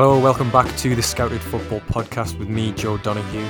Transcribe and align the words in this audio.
Hello, 0.00 0.16
welcome 0.16 0.48
back 0.52 0.76
to 0.76 0.94
the 0.94 1.02
Scouted 1.02 1.40
Football 1.40 1.80
Podcast 1.80 2.38
with 2.38 2.48
me, 2.48 2.70
Joe 2.70 2.98
Donahue. 2.98 3.44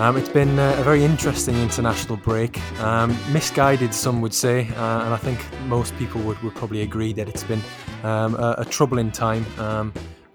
Um, 0.00 0.16
it's 0.16 0.28
been 0.28 0.58
uh, 0.58 0.74
a 0.76 0.82
very 0.82 1.04
interesting 1.04 1.54
international 1.54 2.16
break. 2.16 2.58
Um, 2.80 3.16
misguided, 3.32 3.94
some 3.94 4.20
would 4.20 4.34
say, 4.34 4.66
uh, 4.70 5.04
and 5.04 5.14
I 5.14 5.16
think 5.16 5.38
most 5.66 5.96
people 5.98 6.20
would, 6.22 6.42
would 6.42 6.56
probably 6.56 6.82
agree 6.82 7.12
that 7.12 7.28
it's 7.28 7.44
been 7.44 7.62
um, 8.02 8.34
a, 8.34 8.56
a, 8.58 8.64
troubling 8.64 9.12
time 9.12 9.46
um, 9.60 9.92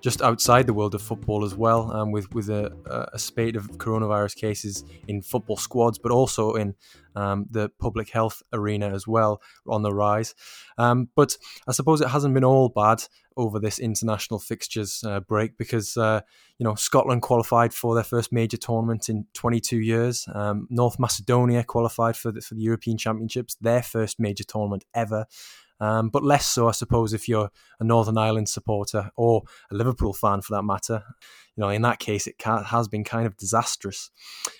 just 0.07 0.21
outside 0.21 0.65
the 0.65 0.73
world 0.73 0.95
of 0.95 1.01
football 1.01 1.43
as 1.43 1.53
well, 1.53 1.91
um, 1.91 2.13
with 2.13 2.33
with 2.33 2.49
a, 2.49 2.71
a, 3.11 3.19
spate 3.19 3.57
of 3.57 3.67
coronavirus 3.71 4.37
cases 4.37 4.85
in 5.09 5.21
football 5.21 5.57
squads, 5.57 5.99
but 5.99 6.13
also 6.13 6.53
in 6.53 6.73
um, 7.17 7.45
the 7.51 7.67
public 7.77 8.09
health 8.09 8.41
arena 8.53 8.87
as 8.87 9.05
well 9.05 9.41
on 9.67 9.81
the 9.81 9.93
rise. 9.93 10.33
Um, 10.77 11.09
but 11.13 11.35
I 11.67 11.73
suppose 11.73 11.99
it 11.99 12.07
hasn't 12.07 12.33
been 12.33 12.45
all 12.45 12.69
bad 12.69 13.03
over 13.35 13.59
this 13.59 13.79
international 13.79 14.39
fixtures 14.39 15.03
uh, 15.05 15.19
break 15.19 15.57
because 15.57 15.97
uh, 15.97 16.21
you 16.57 16.63
know 16.63 16.75
Scotland 16.75 17.21
qualified 17.21 17.73
for 17.73 17.93
their 17.93 18.05
first 18.05 18.31
major 18.31 18.55
tournament 18.55 19.09
in 19.09 19.25
22 19.33 19.77
years. 19.77 20.25
Um, 20.33 20.67
North 20.69 20.99
Macedonia 20.99 21.65
qualified 21.65 22.15
for 22.15 22.31
the, 22.31 22.39
for 22.39 22.55
the 22.55 22.61
European 22.61 22.97
Championships, 22.97 23.55
their 23.55 23.83
first 23.83 24.21
major 24.21 24.45
tournament 24.45 24.85
ever. 24.93 25.25
Um, 25.79 26.09
but 26.09 26.23
less 26.23 26.45
so, 26.45 26.67
I 26.67 26.71
suppose, 26.71 27.13
if 27.13 27.27
you're 27.27 27.49
a 27.79 27.83
Northern 27.83 28.17
Ireland 28.17 28.49
supporter 28.49 29.11
or 29.15 29.43
a 29.71 29.75
Liverpool 29.75 30.13
fan 30.13 30.41
for 30.41 30.55
that 30.55 30.63
matter. 30.63 31.03
You 31.55 31.61
know, 31.61 31.69
in 31.69 31.81
that 31.83 31.99
case, 31.99 32.27
it 32.27 32.35
has 32.43 32.87
been 32.87 33.03
kind 33.03 33.25
of 33.25 33.35
disastrous. 33.35 34.11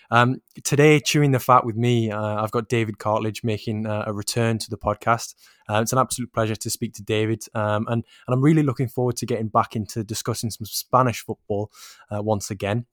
Um, 0.10 0.42
today, 0.64 1.00
chewing 1.00 1.32
the 1.32 1.40
fat 1.40 1.66
with 1.66 1.76
me, 1.76 2.12
uh, 2.12 2.42
I've 2.42 2.52
got 2.52 2.70
David 2.70 2.98
Cartlidge 2.98 3.44
making 3.44 3.86
uh, 3.86 4.06
a 4.08 4.14
return 4.14 4.58
to 4.60 4.70
the 4.70 4.78
podcast. 4.78 5.36
Uh, 5.70 5.82
it's 5.82 5.94
an 5.94 6.00
absolute 6.00 6.34
pleasure 6.34 6.56
to 6.56 6.70
speak 6.70 6.94
to 6.94 7.04
David, 7.04 7.44
um, 7.54 7.86
and 7.88 8.04
and 8.28 8.34
I'm 8.34 8.42
really 8.42 8.64
looking 8.64 8.88
forward 8.88 9.18
to 9.18 9.26
getting 9.26 9.48
back 9.48 9.76
into 9.76 10.04
discussing 10.04 10.50
some 10.50 10.66
Spanish 10.66 11.24
football 11.24 11.72
uh, 12.10 12.24
once 12.24 12.50
again. 12.50 12.86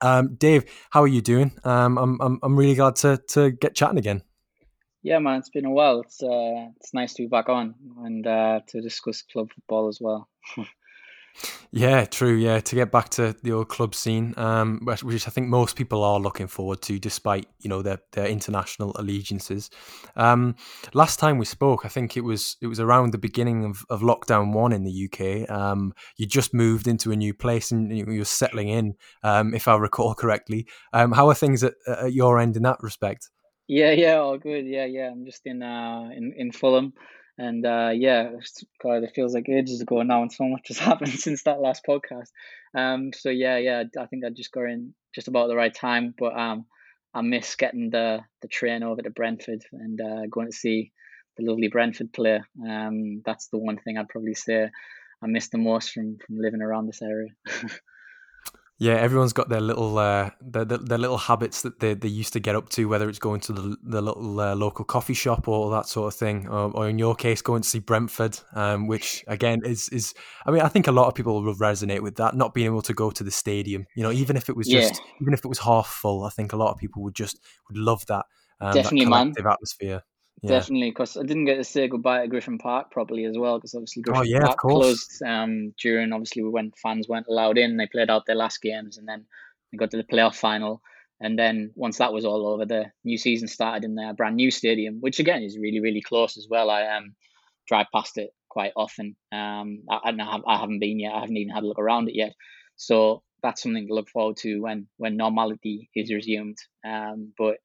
Um, 0.00 0.34
Dave, 0.36 0.64
how 0.90 1.02
are 1.02 1.08
you 1.08 1.20
doing? 1.20 1.52
Um, 1.64 1.98
I'm, 1.98 2.20
I'm 2.20 2.38
I'm 2.42 2.56
really 2.56 2.74
glad 2.74 2.96
to 2.96 3.20
to 3.28 3.50
get 3.50 3.74
chatting 3.74 3.98
again. 3.98 4.22
Yeah, 5.02 5.18
man, 5.18 5.40
it's 5.40 5.50
been 5.50 5.64
a 5.64 5.70
while. 5.70 6.00
It's 6.00 6.22
uh, 6.22 6.68
it's 6.76 6.94
nice 6.94 7.14
to 7.14 7.22
be 7.22 7.28
back 7.28 7.48
on 7.48 7.74
and 8.04 8.26
uh, 8.26 8.60
to 8.68 8.80
discuss 8.80 9.22
club 9.22 9.48
football 9.52 9.88
as 9.88 9.98
well. 10.00 10.28
yeah, 11.72 12.04
true. 12.04 12.36
Yeah, 12.36 12.60
to 12.60 12.76
get 12.76 12.92
back 12.92 13.08
to 13.10 13.34
the 13.42 13.50
old 13.50 13.68
club 13.68 13.96
scene, 13.96 14.32
um, 14.36 14.78
which 14.84 15.26
I 15.26 15.30
think 15.30 15.48
most 15.48 15.74
people 15.74 16.04
are 16.04 16.20
looking 16.20 16.46
forward 16.46 16.82
to, 16.82 17.00
despite 17.00 17.48
you 17.58 17.68
know 17.68 17.82
their 17.82 17.98
their 18.12 18.28
international 18.28 18.92
allegiances. 18.96 19.70
Um, 20.14 20.54
last 20.94 21.18
time 21.18 21.36
we 21.36 21.46
spoke, 21.46 21.84
I 21.84 21.88
think 21.88 22.16
it 22.16 22.22
was 22.22 22.56
it 22.60 22.68
was 22.68 22.78
around 22.78 23.10
the 23.10 23.18
beginning 23.18 23.64
of, 23.64 23.84
of 23.90 24.02
lockdown 24.02 24.52
one 24.52 24.72
in 24.72 24.84
the 24.84 25.08
UK. 25.10 25.50
Um, 25.50 25.94
you 26.16 26.26
just 26.26 26.54
moved 26.54 26.86
into 26.86 27.10
a 27.10 27.16
new 27.16 27.34
place 27.34 27.72
and 27.72 27.96
you 27.96 28.06
were 28.06 28.24
settling 28.24 28.68
in, 28.68 28.94
um, 29.24 29.52
if 29.52 29.66
I 29.66 29.74
recall 29.74 30.14
correctly. 30.22 30.68
Um, 30.92 31.10
how 31.10 31.28
are 31.28 31.34
things 31.34 31.64
at, 31.64 31.74
at 31.88 32.12
your 32.12 32.38
end 32.38 32.56
in 32.56 32.62
that 32.62 32.80
respect? 32.80 33.30
Yeah, 33.68 33.92
yeah, 33.92 34.14
all 34.16 34.38
good. 34.38 34.66
Yeah, 34.66 34.84
yeah. 34.86 35.10
I'm 35.10 35.24
just 35.24 35.42
in 35.46 35.62
uh 35.62 36.10
in 36.14 36.34
in 36.36 36.52
Fulham, 36.52 36.92
and 37.38 37.64
uh 37.64 37.90
yeah, 37.94 38.30
God, 38.82 39.02
it 39.04 39.12
feels 39.14 39.34
like 39.34 39.48
ages 39.48 39.80
ago 39.80 40.02
now, 40.02 40.22
and 40.22 40.32
so 40.32 40.44
much 40.44 40.68
has 40.68 40.78
happened 40.88 41.12
since 41.12 41.42
that 41.44 41.60
last 41.60 41.82
podcast. 41.88 42.28
Um, 42.76 43.12
so 43.12 43.30
yeah, 43.30 43.58
yeah, 43.58 43.84
I 43.98 44.06
think 44.06 44.24
I 44.24 44.30
just 44.30 44.52
got 44.52 44.62
in 44.64 44.94
just 45.14 45.28
about 45.28 45.48
the 45.48 45.56
right 45.56 45.74
time, 45.74 46.14
but 46.18 46.36
um, 46.38 46.66
I 47.14 47.22
miss 47.22 47.56
getting 47.56 47.90
the 47.90 48.20
the 48.42 48.48
train 48.48 48.82
over 48.82 49.02
to 49.02 49.10
Brentford 49.10 49.62
and 49.72 50.00
uh, 50.00 50.26
going 50.30 50.48
to 50.50 50.56
see 50.56 50.92
the 51.38 51.44
lovely 51.44 51.68
Brentford 51.68 52.12
play. 52.12 52.40
Um, 52.68 53.22
that's 53.24 53.48
the 53.48 53.58
one 53.58 53.78
thing 53.78 53.96
I'd 53.96 54.08
probably 54.08 54.34
say 54.34 54.68
I 55.22 55.26
miss 55.26 55.48
the 55.48 55.58
most 55.58 55.92
from 55.92 56.18
from 56.26 56.38
living 56.38 56.62
around 56.62 56.86
this 56.86 57.02
area. 57.02 57.30
Yeah, 58.82 58.94
everyone's 58.94 59.32
got 59.32 59.48
their 59.48 59.60
little 59.60 59.96
uh, 59.96 60.30
their, 60.40 60.64
their 60.64 60.98
little 60.98 61.16
habits 61.16 61.62
that 61.62 61.78
they, 61.78 61.94
they 61.94 62.08
used 62.08 62.32
to 62.32 62.40
get 62.40 62.56
up 62.56 62.68
to, 62.70 62.86
whether 62.86 63.08
it's 63.08 63.20
going 63.20 63.38
to 63.42 63.52
the, 63.52 63.76
the 63.80 64.02
little 64.02 64.40
uh, 64.40 64.56
local 64.56 64.84
coffee 64.84 65.14
shop 65.14 65.46
or 65.46 65.70
that 65.70 65.86
sort 65.86 66.12
of 66.12 66.18
thing, 66.18 66.48
or, 66.48 66.72
or 66.72 66.88
in 66.88 66.98
your 66.98 67.14
case, 67.14 67.42
going 67.42 67.62
to 67.62 67.68
see 67.68 67.78
Brentford, 67.78 68.40
um, 68.56 68.88
which 68.88 69.24
again 69.28 69.60
is 69.64 69.88
is. 69.90 70.14
I 70.46 70.50
mean, 70.50 70.62
I 70.62 70.68
think 70.68 70.88
a 70.88 70.92
lot 70.92 71.06
of 71.06 71.14
people 71.14 71.40
will 71.40 71.54
resonate 71.54 72.00
with 72.00 72.16
that, 72.16 72.34
not 72.34 72.54
being 72.54 72.66
able 72.66 72.82
to 72.82 72.92
go 72.92 73.12
to 73.12 73.22
the 73.22 73.30
stadium. 73.30 73.86
You 73.94 74.02
know, 74.02 74.10
even 74.10 74.36
if 74.36 74.48
it 74.48 74.56
was 74.56 74.66
just 74.66 74.94
yeah. 74.94 75.12
even 75.20 75.32
if 75.32 75.44
it 75.44 75.48
was 75.48 75.60
half 75.60 75.86
full, 75.86 76.24
I 76.24 76.30
think 76.30 76.52
a 76.52 76.56
lot 76.56 76.72
of 76.72 76.78
people 76.78 77.04
would 77.04 77.14
just 77.14 77.38
would 77.68 77.78
love 77.78 78.04
that. 78.06 78.26
Um, 78.60 78.74
Definitely, 78.74 79.04
that 79.04 79.10
man. 79.10 79.34
Atmosphere. 79.46 80.02
Yeah. 80.40 80.50
Definitely, 80.50 80.90
because 80.90 81.16
I 81.16 81.22
didn't 81.22 81.44
get 81.44 81.56
to 81.56 81.64
say 81.64 81.86
goodbye 81.86 82.22
to 82.22 82.28
Griffin 82.28 82.58
Park 82.58 82.90
properly 82.90 83.26
as 83.26 83.38
well, 83.38 83.58
because 83.58 83.74
obviously 83.74 84.02
oh, 84.08 84.12
Griffin 84.12 84.22
oh, 84.22 84.24
yeah, 84.24 84.46
Park 84.46 84.58
closed 84.58 85.22
um, 85.24 85.72
during 85.80 86.12
obviously 86.12 86.42
when 86.42 86.72
fans 86.82 87.06
weren't 87.08 87.28
allowed 87.28 87.58
in. 87.58 87.76
They 87.76 87.86
played 87.86 88.10
out 88.10 88.26
their 88.26 88.34
last 88.34 88.60
games, 88.60 88.98
and 88.98 89.06
then 89.06 89.24
they 89.70 89.76
got 89.78 89.90
to 89.92 89.98
the 89.98 90.04
playoff 90.04 90.34
final. 90.34 90.82
And 91.20 91.38
then 91.38 91.70
once 91.76 91.98
that 91.98 92.12
was 92.12 92.24
all 92.24 92.48
over, 92.48 92.66
the 92.66 92.86
new 93.04 93.16
season 93.16 93.46
started 93.46 93.84
in 93.84 93.94
their 93.94 94.14
brand 94.14 94.34
new 94.34 94.50
stadium, 94.50 94.96
which 95.00 95.20
again 95.20 95.42
is 95.42 95.56
really 95.56 95.80
really 95.80 96.02
close 96.02 96.36
as 96.36 96.48
well. 96.50 96.70
I 96.70 96.86
um 96.88 97.14
drive 97.68 97.86
past 97.92 98.18
it 98.18 98.30
quite 98.48 98.72
often. 98.76 99.16
Um, 99.30 99.84
I, 99.88 100.10
I, 100.10 100.40
I 100.46 100.58
haven't 100.58 100.80
been 100.80 100.98
yet. 100.98 101.14
I 101.14 101.20
haven't 101.20 101.36
even 101.36 101.54
had 101.54 101.62
a 101.62 101.66
look 101.66 101.78
around 101.78 102.08
it 102.08 102.16
yet. 102.16 102.34
So 102.76 103.22
that's 103.42 103.62
something 103.62 103.86
to 103.86 103.94
look 103.94 104.08
forward 104.08 104.36
to 104.38 104.60
when 104.60 104.88
when 104.96 105.16
normality 105.16 105.88
is 105.94 106.12
resumed. 106.12 106.58
Um, 106.84 107.32
but 107.38 107.58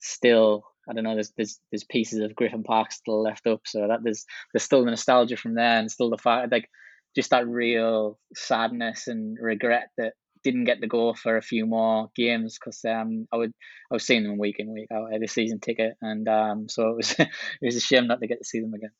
still 0.00 0.64
I 0.88 0.92
don't 0.92 1.04
know. 1.04 1.14
There's 1.14 1.32
there's 1.36 1.60
there's 1.70 1.84
pieces 1.84 2.20
of 2.20 2.34
Griffin 2.34 2.62
Park 2.62 2.92
still 2.92 3.22
left 3.22 3.46
up, 3.46 3.62
so 3.66 3.86
that 3.88 4.00
there's 4.02 4.24
there's 4.52 4.62
still 4.62 4.84
the 4.84 4.90
nostalgia 4.90 5.36
from 5.36 5.54
there, 5.54 5.78
and 5.78 5.90
still 5.90 6.10
the 6.10 6.18
fact 6.18 6.52
like 6.52 6.68
just 7.16 7.30
that 7.30 7.46
real 7.46 8.18
sadness 8.34 9.06
and 9.08 9.38
regret 9.40 9.88
that 9.98 10.14
didn't 10.42 10.64
get 10.64 10.80
to 10.82 10.86
go 10.86 11.14
for 11.14 11.36
a 11.36 11.42
few 11.42 11.64
more 11.64 12.10
games 12.14 12.58
because 12.58 12.84
um 12.84 13.26
I 13.32 13.36
would 13.36 13.52
I 13.90 13.94
was 13.94 14.04
seeing 14.06 14.24
them 14.24 14.38
week 14.38 14.56
in 14.58 14.72
week 14.72 14.88
out. 14.92 15.08
I 15.08 15.14
had 15.14 15.22
a 15.22 15.28
season 15.28 15.60
ticket, 15.60 15.94
and 16.02 16.28
um 16.28 16.68
so 16.68 16.90
it 16.90 16.96
was 16.96 17.12
it 17.18 17.28
was 17.62 17.76
a 17.76 17.80
shame 17.80 18.06
not 18.06 18.20
to 18.20 18.26
get 18.26 18.38
to 18.38 18.44
see 18.44 18.60
them 18.60 18.74
again. 18.74 18.90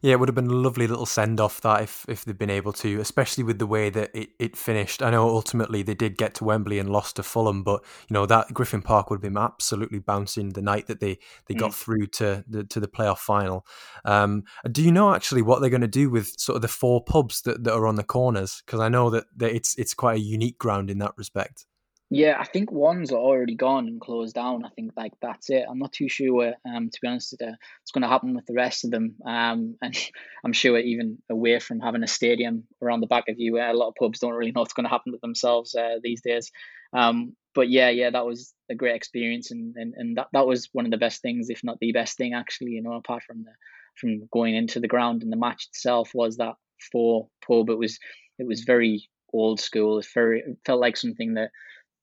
Yeah, 0.00 0.12
it 0.12 0.20
would 0.20 0.28
have 0.28 0.34
been 0.34 0.48
a 0.48 0.54
lovely 0.54 0.86
little 0.86 1.06
send 1.06 1.40
off 1.40 1.60
that 1.62 1.82
if, 1.82 2.04
if 2.08 2.24
they'd 2.24 2.38
been 2.38 2.50
able 2.50 2.72
to, 2.74 3.00
especially 3.00 3.44
with 3.44 3.58
the 3.58 3.66
way 3.66 3.90
that 3.90 4.10
it, 4.14 4.30
it 4.38 4.56
finished. 4.56 5.02
I 5.02 5.10
know 5.10 5.28
ultimately 5.28 5.82
they 5.82 5.94
did 5.94 6.16
get 6.16 6.34
to 6.34 6.44
Wembley 6.44 6.78
and 6.78 6.90
lost 6.90 7.16
to 7.16 7.22
Fulham, 7.22 7.62
but 7.62 7.82
you 8.08 8.14
know 8.14 8.26
that 8.26 8.52
Griffin 8.52 8.82
Park 8.82 9.10
would 9.10 9.16
have 9.16 9.22
been 9.22 9.36
absolutely 9.36 9.98
bouncing 9.98 10.50
the 10.50 10.62
night 10.62 10.86
that 10.86 11.00
they, 11.00 11.18
they 11.46 11.54
mm. 11.54 11.58
got 11.58 11.74
through 11.74 12.06
to 12.06 12.44
the 12.48 12.64
to 12.64 12.80
the 12.80 12.88
playoff 12.88 13.18
final. 13.18 13.66
Um, 14.04 14.44
do 14.70 14.82
you 14.82 14.92
know 14.92 15.14
actually 15.14 15.42
what 15.42 15.60
they're 15.60 15.70
going 15.70 15.80
to 15.80 15.88
do 15.88 16.10
with 16.10 16.38
sort 16.38 16.56
of 16.56 16.62
the 16.62 16.68
four 16.68 17.02
pubs 17.02 17.42
that, 17.42 17.64
that 17.64 17.72
are 17.72 17.86
on 17.86 17.96
the 17.96 18.04
corners? 18.04 18.62
Because 18.64 18.80
I 18.80 18.88
know 18.88 19.10
that, 19.10 19.24
that 19.36 19.54
it's 19.54 19.76
it's 19.78 19.94
quite 19.94 20.16
a 20.16 20.20
unique 20.20 20.58
ground 20.58 20.90
in 20.90 20.98
that 20.98 21.12
respect. 21.16 21.66
Yeah, 22.14 22.36
I 22.38 22.44
think 22.44 22.70
ones 22.70 23.10
are 23.10 23.18
already 23.18 23.56
gone 23.56 23.88
and 23.88 24.00
closed 24.00 24.36
down. 24.36 24.64
I 24.64 24.68
think 24.68 24.92
like 24.96 25.14
that's 25.20 25.50
it. 25.50 25.64
I'm 25.68 25.80
not 25.80 25.92
too 25.92 26.08
sure. 26.08 26.54
Um, 26.64 26.88
to 26.88 26.98
be 27.02 27.08
honest, 27.08 27.34
uh, 27.42 27.46
what's 27.46 27.90
going 27.92 28.02
to 28.02 28.08
happen 28.08 28.36
with 28.36 28.46
the 28.46 28.54
rest 28.54 28.84
of 28.84 28.92
them. 28.92 29.16
Um, 29.26 29.74
and 29.82 29.96
I'm 30.44 30.52
sure 30.52 30.78
even 30.78 31.18
away 31.28 31.58
from 31.58 31.80
having 31.80 32.04
a 32.04 32.06
stadium 32.06 32.68
around 32.80 33.00
the 33.00 33.08
back 33.08 33.24
of 33.28 33.40
you, 33.40 33.58
a 33.58 33.74
lot 33.74 33.88
of 33.88 33.96
pubs 33.96 34.20
don't 34.20 34.34
really 34.34 34.52
know 34.52 34.60
what's 34.60 34.74
going 34.74 34.84
to 34.84 34.90
happen 34.90 35.10
to 35.10 35.18
themselves 35.20 35.74
uh, 35.74 35.96
these 36.04 36.22
days. 36.22 36.52
Um, 36.92 37.34
but 37.52 37.68
yeah, 37.68 37.88
yeah, 37.90 38.10
that 38.10 38.24
was 38.24 38.54
a 38.70 38.76
great 38.76 38.94
experience, 38.94 39.50
and, 39.50 39.74
and 39.74 39.94
and 39.96 40.16
that 40.16 40.28
that 40.32 40.46
was 40.46 40.68
one 40.72 40.84
of 40.84 40.92
the 40.92 40.96
best 40.98 41.20
things, 41.20 41.50
if 41.50 41.64
not 41.64 41.78
the 41.80 41.90
best 41.90 42.16
thing, 42.16 42.32
actually. 42.32 42.70
You 42.72 42.82
know, 42.82 42.92
apart 42.92 43.24
from 43.24 43.42
the 43.42 43.50
from 43.96 44.28
going 44.32 44.54
into 44.54 44.78
the 44.78 44.86
ground 44.88 45.24
and 45.24 45.32
the 45.32 45.36
match 45.36 45.66
itself, 45.66 46.12
was 46.14 46.36
that 46.36 46.54
for 46.92 47.26
pub. 47.44 47.70
It 47.70 47.78
was 47.78 47.98
it 48.38 48.46
was 48.46 48.60
very 48.62 49.08
old 49.32 49.58
school. 49.60 49.98
It 49.98 50.06
very 50.14 50.44
it 50.46 50.58
felt 50.64 50.80
like 50.80 50.96
something 50.96 51.34
that 51.34 51.50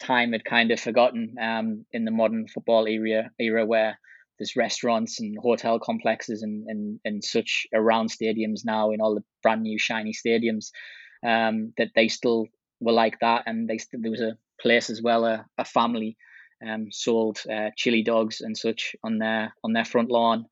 time 0.01 0.33
had 0.33 0.43
kind 0.45 0.71
of 0.71 0.79
forgotten 0.79 1.35
um, 1.41 1.85
in 1.91 2.05
the 2.05 2.11
modern 2.11 2.47
football 2.47 2.87
era, 2.87 3.29
era 3.39 3.65
where 3.65 3.97
there's 4.37 4.55
restaurants 4.55 5.19
and 5.19 5.37
hotel 5.37 5.79
complexes 5.79 6.41
and, 6.41 6.65
and, 6.67 6.99
and 7.05 7.23
such 7.23 7.67
around 7.73 8.09
stadiums 8.09 8.61
now 8.65 8.91
in 8.91 8.99
all 8.99 9.13
the 9.13 9.23
brand 9.43 9.61
new 9.61 9.77
shiny 9.77 10.13
stadiums 10.13 10.71
um, 11.25 11.73
that 11.77 11.89
they 11.95 12.07
still 12.07 12.47
were 12.79 12.91
like 12.91 13.19
that. 13.21 13.43
And 13.45 13.69
they 13.69 13.77
st- 13.77 14.01
there 14.01 14.11
was 14.11 14.21
a 14.21 14.37
place 14.59 14.89
as 14.89 15.01
well, 15.01 15.25
a, 15.25 15.45
a 15.57 15.65
family 15.65 16.17
um, 16.67 16.87
sold 16.91 17.39
uh, 17.51 17.69
chili 17.77 18.03
dogs 18.03 18.41
and 18.41 18.57
such 18.57 18.95
on 19.03 19.19
their 19.19 19.53
on 19.63 19.73
their 19.73 19.85
front 19.85 20.09
lawn 20.09 20.45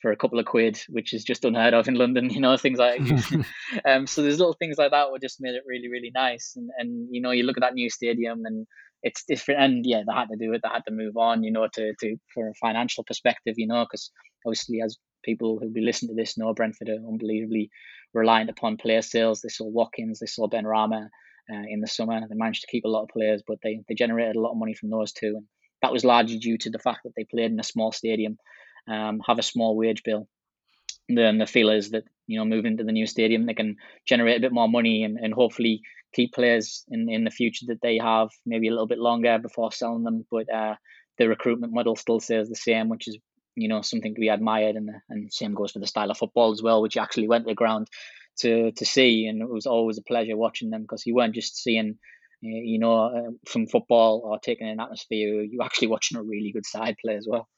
for 0.00 0.10
a 0.10 0.16
couple 0.16 0.38
of 0.38 0.46
quid, 0.46 0.80
which 0.88 1.12
is 1.14 1.24
just 1.24 1.44
unheard 1.44 1.74
of 1.74 1.88
in 1.88 1.94
London, 1.94 2.30
you 2.30 2.40
know, 2.40 2.56
things 2.56 2.78
like 2.78 3.00
um 3.84 4.06
so 4.06 4.22
there's 4.22 4.38
little 4.38 4.56
things 4.58 4.78
like 4.78 4.90
that 4.90 5.10
would 5.10 5.22
just 5.22 5.40
made 5.40 5.54
it 5.54 5.64
really, 5.66 5.88
really 5.88 6.12
nice. 6.14 6.54
And 6.56 6.70
and 6.78 7.08
you 7.10 7.20
know, 7.20 7.30
you 7.30 7.44
look 7.44 7.56
at 7.56 7.62
that 7.62 7.74
new 7.74 7.90
stadium 7.90 8.42
and 8.44 8.66
it's 9.02 9.24
different 9.24 9.60
and 9.60 9.86
yeah 9.86 10.02
they 10.06 10.12
had 10.12 10.28
to 10.28 10.36
do 10.36 10.52
it 10.52 10.60
they 10.62 10.68
had 10.68 10.84
to 10.86 10.92
move 10.92 11.16
on 11.16 11.42
you 11.42 11.50
know 11.50 11.68
to, 11.72 11.94
to 12.00 12.16
for 12.32 12.48
a 12.48 12.54
financial 12.54 13.04
perspective 13.04 13.54
you 13.56 13.66
know 13.66 13.84
because 13.84 14.10
obviously 14.46 14.80
as 14.80 14.98
people 15.24 15.58
who 15.58 15.70
be 15.70 15.80
listening 15.80 16.14
to 16.14 16.20
this 16.20 16.38
know 16.38 16.54
brentford 16.54 16.88
are 16.88 17.08
unbelievably 17.08 17.70
reliant 18.14 18.50
upon 18.50 18.76
player 18.76 19.00
sales. 19.00 19.40
They 19.40 19.48
saw 19.48 19.66
watkins 19.66 20.18
they 20.18 20.26
saw 20.26 20.48
benrahma 20.48 21.08
uh, 21.52 21.62
in 21.68 21.80
the 21.80 21.86
summer. 21.86 22.20
They 22.20 22.34
managed 22.34 22.60
to 22.62 22.70
keep 22.70 22.84
a 22.84 22.88
lot 22.88 23.02
of 23.02 23.08
players 23.08 23.42
but 23.46 23.58
they, 23.62 23.80
they 23.88 23.94
generated 23.94 24.36
a 24.36 24.40
lot 24.40 24.52
of 24.52 24.58
money 24.58 24.74
from 24.74 24.90
those 24.90 25.12
two 25.12 25.34
and 25.36 25.46
that 25.82 25.92
was 25.92 26.04
largely 26.04 26.38
due 26.38 26.58
to 26.58 26.70
the 26.70 26.78
fact 26.78 27.00
that 27.04 27.12
they 27.16 27.24
played 27.24 27.50
in 27.50 27.60
a 27.60 27.64
small 27.64 27.92
stadium 27.92 28.38
um, 28.88 29.20
have 29.26 29.38
a 29.38 29.42
small 29.42 29.76
wage 29.76 30.02
bill 30.04 30.28
then 31.08 31.38
the 31.38 31.46
feel 31.46 31.70
is 31.70 31.90
that 31.90 32.04
you 32.26 32.38
know 32.38 32.44
moving 32.44 32.76
to 32.76 32.84
the 32.84 32.92
new 32.92 33.06
stadium 33.06 33.46
they 33.46 33.54
can 33.54 33.76
generate 34.06 34.38
a 34.38 34.40
bit 34.40 34.52
more 34.52 34.68
money 34.68 35.02
and, 35.02 35.18
and 35.18 35.34
hopefully 35.34 35.82
key 36.12 36.28
players 36.28 36.84
in 36.88 37.08
in 37.08 37.24
the 37.24 37.30
future 37.30 37.66
that 37.68 37.80
they 37.82 37.98
have 37.98 38.28
maybe 38.46 38.68
a 38.68 38.70
little 38.70 38.86
bit 38.86 38.98
longer 38.98 39.38
before 39.38 39.72
selling 39.72 40.04
them, 40.04 40.24
but 40.30 40.52
uh, 40.52 40.74
the 41.18 41.28
recruitment 41.28 41.72
model 41.72 41.96
still 41.96 42.20
stays 42.20 42.48
the 42.48 42.56
same, 42.56 42.88
which 42.88 43.08
is 43.08 43.18
you 43.54 43.68
know 43.68 43.82
something 43.82 44.14
to 44.14 44.20
be 44.20 44.28
admired, 44.28 44.76
and 44.76 44.90
and 45.08 45.32
same 45.32 45.54
goes 45.54 45.72
for 45.72 45.78
the 45.78 45.86
style 45.86 46.10
of 46.10 46.18
football 46.18 46.52
as 46.52 46.62
well, 46.62 46.82
which 46.82 46.96
actually 46.96 47.28
went 47.28 47.44
to 47.44 47.50
the 47.50 47.54
ground 47.54 47.88
to 48.40 48.72
to 48.72 48.84
see, 48.84 49.26
and 49.26 49.42
it 49.42 49.48
was 49.48 49.66
always 49.66 49.98
a 49.98 50.02
pleasure 50.02 50.36
watching 50.36 50.70
them 50.70 50.82
because 50.82 51.06
you 51.06 51.14
weren't 51.14 51.34
just 51.34 51.56
seeing 51.56 51.98
you 52.42 52.78
know, 52.78 53.04
uh, 53.04 53.30
from 53.46 53.66
football 53.66 54.22
or 54.24 54.38
taking 54.38 54.68
an 54.68 54.80
atmosphere, 54.80 55.42
you 55.42 55.60
actually 55.62 55.88
watching 55.88 56.18
a 56.18 56.22
really 56.22 56.50
good 56.52 56.66
side 56.66 56.96
play 57.00 57.14
as 57.14 57.26
well. 57.28 57.48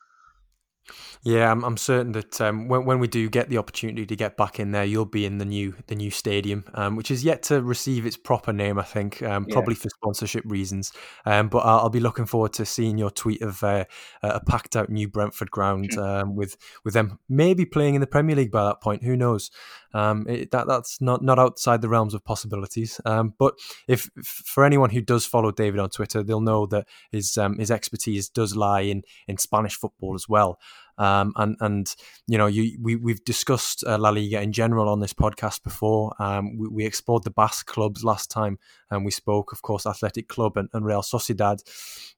Yeah, 1.22 1.50
I'm, 1.50 1.64
I'm 1.64 1.76
certain 1.76 2.12
that 2.12 2.40
um, 2.40 2.68
when, 2.68 2.84
when 2.84 2.98
we 2.98 3.08
do 3.08 3.30
get 3.30 3.48
the 3.48 3.56
opportunity 3.56 4.04
to 4.04 4.16
get 4.16 4.36
back 4.36 4.60
in 4.60 4.72
there, 4.72 4.84
you'll 4.84 5.06
be 5.06 5.24
in 5.24 5.38
the 5.38 5.44
new 5.44 5.74
the 5.86 5.94
new 5.94 6.10
stadium, 6.10 6.64
um, 6.74 6.96
which 6.96 7.10
is 7.10 7.24
yet 7.24 7.42
to 7.44 7.62
receive 7.62 8.04
its 8.04 8.16
proper 8.16 8.52
name. 8.52 8.78
I 8.78 8.82
think 8.82 9.22
um, 9.22 9.46
probably 9.46 9.74
yeah. 9.74 9.80
for 9.80 9.88
sponsorship 9.88 10.44
reasons. 10.46 10.92
Um, 11.24 11.48
but 11.48 11.58
I'll, 11.58 11.80
I'll, 11.80 11.90
be 11.90 12.00
looking 12.00 12.26
forward 12.26 12.52
to 12.54 12.66
seeing 12.66 12.98
your 12.98 13.10
tweet 13.10 13.40
of 13.40 13.62
uh, 13.62 13.84
a 14.22 14.40
packed 14.40 14.76
out 14.76 14.90
new 14.90 15.08
Brentford 15.08 15.50
ground 15.50 15.96
um, 15.96 16.36
with 16.36 16.56
with 16.84 16.94
them 16.94 17.18
maybe 17.28 17.64
playing 17.64 17.94
in 17.94 18.00
the 18.00 18.06
Premier 18.06 18.36
League 18.36 18.50
by 18.50 18.64
that 18.64 18.82
point. 18.82 19.04
Who 19.04 19.16
knows? 19.16 19.50
Um, 19.94 20.26
it, 20.28 20.50
that 20.50 20.66
that's 20.66 21.00
not 21.00 21.22
not 21.22 21.38
outside 21.38 21.80
the 21.80 21.88
realms 21.88 22.14
of 22.14 22.24
possibilities. 22.24 23.00
but 23.04 23.54
if 23.88 24.10
for 24.24 24.64
anyone 24.64 24.90
who 24.90 25.00
does 25.00 25.24
follow 25.24 25.52
David 25.52 25.80
on 25.80 25.88
Twitter, 25.88 26.22
they'll 26.22 26.40
know 26.40 26.66
that 26.66 26.86
his 27.10 27.38
his 27.58 27.70
expertise 27.70 28.28
does 28.28 28.56
lie 28.56 28.80
in 28.80 29.02
in 29.28 29.38
Spanish 29.38 29.76
football 29.76 30.14
as 30.14 30.28
well. 30.28 30.58
Um, 30.98 31.32
and 31.36 31.56
and 31.60 31.94
you 32.26 32.38
know, 32.38 32.46
you 32.46 32.78
we 32.80 32.96
we've 32.96 33.24
discussed 33.24 33.84
uh, 33.86 33.98
La 33.98 34.10
Liga 34.10 34.40
in 34.40 34.52
general 34.52 34.88
on 34.88 35.00
this 35.00 35.12
podcast 35.12 35.62
before. 35.62 36.14
Um, 36.18 36.56
we, 36.56 36.68
we, 36.68 36.84
explored 36.84 37.24
the 37.24 37.30
Basque 37.30 37.66
clubs 37.66 38.04
last 38.04 38.30
time, 38.30 38.58
and 38.90 39.04
we 39.04 39.10
spoke, 39.10 39.52
of 39.52 39.62
course, 39.62 39.86
Athletic 39.86 40.28
Club 40.28 40.56
and, 40.56 40.68
and 40.72 40.86
Real 40.86 41.02
Sociedad, 41.02 41.62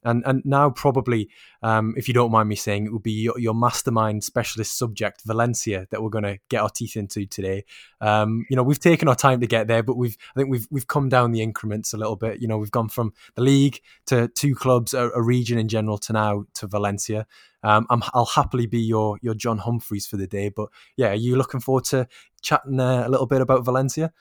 and 0.05 0.23
and 0.27 0.43
now 0.45 0.71
probably, 0.71 1.29
um, 1.63 1.95
if 1.97 2.09
you 2.09 2.15
don't 2.15 2.31
mind 2.31 2.49
me 2.49 2.57
saying, 2.57 2.87
it 2.87 2.93
would 2.93 3.03
be 3.03 3.13
your, 3.13 3.39
your 3.39 3.55
mastermind 3.55 4.25
specialist 4.25 4.77
subject, 4.77 5.23
Valencia, 5.25 5.87
that 5.91 6.03
we're 6.03 6.11
going 6.11 6.25
to 6.25 6.39
get 6.49 6.61
our 6.61 6.71
teeth 6.71 6.97
into 6.97 7.27
today. 7.27 7.65
Um, 8.01 8.45
you 8.51 8.57
know, 8.57 8.63
we've 8.63 8.79
taken 8.79 9.09
our 9.09 9.15
time 9.15 9.41
to 9.41 9.47
get 9.47 9.69
there, 9.69 9.83
but 9.83 9.97
we've 9.97 10.17
I 10.35 10.41
think 10.41 10.51
we've 10.51 10.67
we've 10.71 10.87
come 10.87 11.09
down 11.09 11.33
the 11.33 11.43
increments 11.43 11.93
a 11.93 11.97
little 11.97 12.17
bit. 12.17 12.41
You 12.41 12.49
know, 12.49 12.59
we've 12.59 12.71
gone 12.71 12.89
from 12.89 13.13
the 13.35 13.43
league 13.43 13.81
to 14.07 14.29
two 14.29 14.55
clubs, 14.55 14.95
a, 14.95 15.11
a 15.11 15.23
region 15.23 15.59
in 15.59 15.69
general, 15.69 15.99
to 15.99 16.13
now 16.13 16.45
to 16.55 16.67
Valencia. 16.67 17.27
Um, 17.63 17.87
i 17.91 17.99
will 18.15 18.27
happily 18.27 18.67
be 18.67 18.81
your 18.81 19.19
your 19.23 19.35
John 19.35 19.59
Humphrys 19.59 20.07
for 20.07 20.17
the 20.17 20.27
day. 20.27 20.51
But 20.51 20.69
yeah, 20.97 21.11
are 21.11 21.15
you 21.15 21.37
looking 21.37 21.61
forward 21.61 21.85
to 21.87 22.07
chatting 22.43 22.79
uh, 22.79 23.05
a 23.07 23.09
little 23.09 23.27
bit 23.27 23.41
about 23.41 23.65
Valencia? 23.65 24.13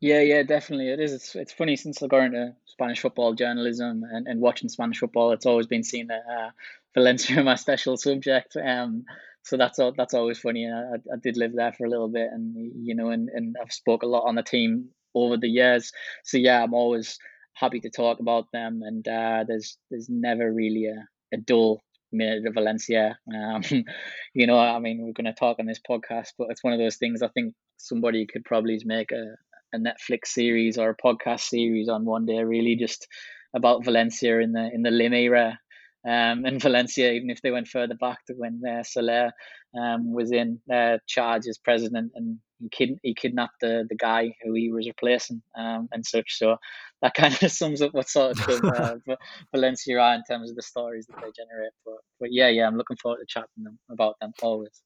Yeah, 0.00 0.20
yeah, 0.20 0.42
definitely. 0.42 0.90
It 0.90 1.00
is. 1.00 1.12
It's, 1.12 1.34
it's 1.34 1.52
funny 1.52 1.76
since 1.76 2.02
I 2.02 2.08
got 2.08 2.24
into 2.24 2.54
Spanish 2.66 3.00
football 3.00 3.32
journalism 3.32 4.02
and, 4.12 4.26
and 4.26 4.40
watching 4.40 4.68
Spanish 4.68 4.98
football. 4.98 5.32
It's 5.32 5.46
always 5.46 5.66
been 5.66 5.82
seen 5.82 6.08
that 6.08 6.22
uh, 6.30 6.50
Valencia 6.92 7.42
my 7.42 7.54
special 7.54 7.96
subject. 7.96 8.56
Um, 8.56 9.04
so 9.44 9.58
that's 9.58 9.78
all. 9.78 9.92
That's 9.96 10.14
always 10.14 10.38
funny. 10.38 10.66
I, 10.66 10.96
I 10.96 11.16
did 11.22 11.36
live 11.36 11.52
there 11.54 11.72
for 11.72 11.84
a 11.84 11.90
little 11.90 12.08
bit, 12.08 12.28
and 12.32 12.54
you 12.82 12.94
know, 12.94 13.10
and, 13.10 13.28
and 13.28 13.54
I've 13.60 13.72
spoke 13.72 14.02
a 14.02 14.06
lot 14.06 14.24
on 14.26 14.36
the 14.36 14.42
team 14.42 14.88
over 15.14 15.36
the 15.36 15.48
years. 15.48 15.92
So 16.24 16.38
yeah, 16.38 16.62
I'm 16.62 16.72
always 16.72 17.18
happy 17.52 17.80
to 17.80 17.90
talk 17.90 18.20
about 18.20 18.46
them. 18.52 18.80
And 18.82 19.06
uh, 19.06 19.44
there's 19.46 19.76
there's 19.90 20.08
never 20.08 20.50
really 20.50 20.86
a, 20.86 21.36
a 21.36 21.38
dull 21.38 21.82
minute 22.10 22.46
of 22.46 22.54
Valencia. 22.54 23.18
Um, 23.32 23.62
you 24.34 24.46
know, 24.46 24.58
I 24.58 24.78
mean, 24.78 25.02
we're 25.04 25.12
going 25.12 25.32
to 25.32 25.38
talk 25.38 25.58
on 25.58 25.66
this 25.66 25.80
podcast, 25.88 26.30
but 26.38 26.48
it's 26.50 26.64
one 26.64 26.72
of 26.72 26.78
those 26.78 26.96
things. 26.96 27.20
I 27.20 27.28
think 27.28 27.54
somebody 27.76 28.26
could 28.26 28.44
probably 28.44 28.80
make 28.86 29.12
a, 29.12 29.34
a 29.74 29.78
Netflix 29.78 30.28
series 30.28 30.78
or 30.78 30.90
a 30.90 30.96
podcast 30.96 31.40
series 31.40 31.90
on 31.90 32.06
one 32.06 32.24
day, 32.24 32.42
really 32.42 32.76
just 32.76 33.06
about 33.54 33.84
Valencia 33.84 34.40
in 34.40 34.52
the 34.52 34.70
in 34.72 34.82
the 34.82 34.90
Lim 34.90 35.12
era 35.12 35.58
um, 36.06 36.44
in 36.44 36.58
Valencia, 36.58 37.12
even 37.12 37.30
if 37.30 37.40
they 37.42 37.50
went 37.50 37.68
further 37.68 37.94
back 37.94 38.24
to 38.26 38.34
when 38.34 38.60
uh, 38.68 38.82
Soler 38.82 39.32
um, 39.78 40.12
was 40.12 40.32
in 40.32 40.60
uh, 40.72 40.98
charge 41.06 41.46
as 41.48 41.58
president 41.58 42.12
and 42.14 42.38
he, 42.60 42.68
kid- 42.68 42.98
he 43.02 43.14
kidnapped 43.14 43.60
the, 43.60 43.86
the 43.88 43.96
guy 43.96 44.34
who 44.42 44.54
he 44.54 44.70
was 44.70 44.86
replacing 44.86 45.42
um, 45.56 45.88
and 45.92 46.04
such. 46.04 46.38
So 46.38 46.56
that 47.02 47.14
kind 47.16 47.36
of 47.42 47.50
sums 47.50 47.82
up 47.82 47.94
what 47.94 48.08
sort 48.08 48.32
of 48.32 48.60
club 48.60 48.98
uh, 49.08 49.16
Valencia 49.54 49.98
are 49.98 50.14
in 50.14 50.22
terms 50.28 50.50
of 50.50 50.56
the 50.56 50.62
stories 50.62 51.06
that 51.06 51.16
they 51.16 51.32
generate. 51.36 51.72
But, 51.84 51.96
but 52.20 52.28
yeah, 52.32 52.48
yeah, 52.48 52.66
I'm 52.66 52.76
looking 52.76 52.98
forward 52.98 53.18
to 53.18 53.26
chatting 53.26 53.64
them 53.64 53.78
about 53.90 54.16
them 54.20 54.32
always. 54.42 54.82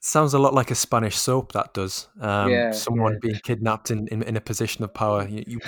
Sounds 0.00 0.34
a 0.34 0.38
lot 0.38 0.54
like 0.54 0.70
a 0.70 0.74
Spanish 0.74 1.16
soap. 1.16 1.52
That 1.52 1.74
does. 1.74 2.08
Um, 2.20 2.50
yeah, 2.50 2.70
someone 2.70 3.14
yeah. 3.14 3.18
being 3.22 3.40
kidnapped 3.42 3.90
in, 3.90 4.06
in, 4.08 4.22
in, 4.22 4.36
a 4.36 4.40
position 4.40 4.84
of 4.84 4.94
power. 4.94 5.26
You, 5.26 5.44
you 5.46 5.60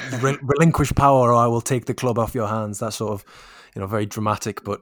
relinquish 0.43 0.93
power, 0.95 1.33
or 1.33 1.35
I 1.35 1.47
will 1.47 1.61
take 1.61 1.87
the 1.87 1.95
club 1.95 2.19
off 2.19 2.35
your 2.35 2.49
hands. 2.49 2.79
That 2.79 2.93
sort 2.93 3.13
of, 3.13 3.25
you 3.75 3.81
know, 3.81 3.87
very 3.87 4.07
dramatic, 4.07 4.63
but 4.65 4.81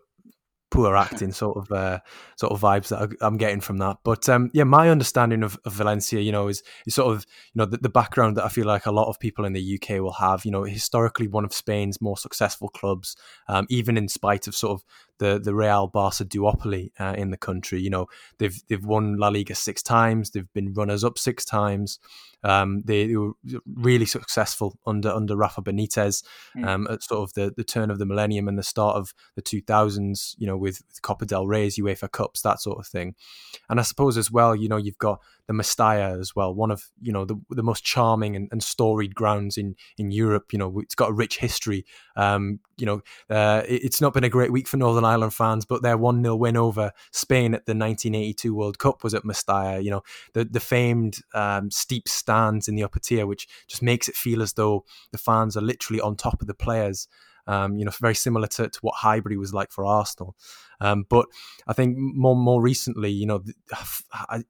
poor 0.70 0.96
acting 0.96 1.32
sort 1.32 1.56
of 1.56 1.72
uh, 1.72 2.00
sort 2.36 2.52
of 2.52 2.60
vibes 2.60 2.88
that 2.88 3.16
I'm 3.20 3.36
getting 3.36 3.60
from 3.60 3.78
that. 3.78 3.98
But 4.04 4.28
um, 4.28 4.50
yeah, 4.52 4.64
my 4.64 4.90
understanding 4.90 5.42
of, 5.42 5.58
of, 5.64 5.72
Valencia, 5.72 6.20
you 6.20 6.32
know, 6.32 6.48
is, 6.48 6.62
is 6.86 6.94
sort 6.94 7.14
of 7.14 7.24
you 7.54 7.60
know 7.60 7.66
the, 7.66 7.78
the, 7.78 7.88
background 7.88 8.36
that 8.36 8.44
I 8.44 8.48
feel 8.48 8.66
like 8.66 8.86
a 8.86 8.92
lot 8.92 9.08
of 9.08 9.18
people 9.18 9.44
in 9.44 9.52
the 9.52 9.80
UK 9.80 10.00
will 10.00 10.12
have. 10.12 10.44
You 10.44 10.50
know, 10.50 10.64
historically 10.64 11.28
one 11.28 11.44
of 11.44 11.54
Spain's 11.54 12.00
more 12.00 12.16
successful 12.16 12.68
clubs, 12.68 13.16
um, 13.48 13.66
even 13.70 13.96
in 13.96 14.08
spite 14.08 14.46
of 14.46 14.54
sort 14.54 14.72
of 14.72 14.84
the 15.18 15.38
the 15.38 15.54
Real 15.54 15.86
Barca 15.86 16.24
duopoly 16.24 16.90
uh, 16.98 17.14
in 17.16 17.30
the 17.30 17.36
country. 17.36 17.80
You 17.80 17.90
know, 17.90 18.06
they've 18.38 18.60
they've 18.68 18.84
won 18.84 19.16
La 19.16 19.28
Liga 19.28 19.54
six 19.54 19.82
times. 19.82 20.30
They've 20.30 20.52
been 20.52 20.72
runners 20.72 21.04
up 21.04 21.18
six 21.18 21.44
times. 21.44 21.98
Um, 22.44 22.82
they, 22.84 23.08
they, 23.08 23.16
were 23.16 23.32
really 23.74 24.06
successful 24.06 24.78
under 24.86 25.10
under 25.10 25.36
Rafa 25.36 25.62
Benitez 25.62 26.22
mm. 26.56 26.66
um, 26.66 26.86
at 26.88 27.02
sort 27.02 27.28
of 27.28 27.34
the, 27.34 27.52
the 27.56 27.64
turn 27.64 27.90
of 27.90 27.98
the 27.98 28.06
millennium 28.06 28.46
and 28.46 28.58
the 28.58 28.62
start 28.62 28.96
of 28.96 29.14
the 29.34 29.42
2000s. 29.42 30.36
You 30.38 30.46
know, 30.46 30.56
with, 30.56 30.82
with 30.86 31.02
Copa 31.02 31.26
del 31.26 31.46
Rey's, 31.46 31.76
UEFA 31.76 32.10
Cups, 32.10 32.42
that 32.42 32.60
sort 32.60 32.78
of 32.78 32.86
thing. 32.86 33.14
And 33.68 33.80
I 33.80 33.82
suppose 33.82 34.16
as 34.16 34.30
well, 34.30 34.54
you 34.54 34.68
know, 34.68 34.76
you've 34.76 34.98
got 34.98 35.20
the 35.46 35.54
Mestalla 35.54 36.18
as 36.20 36.34
well, 36.34 36.54
one 36.54 36.70
of 36.70 36.84
you 37.00 37.12
know 37.12 37.24
the 37.24 37.36
the 37.50 37.62
most 37.62 37.84
charming 37.84 38.34
and, 38.34 38.48
and 38.50 38.62
storied 38.62 39.14
grounds 39.14 39.56
in 39.56 39.76
in 39.96 40.10
Europe. 40.10 40.52
You 40.52 40.58
know, 40.58 40.80
it's 40.80 40.94
got 40.94 41.10
a 41.10 41.14
rich 41.14 41.38
history. 41.38 41.84
Um, 42.16 42.60
you 42.76 42.86
know, 42.86 43.00
uh, 43.30 43.62
it, 43.66 43.84
it's 43.84 44.00
not 44.00 44.12
been 44.12 44.24
a 44.24 44.28
great 44.28 44.52
week 44.52 44.66
for 44.66 44.76
Northern 44.76 45.04
Ireland 45.04 45.34
fans, 45.34 45.64
but 45.64 45.82
their 45.82 45.96
one 45.96 46.22
0 46.22 46.36
win 46.36 46.56
over 46.56 46.92
Spain 47.12 47.54
at 47.54 47.66
the 47.66 47.72
1982 47.72 48.54
World 48.54 48.78
Cup 48.78 49.04
was 49.04 49.14
at 49.14 49.22
Mestalla. 49.22 49.82
You 49.82 49.90
know, 49.90 50.02
the 50.34 50.44
the 50.44 50.60
famed 50.60 51.18
um, 51.34 51.70
steep 51.70 52.08
stands 52.08 52.66
in 52.66 52.74
the 52.74 52.84
upper 52.84 53.00
tier, 53.00 53.26
which 53.26 53.46
just 53.68 53.82
makes 53.82 54.08
it 54.08 54.16
feel 54.16 54.42
as 54.42 54.54
though 54.54 54.84
the 55.12 55.18
fans 55.18 55.56
are 55.56 55.62
literally 55.62 56.00
on 56.00 56.16
top 56.16 56.40
of 56.40 56.48
the 56.48 56.54
players. 56.54 57.08
Um, 57.48 57.78
you 57.78 57.84
know, 57.84 57.92
very 58.00 58.16
similar 58.16 58.48
to, 58.48 58.68
to 58.68 58.78
what 58.80 58.96
Highbury 58.96 59.36
was 59.36 59.54
like 59.54 59.70
for 59.70 59.84
Arsenal. 59.86 60.34
Um, 60.80 61.06
but 61.08 61.26
I 61.66 61.72
think 61.72 61.96
more 61.96 62.34
more 62.34 62.60
recently, 62.60 63.10
you 63.10 63.26
know, 63.26 63.42
I, 64.12 64.42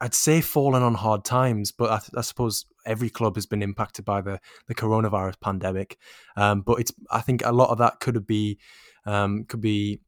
I'd 0.00 0.14
say 0.14 0.40
fallen 0.40 0.82
on 0.82 0.94
hard 0.94 1.24
times, 1.24 1.72
but 1.72 1.90
I, 1.90 2.18
I, 2.18 2.20
suppose 2.20 2.66
every 2.84 3.08
club 3.08 3.36
has 3.36 3.46
been 3.46 3.62
impacted 3.62 4.04
by 4.04 4.20
the 4.20 4.40
the 4.66 4.74
coronavirus 4.74 5.40
pandemic. 5.40 5.98
Um, 6.36 6.60
but 6.60 6.80
it's 6.80 6.92
I 7.10 7.20
think 7.20 7.44
a 7.44 7.52
lot 7.52 7.70
of 7.70 7.78
that 7.78 8.00
could 8.00 8.26
be 8.26 8.58
um, 9.06 9.44
could 9.44 9.60
be 9.60 10.00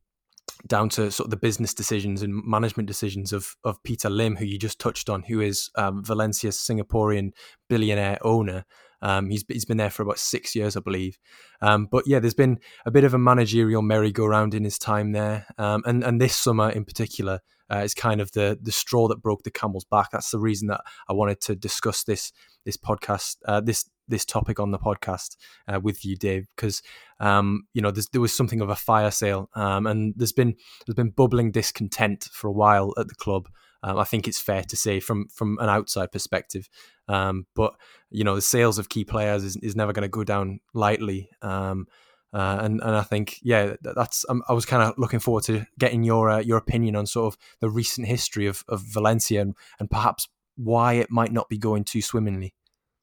down 0.66 0.88
to 0.88 1.10
sort 1.10 1.26
of 1.26 1.30
the 1.30 1.36
business 1.36 1.72
decisions 1.72 2.22
and 2.22 2.44
management 2.44 2.86
decisions 2.86 3.32
of 3.32 3.56
of 3.64 3.82
Peter 3.82 4.10
Lim, 4.10 4.36
who 4.36 4.44
you 4.44 4.58
just 4.58 4.78
touched 4.78 5.08
on, 5.08 5.22
who 5.22 5.40
is 5.40 5.70
um, 5.76 6.04
Valencia's 6.04 6.58
Singaporean 6.58 7.30
billionaire 7.68 8.18
owner. 8.22 8.64
Um, 9.00 9.30
he's 9.30 9.44
he's 9.48 9.64
been 9.64 9.76
there 9.76 9.90
for 9.90 10.02
about 10.02 10.18
six 10.18 10.54
years, 10.54 10.76
I 10.76 10.80
believe. 10.80 11.18
Um, 11.62 11.88
but 11.90 12.04
yeah, 12.06 12.18
there's 12.18 12.34
been 12.34 12.58
a 12.84 12.90
bit 12.90 13.04
of 13.04 13.14
a 13.14 13.18
managerial 13.18 13.80
merry-go-round 13.80 14.54
in 14.54 14.64
his 14.64 14.78
time 14.78 15.12
there, 15.12 15.46
um, 15.56 15.82
and 15.86 16.04
and 16.04 16.20
this 16.20 16.36
summer 16.36 16.68
in 16.68 16.84
particular 16.84 17.40
uh, 17.70 17.78
is 17.78 17.94
kind 17.94 18.20
of 18.20 18.32
the 18.32 18.58
the 18.60 18.72
straw 18.72 19.08
that 19.08 19.22
broke 19.22 19.42
the 19.42 19.50
camel's 19.50 19.84
back. 19.84 20.10
That's 20.10 20.30
the 20.30 20.38
reason 20.38 20.68
that 20.68 20.80
I 21.08 21.12
wanted 21.12 21.40
to 21.42 21.56
discuss 21.56 22.04
this 22.04 22.32
this 22.64 22.76
podcast 22.76 23.36
uh, 23.46 23.60
this 23.60 23.88
this 24.08 24.24
topic 24.24 24.58
on 24.58 24.70
the 24.70 24.78
podcast 24.78 25.36
uh, 25.68 25.78
with 25.80 26.04
you, 26.04 26.16
Dave, 26.16 26.46
because 26.56 26.82
um, 27.20 27.64
you 27.74 27.82
know 27.82 27.90
there 27.90 28.20
was 28.20 28.34
something 28.34 28.60
of 28.60 28.70
a 28.70 28.76
fire 28.76 29.10
sale, 29.10 29.50
um, 29.54 29.86
and 29.86 30.14
there's 30.16 30.32
been 30.32 30.54
there's 30.86 30.96
been 30.96 31.10
bubbling 31.10 31.50
discontent 31.50 32.28
for 32.32 32.48
a 32.48 32.52
while 32.52 32.92
at 32.98 33.08
the 33.08 33.14
club. 33.14 33.48
Um, 33.82 33.96
I 33.96 34.04
think 34.04 34.26
it's 34.26 34.40
fair 34.40 34.62
to 34.64 34.76
say 34.76 34.98
from 34.98 35.28
from 35.28 35.58
an 35.60 35.68
outside 35.68 36.10
perspective, 36.10 36.68
um, 37.06 37.46
but 37.54 37.74
you 38.10 38.24
know 38.24 38.34
the 38.34 38.42
sales 38.42 38.78
of 38.78 38.88
key 38.88 39.04
players 39.04 39.44
is, 39.44 39.56
is 39.56 39.76
never 39.76 39.92
going 39.92 40.02
to 40.02 40.08
go 40.08 40.24
down 40.24 40.60
lightly. 40.74 41.30
Uh, 42.32 42.58
and 42.60 42.80
and 42.82 42.94
I 42.94 43.02
think 43.02 43.38
yeah, 43.42 43.76
that's 43.80 44.24
um, 44.28 44.42
I 44.48 44.52
was 44.52 44.66
kind 44.66 44.82
of 44.82 44.98
looking 44.98 45.20
forward 45.20 45.44
to 45.44 45.66
getting 45.78 46.02
your 46.02 46.28
uh, 46.28 46.38
your 46.40 46.58
opinion 46.58 46.94
on 46.94 47.06
sort 47.06 47.32
of 47.32 47.40
the 47.60 47.70
recent 47.70 48.06
history 48.06 48.46
of, 48.46 48.64
of 48.68 48.82
Valencia 48.82 49.40
and, 49.40 49.54
and 49.80 49.90
perhaps 49.90 50.28
why 50.56 50.94
it 50.94 51.10
might 51.10 51.32
not 51.32 51.48
be 51.48 51.56
going 51.56 51.84
too 51.84 52.02
swimmingly. 52.02 52.54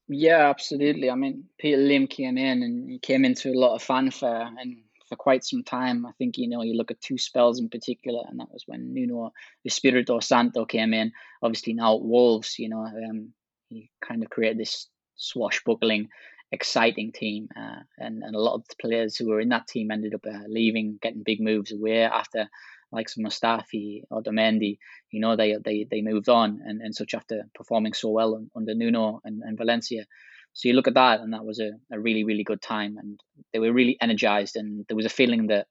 Yeah, 0.07 0.49
absolutely. 0.49 1.09
I 1.09 1.15
mean, 1.15 1.45
Peter 1.57 1.77
Lim 1.77 2.05
came 2.05 2.37
in 2.37 2.61
and 2.61 2.89
he 2.89 2.99
came 2.99 3.25
into 3.25 3.49
a 3.49 3.57
lot 3.57 3.75
of 3.75 3.81
fanfare 3.81 4.47
and 4.59 4.77
for 5.09 5.15
quite 5.15 5.43
some 5.43 5.63
time. 5.63 6.05
I 6.05 6.11
think 6.17 6.37
you 6.37 6.47
know 6.47 6.61
you 6.61 6.75
look 6.75 6.91
at 6.91 7.01
two 7.01 7.17
spells 7.17 7.59
in 7.59 7.69
particular, 7.69 8.21
and 8.27 8.39
that 8.39 8.51
was 8.51 8.63
when 8.67 8.93
Nuno 8.93 9.31
Espirito 9.65 10.19
Santo 10.19 10.65
came 10.65 10.93
in. 10.93 11.11
Obviously 11.41 11.73
now 11.73 11.95
Wolves, 11.95 12.59
you 12.59 12.69
know, 12.69 12.83
um, 12.83 13.33
he 13.69 13.89
kind 14.07 14.23
of 14.23 14.29
created 14.29 14.59
this 14.59 14.87
swashbuckling 15.15 16.09
exciting 16.51 17.11
team, 17.11 17.49
uh, 17.55 17.81
and 17.97 18.23
and 18.23 18.35
a 18.35 18.39
lot 18.39 18.55
of 18.55 18.65
players 18.79 19.17
who 19.17 19.29
were 19.29 19.41
in 19.41 19.49
that 19.49 19.67
team 19.67 19.91
ended 19.91 20.13
up 20.13 20.25
uh, 20.25 20.43
leaving, 20.47 20.99
getting 21.01 21.23
big 21.23 21.41
moves 21.41 21.71
away 21.71 22.03
after. 22.03 22.47
Like 22.91 23.09
some 23.09 23.25
Mustafi 23.25 24.03
or 24.09 24.21
Otamendi, 24.21 24.77
you 25.11 25.19
know 25.19 25.35
they 25.35 25.57
they 25.61 25.85
they 25.89 26.01
moved 26.01 26.29
on 26.29 26.61
and, 26.63 26.81
and 26.81 26.95
such 26.95 27.13
after 27.13 27.43
performing 27.53 27.93
so 27.93 28.09
well 28.09 28.41
under 28.55 28.75
Nuno 28.75 29.21
and, 29.25 29.41
and 29.43 29.57
Valencia. 29.57 30.05
So 30.53 30.69
you 30.69 30.75
look 30.75 30.87
at 30.87 30.93
that, 30.93 31.19
and 31.19 31.33
that 31.33 31.43
was 31.43 31.59
a, 31.59 31.71
a 31.91 31.99
really, 31.99 32.23
really 32.23 32.45
good 32.45 32.61
time. 32.61 32.97
And 32.97 33.19
they 33.51 33.59
were 33.59 33.73
really 33.73 33.97
energized, 33.99 34.55
and 34.55 34.85
there 34.87 34.95
was 34.95 35.05
a 35.05 35.09
feeling 35.09 35.47
that 35.47 35.67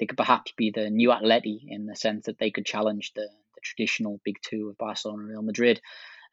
they 0.00 0.06
could 0.06 0.18
perhaps 0.18 0.52
be 0.56 0.72
the 0.72 0.90
new 0.90 1.10
Atleti 1.10 1.60
in 1.68 1.86
the 1.86 1.94
sense 1.94 2.26
that 2.26 2.38
they 2.38 2.50
could 2.50 2.66
challenge 2.66 3.12
the, 3.14 3.28
the 3.54 3.60
traditional 3.62 4.20
big 4.24 4.36
two 4.42 4.70
of 4.70 4.78
Barcelona 4.78 5.20
and 5.20 5.30
Real 5.30 5.42
Madrid. 5.42 5.80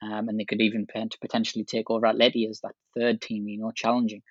Um, 0.01 0.29
and 0.29 0.39
they 0.39 0.45
could 0.45 0.61
even 0.61 0.85
potentially 1.21 1.65
take 1.65 1.89
over 1.89 2.05
Atleti 2.05 2.49
as 2.49 2.59
that 2.61 2.75
third 2.95 3.19
team, 3.19 3.47
you 3.47 3.59
know, 3.59 3.71
challenging. 3.71 4.21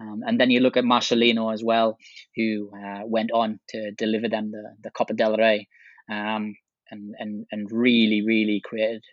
Um, 0.00 0.22
and 0.26 0.40
then 0.40 0.50
you 0.50 0.60
look 0.60 0.76
at 0.76 0.84
Marcelino 0.84 1.52
as 1.52 1.62
well, 1.62 1.96
who 2.34 2.70
uh, 2.76 3.02
went 3.04 3.30
on 3.30 3.60
to 3.68 3.92
deliver 3.92 4.28
them 4.28 4.50
the, 4.50 4.74
the 4.82 4.90
Copa 4.90 5.14
del 5.14 5.36
Rey 5.36 5.68
um, 6.10 6.56
and, 6.90 7.14
and, 7.18 7.46
and 7.52 7.70
really, 7.70 8.22
really 8.22 8.60
created 8.64 9.04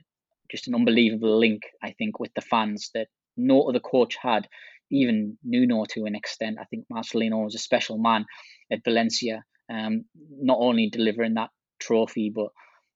just 0.49 0.67
an 0.67 0.75
unbelievable 0.75 1.37
link, 1.37 1.61
I 1.83 1.91
think, 1.91 2.19
with 2.19 2.33
the 2.33 2.41
fans 2.41 2.89
that 2.95 3.07
no 3.37 3.63
other 3.63 3.79
coach 3.79 4.17
had, 4.19 4.47
even 4.89 5.37
Nuno 5.43 5.85
to 5.89 6.05
an 6.05 6.15
extent. 6.15 6.57
I 6.59 6.65
think 6.65 6.85
Marcelino 6.91 7.43
was 7.43 7.55
a 7.55 7.59
special 7.59 7.99
man 7.99 8.25
at 8.71 8.83
Valencia, 8.83 9.43
um, 9.71 10.05
not 10.41 10.57
only 10.59 10.89
delivering 10.89 11.35
that 11.35 11.51
trophy, 11.79 12.31
but 12.33 12.47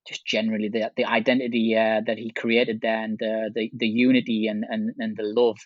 just 0.07 0.25
generally 0.25 0.69
the 0.69 0.91
the 0.95 1.05
identity 1.05 1.75
uh, 1.75 2.01
that 2.05 2.17
he 2.17 2.31
created 2.31 2.81
there 2.81 3.03
and 3.03 3.17
the 3.19 3.51
the, 3.53 3.71
the 3.73 3.87
unity 3.87 4.47
and, 4.47 4.65
and, 4.67 4.91
and 4.99 5.15
the 5.17 5.23
love 5.23 5.57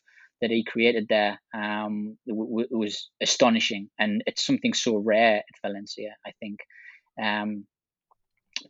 that 0.41 0.51
he 0.51 0.63
created 0.63 1.08
there 1.10 1.39
um, 1.53 2.17
w- 2.27 2.67
was 2.70 3.10
astonishing. 3.22 3.89
And 3.98 4.24
it's 4.27 4.46
something 4.46 4.74
so 4.74 4.98
rare 4.98 5.38
at 5.38 5.62
Valencia, 5.62 6.15
I 6.25 6.32
think. 6.39 6.60
Um, 7.22 7.65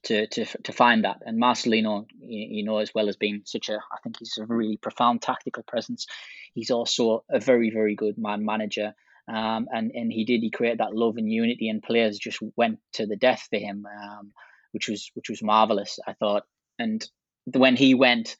to 0.03 0.27
to 0.27 0.45
to 0.45 0.71
find 0.73 1.03
that. 1.05 1.17
And 1.25 1.41
Marcelino, 1.41 2.05
you, 2.19 2.57
you, 2.57 2.63
know, 2.63 2.77
as 2.77 2.93
well 2.93 3.09
as 3.09 3.15
being 3.15 3.41
such 3.45 3.69
a, 3.69 3.75
I 3.75 3.97
think 4.03 4.17
he's 4.19 4.37
a 4.37 4.45
really 4.45 4.77
profound 4.77 5.21
tactical 5.21 5.63
presence. 5.63 6.07
He's 6.53 6.71
also 6.71 7.23
a 7.29 7.39
very 7.39 7.69
very 7.69 7.95
good 7.95 8.17
man 8.17 8.45
manager. 8.45 8.93
Um, 9.29 9.67
and 9.71 9.91
and 9.93 10.11
he 10.11 10.23
did 10.23 10.41
he 10.41 10.51
created 10.51 10.79
that 10.79 10.95
love 10.95 11.17
and 11.17 11.31
unity, 11.31 11.69
and 11.69 11.81
players 11.81 12.17
just 12.17 12.39
went 12.55 12.79
to 12.93 13.05
the 13.05 13.17
death 13.17 13.47
for 13.49 13.57
him, 13.57 13.85
um, 13.85 14.31
which 14.77 14.87
was 14.89 15.11
which 15.15 15.29
was 15.29 15.41
marvelous. 15.41 15.99
I 16.07 16.13
thought, 16.13 16.43
and 16.77 17.03
when 17.45 17.75
he 17.75 17.93
went. 17.93 18.35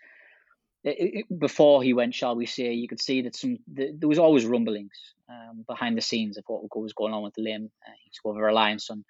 Before 1.38 1.84
he 1.84 1.92
went, 1.92 2.16
shall 2.16 2.36
we 2.38 2.46
say, 2.46 2.72
you 2.72 2.88
could 2.88 3.02
see 3.02 3.24
that 3.24 3.36
some 3.36 3.58
the, 3.78 3.86
there 4.00 4.08
was 4.08 4.20
always 4.20 4.46
rumblings 4.46 4.98
um, 5.28 5.66
behind 5.68 5.98
the 5.98 6.02
scenes 6.10 6.38
of 6.38 6.46
what 6.48 6.80
was 6.80 6.94
going 6.94 7.14
on 7.14 7.24
with 7.24 7.34
Lim. 7.38 7.70
Uh, 7.86 7.92
he's 8.04 8.20
over 8.24 8.42
reliance 8.42 8.90
on 8.90 9.04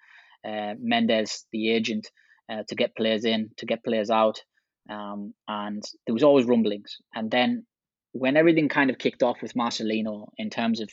uh, 0.44 0.74
Mendes, 0.80 1.46
the 1.52 1.70
agent, 1.70 2.10
uh, 2.50 2.62
to 2.68 2.74
get 2.74 2.96
players 2.96 3.24
in, 3.24 3.50
to 3.58 3.66
get 3.66 3.84
players 3.84 4.10
out. 4.10 4.42
Um, 4.90 5.34
and 5.46 5.84
there 6.04 6.14
was 6.14 6.24
always 6.24 6.46
rumblings. 6.46 6.96
And 7.14 7.30
then 7.30 7.64
when 8.12 8.36
everything 8.36 8.68
kind 8.68 8.90
of 8.90 8.98
kicked 8.98 9.22
off 9.22 9.42
with 9.42 9.54
Marcelino 9.54 10.28
in 10.36 10.50
terms 10.50 10.80
of 10.80 10.90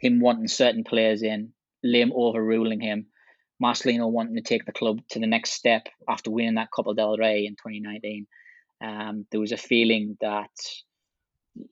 him 0.00 0.20
wanting 0.20 0.48
certain 0.48 0.84
players 0.84 1.22
in, 1.22 1.54
Lim 1.82 2.12
overruling 2.14 2.80
him, 2.80 3.06
Marcelino 3.64 4.10
wanting 4.10 4.36
to 4.36 4.42
take 4.42 4.66
the 4.66 4.72
club 4.72 5.00
to 5.10 5.18
the 5.18 5.26
next 5.26 5.52
step 5.52 5.88
after 6.08 6.30
winning 6.30 6.56
that 6.56 6.70
Copa 6.70 6.94
del 6.94 7.16
Rey 7.16 7.46
in 7.46 7.54
2019, 7.54 8.26
um, 8.82 9.26
there 9.30 9.40
was 9.40 9.52
a 9.52 9.56
feeling 9.56 10.16
that 10.20 10.50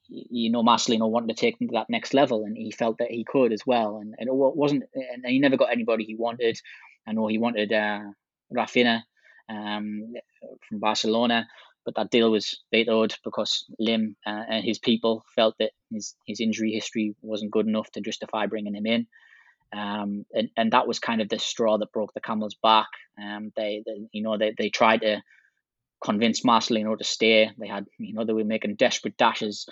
you 0.09 0.51
know 0.51 0.63
Marcelino 0.63 1.11
wanted 1.11 1.35
to 1.35 1.41
take 1.41 1.59
them 1.59 1.69
to 1.69 1.75
that 1.75 1.91
next 1.91 2.15
level, 2.15 2.45
and 2.45 2.57
he 2.57 2.71
felt 2.71 2.99
that 2.99 3.11
he 3.11 3.25
could 3.25 3.53
as 3.53 3.67
well. 3.67 3.99
And, 3.99 4.15
and 4.19 4.29
it 4.29 4.35
wasn't, 4.35 4.85
and 4.95 5.25
he 5.27 5.39
never 5.39 5.57
got 5.57 5.73
anybody 5.73 6.05
he 6.05 6.15
wanted. 6.15 6.59
I 7.07 7.13
know 7.13 7.27
he 7.27 7.39
wanted 7.39 7.73
uh, 7.73 8.01
Rafinha 8.55 9.03
um, 9.49 10.15
from 10.69 10.79
Barcelona, 10.79 11.47
but 11.85 11.97
that 11.97 12.11
deal 12.11 12.31
was 12.31 12.63
vetoed 12.71 13.15
because 13.25 13.67
Lim 13.79 14.17
uh, 14.25 14.45
and 14.49 14.65
his 14.65 14.79
people 14.79 15.25
felt 15.35 15.57
that 15.59 15.73
his, 15.91 16.15
his 16.27 16.41
injury 16.41 16.73
history 16.73 17.15
wasn't 17.21 17.51
good 17.51 17.67
enough 17.67 17.91
to 17.93 18.01
justify 18.01 18.47
bringing 18.47 18.75
him 18.75 18.87
in. 18.87 19.07
Um, 19.75 20.27
and, 20.35 20.51
and 20.57 20.73
that 20.73 20.87
was 20.87 20.99
kind 20.99 21.21
of 21.21 21.29
the 21.29 21.39
straw 21.39 21.79
that 21.79 21.93
broke 21.93 22.13
the 22.13 22.21
camel's 22.21 22.57
back. 22.63 22.89
Um, 23.23 23.53
they, 23.57 23.83
they, 23.87 24.07
you 24.13 24.23
know, 24.23 24.37
they, 24.37 24.55
they 24.57 24.69
tried 24.69 25.01
to 25.01 25.23
convince 26.05 26.43
Marcelino 26.43 26.97
to 26.99 27.05
stay. 27.05 27.51
They 27.59 27.69
had, 27.69 27.87
you 27.99 28.13
know, 28.13 28.25
they 28.25 28.33
were 28.33 28.45
making 28.45 28.75
desperate 28.75 29.17
dashes, 29.17 29.67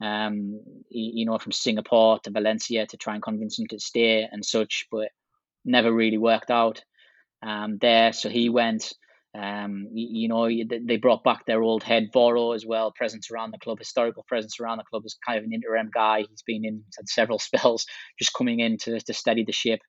um, 0.00 0.60
you 0.88 1.26
know, 1.26 1.38
from 1.38 1.52
Singapore 1.52 2.20
to 2.20 2.30
Valencia 2.30 2.86
to 2.86 2.96
try 2.96 3.14
and 3.14 3.22
convince 3.22 3.58
him 3.58 3.66
to 3.68 3.80
stay 3.80 4.28
and 4.30 4.44
such, 4.44 4.86
but 4.90 5.08
never 5.64 5.92
really 5.92 6.18
worked 6.18 6.50
out 6.50 6.84
um, 7.42 7.78
there. 7.78 8.12
So 8.12 8.28
he 8.28 8.48
went. 8.48 8.92
Um, 9.32 9.86
you, 9.92 10.22
you, 10.22 10.28
know, 10.28 10.48
they 10.48 10.96
brought 10.96 11.22
back 11.22 11.46
their 11.46 11.62
old 11.62 11.84
head 11.84 12.10
Voro 12.12 12.54
as 12.54 12.66
well, 12.66 12.92
presence 12.92 13.30
around 13.30 13.52
the 13.52 13.58
club, 13.58 13.78
historical 13.78 14.24
presence 14.26 14.58
around 14.58 14.78
the 14.78 14.84
club 14.84 15.04
is 15.04 15.16
kind 15.24 15.38
of 15.38 15.44
an 15.44 15.52
interim 15.52 15.88
guy. 15.94 16.24
He's 16.28 16.42
been 16.42 16.64
in 16.64 16.82
had 16.96 17.08
several 17.08 17.38
spells, 17.48 17.86
just 18.18 18.34
coming 18.34 18.60
in 18.60 18.76
to, 18.78 19.00
to 19.00 19.14
steady 19.14 19.44
the 19.44 19.52
ship. 19.52 19.80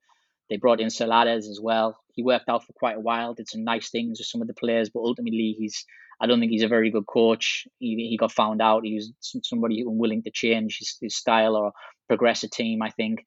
They 0.50 0.58
brought 0.58 0.82
in 0.82 0.90
Celades 0.90 1.48
as 1.50 1.60
well. 1.62 1.98
He 2.14 2.24
worked 2.24 2.50
out 2.50 2.66
for 2.66 2.74
quite 2.74 2.98
a 2.98 3.02
while, 3.02 3.34
did 3.34 3.50
some 3.50 3.64
nice 3.64 3.90
things 3.90 4.20
with 4.20 4.28
some 4.28 4.42
of 4.42 4.48
the 4.48 4.54
players, 4.54 4.90
but 4.90 5.00
ultimately 5.00 5.56
he's 5.58 5.86
I 6.22 6.28
don't 6.28 6.40
think 6.40 6.52
he's 6.52 6.62
a 6.62 6.68
very 6.68 6.92
good 6.92 7.08
coach. 7.08 7.68
He, 7.80 8.08
he 8.10 8.16
got 8.16 8.32
found 8.32 8.62
out. 8.62 8.86
He 8.86 8.94
was 8.94 9.12
somebody 9.44 9.82
unwilling 9.82 10.22
to 10.24 10.32
change 10.32 10.78
his, 10.78 10.96
his 11.02 11.16
style 11.16 11.56
or 11.56 11.72
progress 12.08 12.44
a 12.44 12.50
team, 12.50 12.84
I 12.84 12.92
think. 12.92 13.24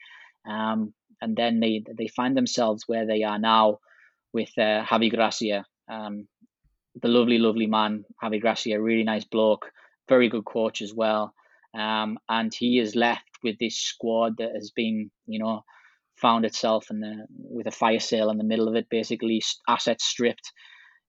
Um, 0.48 0.94
and 1.20 1.36
then 1.36 1.58
they 1.58 1.82
they 1.98 2.06
find 2.06 2.36
themselves 2.36 2.84
where 2.86 3.06
they 3.06 3.22
are 3.24 3.38
now 3.38 3.78
with 4.32 4.50
uh, 4.58 4.84
Javi 4.84 5.10
Gracia, 5.10 5.64
um, 5.88 6.26
the 7.00 7.08
lovely, 7.08 7.38
lovely 7.38 7.66
man, 7.66 8.04
Javi 8.22 8.40
Gracia, 8.40 8.74
a 8.74 8.80
really 8.80 9.04
nice 9.04 9.24
bloke, 9.24 9.70
very 10.08 10.28
good 10.28 10.44
coach 10.44 10.82
as 10.82 10.94
well. 10.94 11.34
Um, 11.74 12.18
and 12.28 12.54
he 12.54 12.78
is 12.78 12.94
left 12.94 13.24
with 13.42 13.58
this 13.58 13.76
squad 13.76 14.36
that 14.38 14.52
has 14.54 14.70
been, 14.70 15.10
you 15.26 15.40
know, 15.40 15.64
found 16.16 16.44
itself 16.44 16.86
in 16.90 17.00
the, 17.00 17.26
with 17.28 17.66
a 17.66 17.72
fire 17.72 17.98
sale 17.98 18.30
in 18.30 18.38
the 18.38 18.44
middle 18.44 18.68
of 18.68 18.76
it, 18.76 18.88
basically 18.88 19.42
assets 19.68 20.04
stripped, 20.04 20.52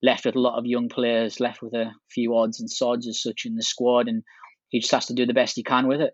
left 0.02 0.26
with 0.26 0.36
a 0.36 0.40
lot 0.40 0.58
of 0.58 0.66
young 0.66 0.90
players, 0.90 1.40
left 1.40 1.62
with 1.62 1.74
a 1.74 1.92
few 2.10 2.36
odds 2.36 2.60
and 2.60 2.70
sods 2.70 3.08
as 3.08 3.22
such 3.22 3.44
in 3.46 3.56
the 3.56 3.64
squad, 3.64 4.08
and 4.08 4.24
he 4.70 4.80
just 4.80 4.92
has 4.92 5.06
to 5.06 5.14
do 5.14 5.26
the 5.26 5.34
best 5.34 5.56
he 5.56 5.64
can 5.64 5.88
with 5.88 6.02
it. 6.02 6.14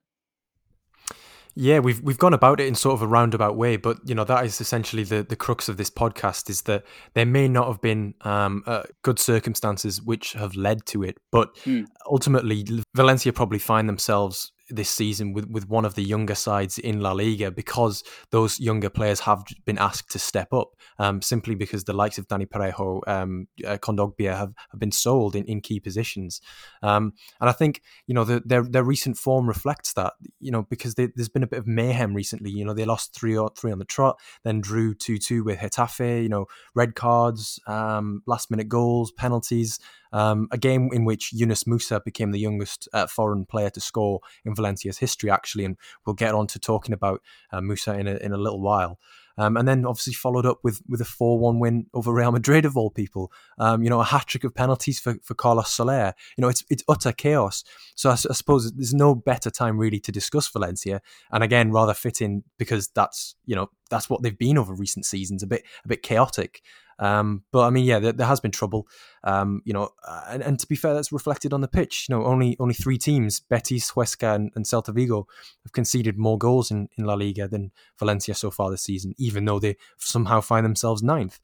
Yeah, 1.56 1.80
we've 1.80 2.02
we've 2.02 2.18
gone 2.18 2.34
about 2.34 2.60
it 2.60 2.68
in 2.68 2.76
sort 2.76 2.94
of 2.94 3.02
a 3.02 3.08
roundabout 3.08 3.58
way, 3.58 3.76
but 3.78 3.98
you 4.06 4.16
know 4.16 4.24
that 4.24 4.46
is 4.46 4.62
essentially 4.62 5.04
the 5.04 5.24
the 5.24 5.36
crux 5.36 5.68
of 5.68 5.78
this 5.78 5.90
podcast 5.90 6.50
is 6.50 6.64
that 6.64 6.84
there 7.14 7.26
may 7.26 7.48
not 7.48 7.68
have 7.68 7.82
been 7.82 8.14
um, 8.22 8.64
uh, 8.66 8.84
good 9.02 9.20
circumstances 9.20 10.02
which 10.02 10.34
have 10.34 10.56
led 10.56 10.86
to 10.88 11.04
it, 11.04 11.18
but 11.32 11.56
mm. 11.66 11.86
ultimately 12.10 12.66
Valencia 12.96 13.34
probably 13.34 13.60
find 13.60 13.90
themselves 13.90 14.52
this 14.76 14.90
season 14.90 15.34
with, 15.34 15.48
with 15.50 15.68
one 15.70 15.86
of 15.86 15.96
the 15.96 16.04
younger 16.04 16.36
sides 16.36 16.78
in 16.78 17.00
La 17.00 17.12
Liga 17.12 17.52
because 17.52 18.04
those 18.32 18.60
younger 18.60 18.90
players 18.90 19.22
have 19.22 19.44
been 19.66 19.78
asked 19.78 20.12
to 20.12 20.20
step 20.20 20.54
up 20.54 20.70
um, 21.00 21.22
simply 21.22 21.56
because 21.56 21.84
the 21.84 21.94
likes 21.94 22.18
of 22.18 22.28
Dani 22.28 22.48
Parejo, 22.48 23.02
um, 23.08 23.48
uh, 23.66 23.78
Kondogbia 23.78 24.38
have, 24.38 24.54
have 24.72 24.80
been 24.80 24.92
sold 24.92 25.36
in, 25.36 25.46
in 25.46 25.62
key 25.62 25.80
positions. 25.80 26.42
Um, 26.82 27.14
and 27.40 27.50
I 27.50 27.54
think, 27.54 27.82
you 28.08 28.14
know, 28.14 28.24
the, 28.24 28.42
their, 28.46 28.64
their 28.64 28.84
recent 28.84 29.18
form 29.18 29.48
reflects 29.48 29.94
that, 29.94 30.14
you 30.40 30.52
know, 30.52 30.64
because 30.70 30.96
they, 30.96 31.10
there's 31.16 31.30
been 31.30 31.44
a 31.44 31.48
bit 31.48 31.60
of 31.60 31.68
mayhem 31.68 32.14
recently. 32.14 32.52
You 32.52 32.66
know, 32.66 32.74
they 32.74 32.86
lost 32.86 33.14
3 33.14 33.38
or 33.38 33.52
3 33.58 33.72
on 33.72 33.80
the 33.80 33.86
trot, 33.86 34.20
then 34.44 34.62
drew 34.62 34.94
2 34.94 35.18
2 35.18 35.44
with 35.44 35.60
Getafe, 35.60 36.24
you 36.24 36.30
know, 36.30 36.46
red 36.76 36.96
cards, 36.96 37.60
um, 37.68 38.22
last 38.26 38.52
minute 38.52 38.70
goals, 38.70 39.12
penalties. 39.12 39.80
Um, 40.14 40.48
a 40.52 40.58
game 40.58 40.90
in 40.92 41.06
which 41.06 41.32
Yunus 41.32 41.64
Musah 41.64 42.04
became 42.04 42.32
the 42.32 42.40
youngest 42.40 42.90
uh, 42.94 43.08
foreign 43.08 43.46
player 43.46 43.70
to 43.70 43.80
score 43.80 44.20
in 44.44 44.56
Valencia's 44.56 44.98
history, 44.98 45.32
actually, 45.32 45.66
and 45.66 45.78
we'll 46.06 46.16
get 46.16 46.36
on 46.36 46.48
to 46.48 46.60
talking 46.60 46.94
about 46.94 47.22
uh, 47.52 47.60
Musah 47.60 47.98
in 47.98 48.08
a, 48.08 48.16
in 48.16 48.34
a 48.34 48.38
little 48.38 48.62
while. 48.62 49.00
Um, 49.38 49.58
and 49.58 49.68
then 49.68 49.86
obviously 49.86 50.14
followed 50.14 50.46
up 50.46 50.60
with 50.64 50.82
with 50.88 51.02
a 51.02 51.06
four 51.06 51.40
one 51.40 51.60
win 51.60 51.88
over 51.94 52.14
Real 52.14 52.32
Madrid 52.32 52.66
of 52.66 52.78
all 52.78 52.90
people. 52.90 53.32
Um, 53.58 53.84
you 53.84 53.90
know, 53.90 54.02
a 54.02 54.06
hat 54.06 54.28
trick 54.28 54.44
of 54.44 54.54
penalties 54.54 55.00
for, 55.00 55.16
for 55.24 55.34
Carlos 55.34 55.70
Soler. 55.70 56.14
You 56.38 56.42
know, 56.42 56.50
it's 56.50 56.64
it's 56.70 56.84
utter 56.88 57.12
chaos. 57.12 57.64
So 57.96 58.10
I, 58.10 58.14
I, 58.14 58.34
suppose 58.34 58.72
there's 58.72 58.94
no 58.94 59.16
better 59.16 59.50
time 59.50 59.78
really 59.78 60.00
to 60.02 60.12
discuss 60.12 60.48
Valencia, 60.50 61.02
and 61.32 61.44
again, 61.44 61.72
rather 61.72 61.94
fitting 61.94 62.44
because 62.58 62.90
that's 62.90 63.36
you 63.46 63.56
know 63.56 63.70
that's 63.90 64.10
what 64.10 64.22
they've 64.22 64.38
been 64.38 64.58
over 64.58 64.74
recent 64.74 65.06
seasons, 65.06 65.44
a 65.44 65.48
bit 65.48 65.64
a 65.86 65.88
bit 65.88 66.04
chaotic. 66.04 66.62
Um, 67.00 67.44
but 67.52 67.62
I 67.62 67.70
mean, 67.70 67.86
yeah, 67.86 68.00
there, 68.00 68.12
there 68.12 68.28
has 68.28 68.40
been 68.40 68.52
trouble. 68.52 68.88
Um, 69.24 69.62
you 69.66 69.74
know, 69.74 69.90
uh, 70.08 70.26
and, 70.30 70.44
and, 70.44 70.60
to 70.60 70.68
be 70.68 70.76
fair, 70.76 70.94
that's 70.94 71.12
reflected 71.12 71.54
on 71.54 71.62
the 71.62 71.68
pitch. 71.68 72.08
You 72.08 72.16
know, 72.16 72.26
only 72.26 72.56
only 72.60 72.74
three 72.74 72.98
teams, 72.98 73.40
Betis, 73.40 73.92
Huesca, 73.92 74.36
and, 74.36 74.52
and 74.56 74.66
Celta 74.66 74.94
Vigo, 74.94 75.28
have 75.64 75.72
conceded 75.72 76.18
more 76.18 76.38
goals 76.38 76.72
in, 76.72 76.90
in 76.98 77.06
La 77.06 77.16
Liga 77.16 77.48
than 77.48 77.72
Valencia 78.00 78.34
so 78.36 78.52
far 78.52 78.70
this 78.70 78.84
season, 78.84 79.14
even 79.18 79.46
though 79.46 79.60
they 79.60 79.78
somehow 79.98 80.42
find 80.42 80.66
themselves 80.66 81.02
ninth. 81.02 81.40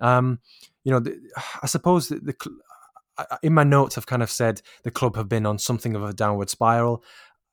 Um, 0.00 0.40
you 0.84 0.92
know, 0.92 1.00
the, 1.00 1.18
I 1.62 1.66
suppose 1.66 2.08
the, 2.08 2.16
the 2.16 2.34
in 3.42 3.54
my 3.54 3.64
notes, 3.64 3.96
I've 3.96 4.06
kind 4.06 4.22
of 4.22 4.30
said 4.30 4.60
the 4.82 4.90
club 4.90 5.16
have 5.16 5.28
been 5.28 5.46
on 5.46 5.58
something 5.58 5.94
of 5.94 6.04
a 6.04 6.12
downward 6.12 6.50
spiral. 6.50 7.02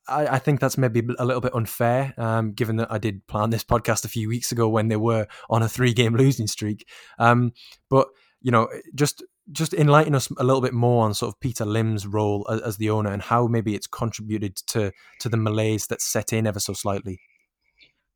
I, 0.08 0.26
I, 0.26 0.38
think 0.38 0.60
that's 0.60 0.78
maybe 0.78 1.02
a 1.18 1.24
little 1.24 1.40
bit 1.40 1.54
unfair, 1.54 2.14
um, 2.18 2.52
given 2.52 2.76
that 2.76 2.92
I 2.92 2.98
did 2.98 3.26
plan 3.26 3.50
this 3.50 3.64
podcast 3.64 4.04
a 4.04 4.08
few 4.08 4.28
weeks 4.28 4.52
ago 4.52 4.68
when 4.68 4.88
they 4.88 4.96
were 4.96 5.26
on 5.48 5.62
a 5.62 5.68
three-game 5.68 6.14
losing 6.16 6.46
streak. 6.46 6.88
Um, 7.18 7.52
but 7.88 8.08
you 8.40 8.50
know, 8.50 8.68
just 8.94 9.22
just 9.52 9.74
enlighten 9.74 10.14
us 10.14 10.30
a 10.38 10.44
little 10.44 10.62
bit 10.62 10.72
more 10.72 11.04
on 11.04 11.14
sort 11.14 11.34
of 11.34 11.40
Peter 11.40 11.64
Lim's 11.64 12.06
role 12.06 12.46
as, 12.50 12.60
as 12.60 12.76
the 12.78 12.90
owner 12.90 13.12
and 13.12 13.22
how 13.22 13.46
maybe 13.46 13.74
it's 13.74 13.86
contributed 13.86 14.56
to 14.56 14.92
to 15.20 15.28
the 15.28 15.36
malaise 15.36 15.86
that 15.88 16.00
set 16.00 16.32
in 16.32 16.46
ever 16.46 16.60
so 16.60 16.72
slightly. 16.72 17.20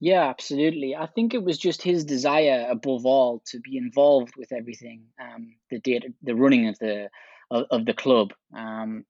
Yeah, 0.00 0.28
absolutely. 0.28 0.94
I 0.94 1.06
think 1.06 1.34
it 1.34 1.42
was 1.42 1.58
just 1.58 1.82
his 1.82 2.04
desire, 2.04 2.66
above 2.70 3.04
all, 3.04 3.42
to 3.46 3.58
be 3.58 3.76
involved 3.76 4.34
with 4.36 4.52
everything, 4.52 5.02
um, 5.20 5.56
the 5.70 5.80
data, 5.80 6.12
the 6.22 6.36
running 6.36 6.68
of 6.68 6.78
the 6.78 7.08
of, 7.50 7.64
of 7.70 7.84
the 7.86 7.94
club. 7.94 8.32
Um, 8.56 9.04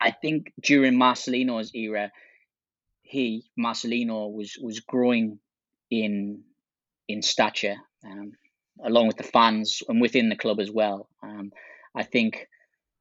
I 0.00 0.10
think 0.10 0.52
during 0.60 0.94
Marcelino's 0.94 1.74
era, 1.74 2.12
he 3.02 3.44
Marcelino 3.58 4.32
was 4.32 4.58
was 4.60 4.80
growing 4.80 5.38
in 5.90 6.42
in 7.08 7.22
stature, 7.22 7.76
um, 8.04 8.32
along 8.84 9.06
with 9.06 9.16
the 9.16 9.22
fans 9.22 9.82
and 9.88 10.00
within 10.00 10.28
the 10.28 10.36
club 10.36 10.60
as 10.60 10.70
well. 10.70 11.08
Um, 11.22 11.52
I 11.94 12.02
think 12.02 12.48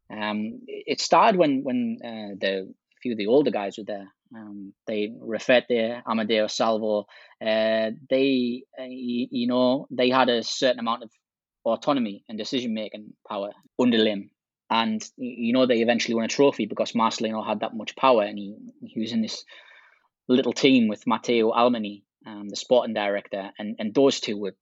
um, 0.09 0.61
it 0.67 1.01
started 1.01 1.37
when 1.37 1.63
when 1.63 1.97
uh, 2.03 2.35
the 2.39 2.73
few 3.01 3.11
of 3.13 3.17
the 3.17 3.27
older 3.27 3.51
guys 3.51 3.77
were 3.77 3.83
there. 3.83 4.07
Um, 4.35 4.73
they 4.87 5.13
Rufete, 5.21 6.01
Amadeo 6.05 6.47
Salvo, 6.47 7.05
uh, 7.41 7.91
they 8.09 8.63
uh, 8.79 8.83
you, 8.83 9.27
you 9.31 9.47
know 9.47 9.87
they 9.91 10.09
had 10.09 10.29
a 10.29 10.43
certain 10.43 10.79
amount 10.79 11.03
of 11.03 11.11
autonomy 11.63 12.23
and 12.29 12.37
decision 12.37 12.73
making 12.73 13.13
power 13.27 13.51
under 13.79 13.97
Lim. 13.97 14.29
And 14.69 15.03
you 15.17 15.53
know 15.53 15.65
they 15.65 15.81
eventually 15.81 16.15
won 16.15 16.25
a 16.25 16.27
trophy 16.27 16.65
because 16.65 16.93
Marcelino 16.93 17.45
had 17.45 17.59
that 17.59 17.75
much 17.75 17.95
power, 17.95 18.23
and 18.23 18.37
he, 18.37 18.55
he 18.81 18.99
was 18.99 19.11
in 19.11 19.21
this 19.21 19.45
little 20.27 20.53
team 20.53 20.87
with 20.87 21.05
Mateu 21.05 21.55
Alemany, 21.55 22.01
um, 22.25 22.49
the 22.49 22.55
sporting 22.55 22.95
director, 22.95 23.51
and, 23.59 23.75
and 23.77 23.93
those 23.93 24.19
two 24.19 24.37
were 24.37 24.55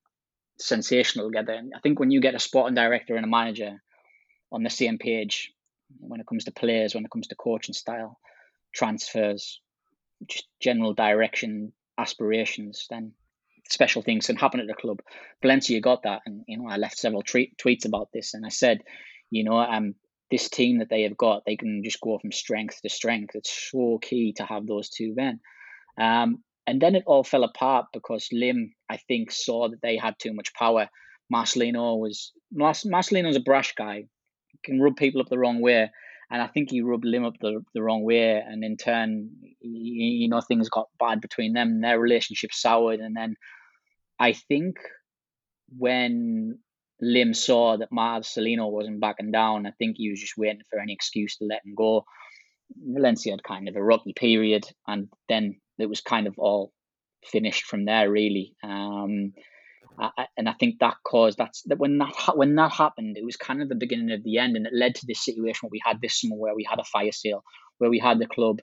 sensational 0.60 1.30
together. 1.30 1.54
And 1.54 1.74
I 1.76 1.80
think 1.80 2.00
when 2.00 2.12
you 2.12 2.20
get 2.20 2.36
a 2.36 2.40
sporting 2.40 2.76
director 2.76 3.16
and 3.16 3.26
a 3.26 3.30
manager 3.30 3.82
on 4.52 4.64
the 4.64 4.70
same 4.70 4.98
page, 4.98 5.54
when 6.00 6.20
it 6.20 6.28
comes 6.28 6.46
to 6.46 6.52
players, 6.52 6.94
when 6.94 7.06
it 7.06 7.12
comes 7.12 7.28
to 7.28 7.36
coaching 7.36 7.74
style, 7.74 8.20
transfers, 8.74 9.62
just 10.28 10.48
general 10.60 10.94
direction, 10.94 11.72
aspirations, 11.98 12.88
then 12.90 13.14
special 13.70 14.02
things 14.02 14.28
can 14.28 14.36
happen 14.36 14.60
at 14.60 14.68
the 14.68 14.74
club. 14.74 15.02
Valencia 15.42 15.80
got 15.80 16.04
that, 16.04 16.22
and 16.26 16.44
you 16.48 16.58
know 16.58 16.68
I 16.68 16.78
left 16.78 16.98
several 16.98 17.24
tweets 17.24 17.86
about 17.86 18.10
this, 18.14 18.34
and 18.34 18.46
I 18.46 18.50
said, 18.50 18.84
you 19.30 19.44
know, 19.44 19.58
um, 19.58 19.96
this 20.32 20.50
team 20.50 20.80
that 20.80 20.90
they 20.90 21.04
have 21.04 21.18
got, 21.18 21.44
they 21.46 21.56
can 21.56 21.84
just 21.84 22.02
go 22.02 22.18
from 22.18 22.32
strength 22.32 22.82
to 22.82 22.90
strength. 22.90 23.36
It's 23.36 23.70
so 23.72 24.00
key 24.02 24.34
to 24.38 24.44
have 24.44 24.66
those 24.66 24.90
two 24.90 25.14
men. 25.16 25.40
Um, 26.00 26.44
and 26.66 26.82
then 26.82 26.96
it 26.96 27.04
all 27.06 27.24
fell 27.24 27.44
apart 27.44 27.88
because 27.94 28.30
Lim, 28.32 28.74
I 28.90 28.98
think, 28.98 29.32
saw 29.32 29.70
that 29.70 29.82
they 29.82 29.98
had 29.98 30.16
too 30.18 30.34
much 30.34 30.54
power. 30.54 30.90
Marcelino 31.34 32.00
was 32.00 32.32
Marcelino's 32.56 33.36
a 33.36 33.42
brash 33.42 33.74
guy, 33.76 34.06
can 34.64 34.80
rub 34.80 34.96
people 34.96 35.22
up 35.22 35.30
the 35.30 35.38
wrong 35.38 35.62
way, 35.62 35.90
and 36.32 36.42
I 36.42 36.48
think 36.48 36.72
he 36.72 36.82
rubbed 36.82 37.06
Lim 37.06 37.26
up 37.26 37.36
the, 37.40 37.62
the 37.74 37.84
wrong 37.84 38.04
way, 38.04 38.42
and 38.46 38.64
in 38.64 38.78
turn, 38.78 39.30
you 39.62 40.30
know, 40.30 40.42
things 40.42 40.70
got 40.70 40.88
bad 41.00 41.22
between 41.22 41.54
them. 41.54 41.82
Their 41.82 42.00
relationship 42.00 42.54
soured, 42.54 43.00
and 43.00 43.16
then 43.16 43.36
I 44.20 44.34
think 44.34 44.78
when 45.78 46.60
Lim 47.04 47.34
saw 47.34 47.78
that 47.78 47.92
Marcelino 47.92 48.72
wasn't 48.72 49.00
backing 49.00 49.32
down, 49.32 49.66
I 49.66 49.72
think 49.72 49.98
he 49.98 50.10
was 50.10 50.20
just 50.20 50.38
waiting 50.38 50.62
for 50.70 50.80
any 50.80 50.94
excuse 50.94 51.38
to 51.38 51.46
let 51.46 51.66
him 51.66 51.76
go. 51.76 52.06
Valencia 52.76 53.34
had 53.34 53.44
kind 53.44 53.68
of 53.68 53.76
a 53.76 53.84
rocky 53.84 54.14
period, 54.14 54.66
and 54.88 55.10
then 55.30 55.60
it 55.78 55.88
was 55.88 56.02
kind 56.02 56.28
of 56.28 56.36
all 56.38 56.72
finished 57.26 57.66
from 57.66 57.86
there, 57.86 58.10
really. 58.10 58.56
Um, 58.64 59.34
I, 60.00 60.28
and 60.38 60.50
I 60.50 60.54
think 60.54 60.80
that 60.80 60.96
caused 61.06 61.38
that's 61.38 61.62
that 61.64 61.78
when 61.78 62.00
that 62.00 62.14
when 62.36 62.56
that 62.56 62.72
happened, 62.72 63.18
it 63.18 63.26
was 63.26 63.38
kind 63.38 63.62
of 63.62 63.70
the 63.70 63.76
beginning 63.76 64.12
of 64.12 64.24
the 64.24 64.40
end, 64.40 64.56
and 64.56 64.66
it 64.66 64.74
led 64.74 64.96
to 64.96 65.06
this 65.06 65.24
situation 65.24 65.60
where 65.62 65.72
we 65.72 65.82
had 65.86 66.02
this 66.02 66.20
summer 66.20 66.36
where 66.36 66.56
we 66.56 66.66
had 66.68 66.80
a 66.80 66.84
fire 66.84 67.12
sale, 67.12 67.44
where 67.78 67.90
we 67.90 68.00
had 68.00 68.20
the 68.20 68.28
club 68.28 68.60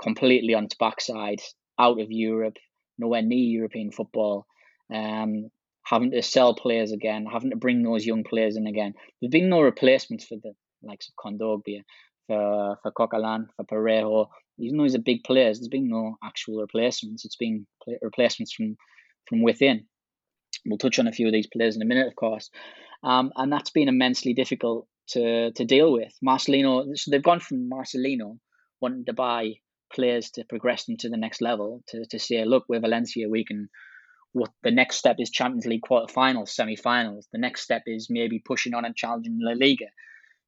completely 0.00 0.54
on 0.54 0.64
its 0.64 0.76
backside, 0.76 1.40
out 1.78 2.00
of 2.00 2.10
Europe, 2.10 2.56
nowhere 2.98 3.22
near 3.22 3.38
European 3.38 3.90
football, 3.90 4.46
um, 4.92 5.50
having 5.90 6.12
to 6.12 6.22
sell 6.22 6.54
players 6.54 6.92
again, 6.92 7.26
having 7.30 7.50
to 7.50 7.56
bring 7.56 7.82
those 7.82 8.06
young 8.06 8.22
players 8.22 8.56
in 8.56 8.66
again. 8.66 8.94
There's 9.20 9.32
been 9.32 9.48
no 9.48 9.60
replacements 9.60 10.24
for 10.24 10.36
the 10.40 10.52
likes 10.82 11.08
of 11.08 11.14
Kondogbia, 11.22 11.82
for 12.28 12.76
for 12.82 12.92
Coquelin, 12.92 13.46
for 13.56 13.64
Parejo. 13.64 14.26
Even 14.58 14.76
though 14.76 14.84
he's 14.84 14.94
a 14.94 15.00
big 15.00 15.24
player, 15.24 15.44
there's 15.44 15.68
been 15.68 15.88
no 15.88 16.16
actual 16.22 16.60
replacements. 16.60 17.24
It's 17.24 17.36
been 17.36 17.66
replacements 18.02 18.52
from 18.52 18.76
from 19.28 19.42
within. 19.42 19.86
We'll 20.64 20.78
touch 20.78 20.98
on 20.98 21.08
a 21.08 21.12
few 21.12 21.26
of 21.26 21.32
these 21.32 21.48
players 21.52 21.76
in 21.76 21.82
a 21.82 21.86
minute, 21.86 22.06
of 22.06 22.14
course, 22.14 22.50
um, 23.02 23.32
and 23.36 23.52
that's 23.52 23.70
been 23.70 23.88
immensely 23.88 24.32
difficult 24.32 24.86
to 25.08 25.50
to 25.52 25.64
deal 25.64 25.92
with. 25.92 26.12
Marcelino, 26.24 26.96
so 26.96 27.10
they've 27.10 27.30
gone 27.30 27.40
from 27.40 27.68
Marcelino 27.68 28.38
wanting 28.80 29.06
to 29.06 29.12
buy 29.12 29.54
players 29.92 30.30
to 30.30 30.44
progress 30.44 30.84
them 30.84 30.96
to 30.98 31.08
the 31.08 31.16
next 31.16 31.40
level 31.40 31.82
to, 31.88 32.04
to 32.06 32.18
say, 32.18 32.44
look, 32.44 32.64
we're 32.68 32.80
Valencia, 32.80 33.28
we 33.28 33.44
can. 33.44 33.68
What 34.32 34.50
the 34.62 34.70
next 34.70 34.96
step 34.96 35.16
is 35.18 35.30
Champions 35.30 35.66
League 35.66 35.82
quarterfinals, 35.82 36.50
semi-finals. 36.50 37.26
The 37.32 37.38
next 37.38 37.62
step 37.62 37.82
is 37.86 38.08
maybe 38.08 38.38
pushing 38.38 38.74
on 38.74 38.84
and 38.84 38.94
challenging 38.94 39.38
La 39.40 39.52
Liga. 39.52 39.86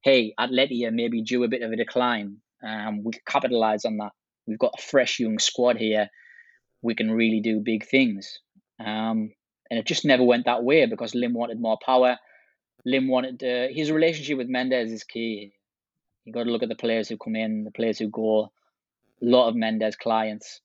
Hey, 0.01 0.33
Atleti 0.39 0.89
maybe 0.91 1.21
due 1.21 1.43
a 1.43 1.49
bit 1.49 1.61
of 1.61 1.71
a 1.71 1.75
decline. 1.75 2.37
Um, 2.65 3.03
we 3.03 3.11
capitalize 3.27 3.83
on 3.83 3.97
that. 3.97 4.11
We've 4.47 4.59
got 4.59 4.75
a 4.77 4.81
fresh 4.81 5.19
young 5.19 5.39
squad 5.39 5.77
here. 5.77 6.09
We 6.81 6.95
can 6.95 7.11
really 7.11 7.41
do 7.41 7.59
big 7.59 7.85
things. 7.85 8.39
Um, 8.79 9.33
and 9.69 9.79
it 9.79 9.85
just 9.85 10.05
never 10.05 10.23
went 10.23 10.45
that 10.45 10.63
way 10.63 10.85
because 10.85 11.15
Lim 11.15 11.33
wanted 11.33 11.59
more 11.59 11.77
power. 11.83 12.17
Lim 12.85 13.07
wanted 13.07 13.43
uh, 13.43 13.73
his 13.73 13.91
relationship 13.91 14.37
with 14.37 14.47
Mendes 14.47 14.91
is 14.91 15.03
key. 15.03 15.53
You 16.25 16.33
got 16.33 16.43
to 16.43 16.51
look 16.51 16.63
at 16.63 16.69
the 16.69 16.75
players 16.75 17.09
who 17.09 17.17
come 17.17 17.35
in, 17.35 17.63
the 17.63 17.71
players 17.71 17.99
who 17.99 18.09
go. 18.09 18.51
A 19.21 19.25
lot 19.25 19.49
of 19.49 19.55
Mendes 19.55 19.95
clients, 19.95 20.61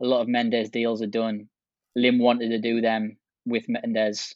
a 0.00 0.06
lot 0.06 0.20
of 0.20 0.28
Mendes 0.28 0.70
deals 0.70 1.02
are 1.02 1.06
done. 1.06 1.48
Lim 1.96 2.18
wanted 2.18 2.50
to 2.50 2.58
do 2.58 2.80
them 2.80 3.16
with 3.46 3.68
Mendes. 3.68 4.34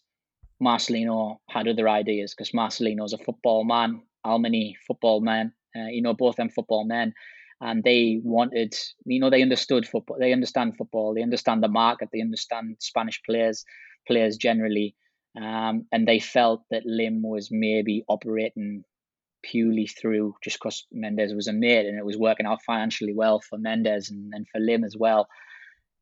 Marcelino 0.62 1.38
had 1.49 1.69
other 1.69 1.88
ideas 1.88 2.35
because 2.35 2.53
Marcelino's 2.53 3.12
a 3.12 3.19
football 3.19 3.64
man, 3.64 4.03
Alemany 4.25 4.75
football 4.87 5.21
man. 5.21 5.53
Uh, 5.77 5.88
you 5.88 6.03
know, 6.03 6.14
both 6.14 6.37
them 6.37 6.49
football 6.49 6.85
men, 6.85 7.12
and 7.61 7.83
they 7.83 8.21
wanted, 8.23 8.75
you 9.05 9.19
know, 9.19 9.29
they 9.29 9.43
understood 9.43 9.88
football. 9.88 10.17
They 10.21 10.33
understand 10.33 10.77
football. 10.77 11.14
They 11.14 11.23
understand 11.23 11.62
the 11.64 11.69
market. 11.69 12.11
They 12.12 12.21
understand 12.21 12.77
Spanish 12.79 13.21
players 13.25 13.64
players 14.07 14.37
generally. 14.37 14.95
Um, 15.37 15.87
and 15.90 16.07
they 16.07 16.21
felt 16.21 16.62
that 16.71 16.87
Lim 16.87 17.23
was 17.23 17.49
maybe 17.51 18.05
operating 18.09 18.85
purely 19.43 19.87
through 19.87 20.35
just 20.43 20.59
because 20.59 20.87
Mendes 20.93 21.35
was 21.35 21.49
a 21.49 21.53
mate 21.53 21.87
and 21.87 21.99
it 21.99 22.05
was 22.05 22.17
working 22.17 22.47
out 22.47 22.62
financially 22.62 23.12
well 23.12 23.40
for 23.40 23.59
Mendes 23.59 24.11
and, 24.11 24.33
and 24.33 24.47
for 24.49 24.61
Lim 24.61 24.85
as 24.85 24.97
well. 24.97 25.29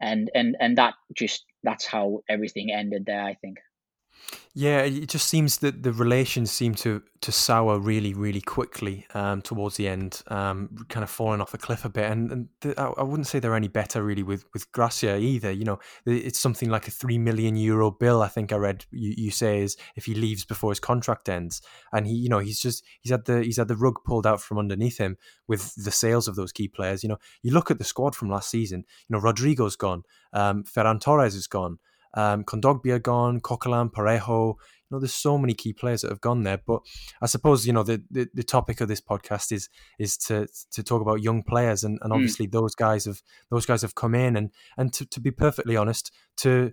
And 0.02 0.30
and 0.34 0.56
and 0.60 0.78
that 0.78 0.94
just 1.14 1.46
that's 1.62 1.86
how 1.86 2.22
everything 2.28 2.72
ended 2.72 3.06
there, 3.06 3.24
I 3.24 3.34
think. 3.36 3.58
Yeah, 4.54 4.80
it 4.82 5.08
just 5.08 5.28
seems 5.28 5.58
that 5.58 5.82
the 5.82 5.92
relations 5.92 6.50
seem 6.50 6.74
to 6.76 7.02
to 7.22 7.32
sour 7.32 7.78
really, 7.78 8.12
really 8.12 8.42
quickly 8.42 9.06
um, 9.14 9.40
towards 9.40 9.76
the 9.76 9.88
end, 9.88 10.22
um, 10.26 10.68
kind 10.88 11.04
of 11.04 11.08
falling 11.08 11.40
off 11.40 11.54
a 11.54 11.58
cliff 11.58 11.84
a 11.84 11.88
bit. 11.88 12.10
And, 12.10 12.30
and 12.30 12.48
the, 12.60 12.78
I, 12.78 13.02
wouldn't 13.02 13.28
say 13.28 13.38
they're 13.38 13.54
any 13.54 13.68
better 13.68 14.02
really 14.02 14.22
with 14.22 14.44
with 14.52 14.70
Gracia 14.72 15.16
either. 15.16 15.50
You 15.50 15.64
know, 15.64 15.78
it's 16.04 16.38
something 16.38 16.68
like 16.68 16.86
a 16.86 16.90
three 16.90 17.16
million 17.16 17.56
euro 17.56 17.90
bill. 17.90 18.20
I 18.20 18.28
think 18.28 18.52
I 18.52 18.56
read 18.56 18.84
you, 18.90 19.14
you 19.16 19.30
say 19.30 19.60
is 19.60 19.78
if 19.96 20.04
he 20.04 20.14
leaves 20.14 20.44
before 20.44 20.70
his 20.70 20.80
contract 20.80 21.30
ends, 21.30 21.62
and 21.90 22.06
he, 22.06 22.12
you 22.12 22.28
know, 22.28 22.40
he's 22.40 22.60
just 22.60 22.84
he's 23.00 23.10
had 23.12 23.24
the 23.24 23.42
he's 23.42 23.56
had 23.56 23.68
the 23.68 23.76
rug 23.76 24.00
pulled 24.04 24.26
out 24.26 24.42
from 24.42 24.58
underneath 24.58 24.98
him 24.98 25.16
with 25.48 25.74
the 25.82 25.90
sales 25.90 26.28
of 26.28 26.36
those 26.36 26.52
key 26.52 26.68
players. 26.68 27.02
You 27.02 27.08
know, 27.08 27.18
you 27.42 27.52
look 27.52 27.70
at 27.70 27.78
the 27.78 27.84
squad 27.84 28.14
from 28.14 28.28
last 28.28 28.50
season. 28.50 28.84
You 29.08 29.16
know, 29.16 29.22
Rodrigo's 29.22 29.76
gone, 29.76 30.02
um, 30.34 30.62
Ferran 30.64 31.00
Torres 31.00 31.34
is 31.34 31.46
gone. 31.46 31.78
Um, 32.14 32.44
Kondogbia 32.44 33.02
gone, 33.02 33.40
Coquelin, 33.40 33.90
Parejo. 33.90 34.54
You 34.54 34.96
know, 34.96 35.00
there's 35.00 35.14
so 35.14 35.38
many 35.38 35.54
key 35.54 35.72
players 35.72 36.02
that 36.02 36.10
have 36.10 36.20
gone 36.20 36.42
there. 36.42 36.60
But 36.66 36.82
I 37.22 37.26
suppose 37.26 37.66
you 37.66 37.72
know 37.72 37.82
the, 37.82 38.02
the, 38.10 38.28
the 38.34 38.42
topic 38.42 38.80
of 38.80 38.88
this 38.88 39.00
podcast 39.00 39.52
is 39.52 39.68
is 39.98 40.16
to 40.18 40.46
to 40.72 40.82
talk 40.82 41.02
about 41.02 41.22
young 41.22 41.42
players, 41.42 41.84
and, 41.84 41.98
and 42.02 42.12
hmm. 42.12 42.14
obviously 42.14 42.46
mm. 42.46 42.52
those 42.52 42.74
guys 42.74 43.06
have 43.06 43.22
those 43.50 43.66
guys 43.66 43.82
have 43.82 43.94
come 43.94 44.14
in, 44.14 44.36
and 44.36 44.50
and 44.76 44.92
to, 44.92 45.06
to 45.06 45.20
be 45.20 45.30
perfectly 45.30 45.76
honest, 45.76 46.12
to 46.38 46.72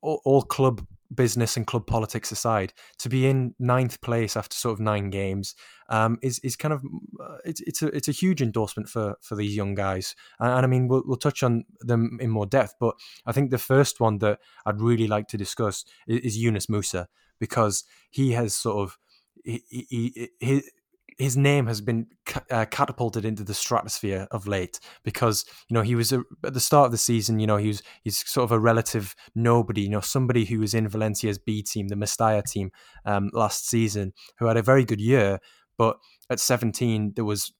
all, 0.00 0.20
all 0.24 0.42
club 0.42 0.86
business 1.14 1.56
and 1.56 1.66
club 1.66 1.86
politics 1.86 2.32
aside, 2.32 2.72
to 2.98 3.08
be 3.08 3.26
in 3.26 3.54
ninth 3.58 4.00
place 4.00 4.36
after 4.36 4.54
sort 4.54 4.74
of 4.74 4.80
nine 4.80 5.10
games 5.10 5.54
um, 5.88 6.18
is 6.22 6.38
is 6.40 6.56
kind 6.56 6.74
of 6.74 6.82
uh, 7.20 7.36
it's 7.44 7.60
it's 7.62 7.82
a 7.82 7.86
it's 7.88 8.08
a 8.08 8.12
huge 8.12 8.42
endorsement 8.42 8.88
for 8.88 9.16
for 9.20 9.36
these 9.36 9.56
young 9.56 9.74
guys. 9.74 10.14
And, 10.38 10.52
and, 10.52 10.64
I 10.64 10.68
mean, 10.68 10.88
we'll 10.88 11.02
we'll 11.06 11.16
touch 11.16 11.42
on 11.42 11.64
them 11.80 12.18
in 12.20 12.30
more 12.30 12.46
depth, 12.46 12.74
but 12.80 12.94
I 13.26 13.32
think 13.32 13.50
the 13.50 13.58
first 13.58 14.00
one 14.00 14.18
that 14.18 14.40
I'd 14.64 14.80
really 14.80 15.06
like 15.06 15.28
to 15.28 15.36
discuss 15.36 15.84
is, 16.06 16.20
is 16.20 16.38
Yunus 16.38 16.66
Musah 16.66 17.06
because 17.38 17.84
he 18.10 18.32
has 18.32 18.54
sort 18.54 18.78
of 18.78 18.98
he, 19.44 19.62
he, 19.68 20.30
he 20.40 20.62
his 21.18 21.36
name 21.36 21.66
has 21.66 21.80
been 21.80 22.06
uh, 22.50 22.66
catapulted 22.66 23.24
into 23.24 23.42
the 23.42 23.54
stratosphere 23.54 24.28
of 24.30 24.46
late 24.46 24.78
because 25.02 25.44
you 25.68 25.74
know 25.74 25.82
he 25.82 25.94
was 25.94 26.12
a, 26.12 26.22
at 26.44 26.54
the 26.54 26.60
start 26.60 26.86
of 26.86 26.92
the 26.92 26.98
season. 26.98 27.38
You 27.38 27.46
know 27.46 27.56
he 27.56 27.68
was 27.68 27.82
he's 28.02 28.28
sort 28.28 28.44
of 28.44 28.52
a 28.52 28.58
relative 28.58 29.14
nobody. 29.34 29.82
You 29.82 29.90
know 29.90 30.00
somebody 30.00 30.44
who 30.44 30.60
was 30.60 30.74
in 30.74 30.88
Valencia's 30.88 31.38
B 31.38 31.62
team, 31.62 31.88
the 31.88 31.94
Mestalla 31.94 32.42
team, 32.42 32.70
um, 33.04 33.30
last 33.32 33.68
season, 33.68 34.12
who 34.38 34.46
had 34.46 34.56
a 34.56 34.62
very 34.62 34.84
good 34.84 35.00
year, 35.00 35.38
but 35.78 35.96
at 36.28 36.40
17 36.40 37.12
there 37.16 37.24
was 37.24 37.52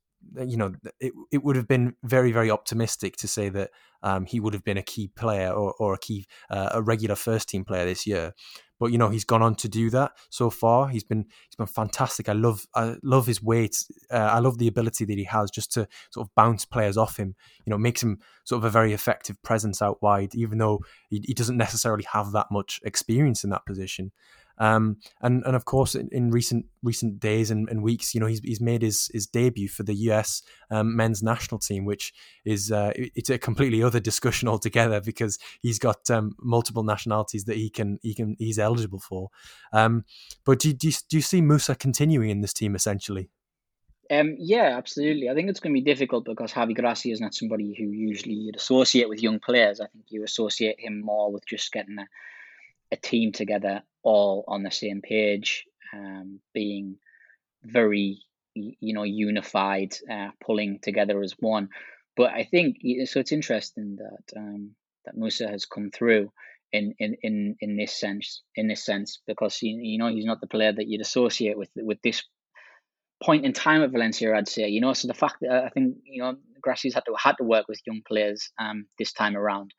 you 0.44 0.56
know 0.56 0.72
it, 1.00 1.12
it 1.30 1.44
would 1.44 1.56
have 1.56 1.68
been 1.68 1.94
very 2.02 2.32
very 2.32 2.50
optimistic 2.50 3.16
to 3.16 3.28
say 3.28 3.48
that 3.48 3.70
um, 4.02 4.26
he 4.26 4.40
would 4.40 4.54
have 4.54 4.64
been 4.64 4.76
a 4.76 4.82
key 4.82 5.08
player 5.08 5.50
or, 5.50 5.74
or 5.78 5.94
a 5.94 5.98
key 5.98 6.26
uh, 6.50 6.70
a 6.72 6.82
regular 6.82 7.14
first 7.14 7.48
team 7.48 7.64
player 7.64 7.84
this 7.84 8.06
year 8.06 8.32
but 8.78 8.92
you 8.92 8.98
know 8.98 9.08
he's 9.08 9.24
gone 9.24 9.42
on 9.42 9.54
to 9.56 9.68
do 9.68 9.90
that 9.90 10.12
so 10.30 10.50
far. 10.50 10.88
He's 10.88 11.04
been 11.04 11.26
he's 11.48 11.56
been 11.56 11.66
fantastic. 11.66 12.28
I 12.28 12.32
love 12.32 12.66
I 12.74 12.96
love 13.02 13.26
his 13.26 13.42
weight. 13.42 13.84
Uh, 14.10 14.16
I 14.16 14.38
love 14.38 14.58
the 14.58 14.68
ability 14.68 15.04
that 15.04 15.18
he 15.18 15.24
has 15.24 15.50
just 15.50 15.72
to 15.72 15.88
sort 16.10 16.26
of 16.26 16.34
bounce 16.34 16.64
players 16.64 16.96
off 16.96 17.16
him. 17.16 17.34
You 17.64 17.70
know, 17.70 17.78
makes 17.78 18.02
him 18.02 18.18
sort 18.44 18.58
of 18.58 18.64
a 18.64 18.70
very 18.70 18.92
effective 18.92 19.42
presence 19.42 19.82
out 19.82 20.02
wide, 20.02 20.34
even 20.34 20.58
though 20.58 20.80
he, 21.08 21.22
he 21.24 21.34
doesn't 21.34 21.56
necessarily 21.56 22.04
have 22.12 22.32
that 22.32 22.46
much 22.50 22.80
experience 22.84 23.44
in 23.44 23.50
that 23.50 23.66
position. 23.66 24.12
Um, 24.58 24.98
and 25.20 25.44
and 25.44 25.54
of 25.54 25.64
course, 25.64 25.94
in, 25.94 26.08
in 26.12 26.30
recent 26.30 26.66
recent 26.82 27.20
days 27.20 27.50
and, 27.50 27.68
and, 27.68 27.82
weeks, 27.82 28.14
you 28.14 28.20
know, 28.20 28.26
he's 28.26 28.40
he's 28.40 28.60
made 28.60 28.82
his 28.82 29.10
his 29.12 29.26
debut 29.26 29.68
for 29.68 29.82
the 29.82 29.94
US 29.94 30.42
um, 30.70 30.96
men's 30.96 31.22
national 31.22 31.58
team, 31.58 31.84
which 31.84 32.12
is 32.44 32.72
uh, 32.72 32.92
it's 32.94 33.30
a 33.30 33.38
completely 33.38 33.82
other 33.82 34.00
discussion 34.00 34.48
altogether 34.48 35.00
because 35.00 35.38
he's 35.60 35.78
got 35.78 36.08
um, 36.10 36.34
multiple 36.40 36.82
nationalities 36.82 37.44
that 37.44 37.56
he 37.56 37.68
can 37.68 37.98
he 38.02 38.14
can 38.14 38.36
he's 38.38 38.58
eligible 38.58 39.00
for. 39.00 39.28
Um, 39.72 40.04
but 40.44 40.58
do, 40.58 40.72
do 40.72 40.88
you, 40.88 40.94
do 41.08 41.16
you 41.16 41.22
see 41.22 41.42
Musah 41.42 41.78
continuing 41.78 42.30
in 42.30 42.40
this 42.40 42.52
team 42.52 42.74
essentially? 42.74 43.28
Um, 44.10 44.36
yeah, 44.38 44.76
absolutely. 44.76 45.28
I 45.28 45.34
think 45.34 45.50
it's 45.50 45.60
going 45.60 45.74
to 45.74 45.80
be 45.80 45.84
difficult 45.84 46.24
because 46.24 46.52
Javi 46.52 46.74
Gracia 46.74 47.10
is 47.10 47.20
not 47.20 47.34
somebody 47.34 47.74
who 47.76 47.84
usually 47.84 48.34
you'd 48.34 48.56
associate 48.56 49.08
with 49.08 49.22
young 49.22 49.40
players. 49.40 49.80
I 49.80 49.86
think 49.86 50.04
you 50.08 50.22
associate 50.24 50.78
him 50.78 51.00
more 51.00 51.32
with 51.32 51.44
just 51.46 51.72
getting 51.72 51.98
a, 51.98 52.06
a 52.92 52.96
team 52.96 53.32
together 53.32 53.82
all 54.06 54.44
on 54.46 54.62
the 54.62 54.70
same 54.70 55.02
page, 55.02 55.64
um, 55.92 56.38
being 56.54 56.96
very 57.64 58.22
you 58.54 58.94
know 58.94 59.02
unified, 59.02 59.94
uh, 60.10 60.30
pulling 60.40 60.78
together 60.80 61.20
as 61.20 61.34
one. 61.40 61.68
But 62.16 62.30
I 62.30 62.44
think 62.44 62.76
so. 63.06 63.20
It's 63.20 63.32
interesting 63.32 63.98
that 63.98 64.38
um, 64.38 64.76
that 65.04 65.16
Musah 65.16 65.50
has 65.50 65.66
come 65.66 65.90
through 65.90 66.30
in, 66.72 66.94
in, 66.98 67.16
in, 67.22 67.56
in 67.60 67.76
this 67.76 67.94
sense 67.98 68.42
in 68.54 68.68
this 68.68 68.84
sense 68.84 69.20
because 69.26 69.58
you, 69.60 69.98
know 69.98 70.08
he's 70.08 70.24
not 70.24 70.40
the 70.40 70.46
player 70.46 70.72
that 70.72 70.86
you'd 70.86 71.00
associate 71.00 71.58
with 71.58 71.70
with 71.76 71.98
this 72.02 72.22
point 73.22 73.44
in 73.44 73.52
time 73.52 73.82
at 73.82 73.90
Valencia. 73.90 74.34
I'd 74.34 74.48
say 74.48 74.68
you 74.68 74.80
know 74.80 74.92
so 74.92 75.08
the 75.08 75.14
fact 75.14 75.38
that 75.40 75.64
I 75.64 75.68
think 75.70 75.96
you 76.04 76.22
know 76.22 76.36
Gracia's 76.60 76.94
had 76.94 77.04
to 77.06 77.14
had 77.18 77.38
to 77.38 77.44
work 77.44 77.66
with 77.68 77.80
young 77.86 78.02
players 78.06 78.50
um, 78.58 78.86
this 79.00 79.12
time 79.12 79.36
around 79.36 79.72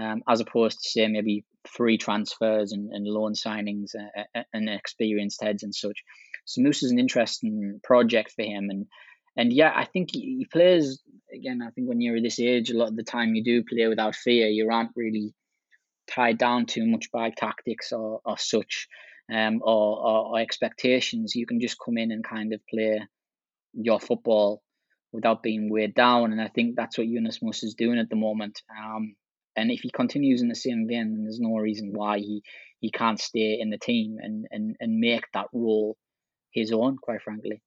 um, 0.00 0.22
as 0.28 0.40
opposed 0.40 0.82
to 0.82 0.88
say 0.88 1.06
maybe 1.08 1.44
free 1.66 1.98
transfers 1.98 2.72
and, 2.72 2.90
and 2.92 3.06
loan 3.06 3.34
signings 3.34 3.94
uh, 3.94 4.42
and 4.52 4.68
experienced 4.68 5.42
heads 5.42 5.62
and 5.62 5.74
such. 5.74 6.02
So 6.44 6.60
Musah 6.60 6.84
is 6.84 6.90
an 6.90 6.98
interesting 6.98 7.80
project 7.82 8.32
for 8.36 8.42
him, 8.42 8.68
and 8.70 8.86
and 9.36 9.52
yeah, 9.52 9.72
I 9.74 9.84
think 9.84 10.10
he, 10.12 10.46
plays 10.52 11.02
again. 11.34 11.60
I 11.62 11.70
think 11.70 11.88
when 11.88 12.00
you're 12.00 12.20
this 12.20 12.38
age, 12.38 12.70
a 12.70 12.76
lot 12.76 12.88
of 12.88 12.96
the 12.96 13.02
time 13.02 13.34
you 13.34 13.42
do 13.42 13.64
play 13.64 13.86
without 13.88 14.14
fear. 14.14 14.46
You 14.48 14.70
aren't 14.70 14.92
really 14.94 15.34
tied 16.06 16.38
down 16.38 16.66
too 16.66 16.86
much 16.86 17.10
by 17.10 17.30
tactics 17.30 17.92
or, 17.92 18.20
or 18.24 18.38
such, 18.38 18.88
um, 19.32 19.60
or, 19.62 19.98
or, 20.06 20.26
or 20.26 20.38
expectations. 20.38 21.34
You 21.34 21.46
can 21.46 21.60
just 21.60 21.78
come 21.84 21.98
in 21.98 22.12
and 22.12 22.22
kind 22.22 22.52
of 22.52 22.60
play 22.72 23.00
your 23.72 23.98
football 23.98 24.62
without 25.12 25.42
being 25.42 25.70
weighed 25.70 25.94
down. 25.94 26.32
And 26.32 26.40
I 26.40 26.48
think 26.48 26.76
that's 26.76 26.98
what 26.98 27.06
Yunus 27.06 27.38
Musah 27.40 27.64
is 27.64 27.74
doing 27.74 27.98
at 27.98 28.10
the 28.10 28.16
moment. 28.16 28.60
Um, 28.70 29.16
and 29.56 29.70
if 29.70 29.80
he 29.80 29.90
continues 29.90 30.42
in 30.42 30.48
the 30.48 30.54
same 30.54 30.86
vein, 30.88 31.12
then 31.12 31.24
there's 31.24 31.40
no 31.40 31.56
reason 31.56 31.92
why 31.92 32.18
he, 32.18 32.42
he 32.80 32.90
can't 32.90 33.20
stay 33.20 33.58
in 33.60 33.70
the 33.70 33.78
team 33.78 34.16
and, 34.20 34.46
and, 34.50 34.76
and 34.80 34.98
make 34.98 35.24
that 35.32 35.46
role 35.52 35.96
his 36.52 36.72
own, 36.72 36.96
quite 36.96 37.22
frankly. 37.22 37.60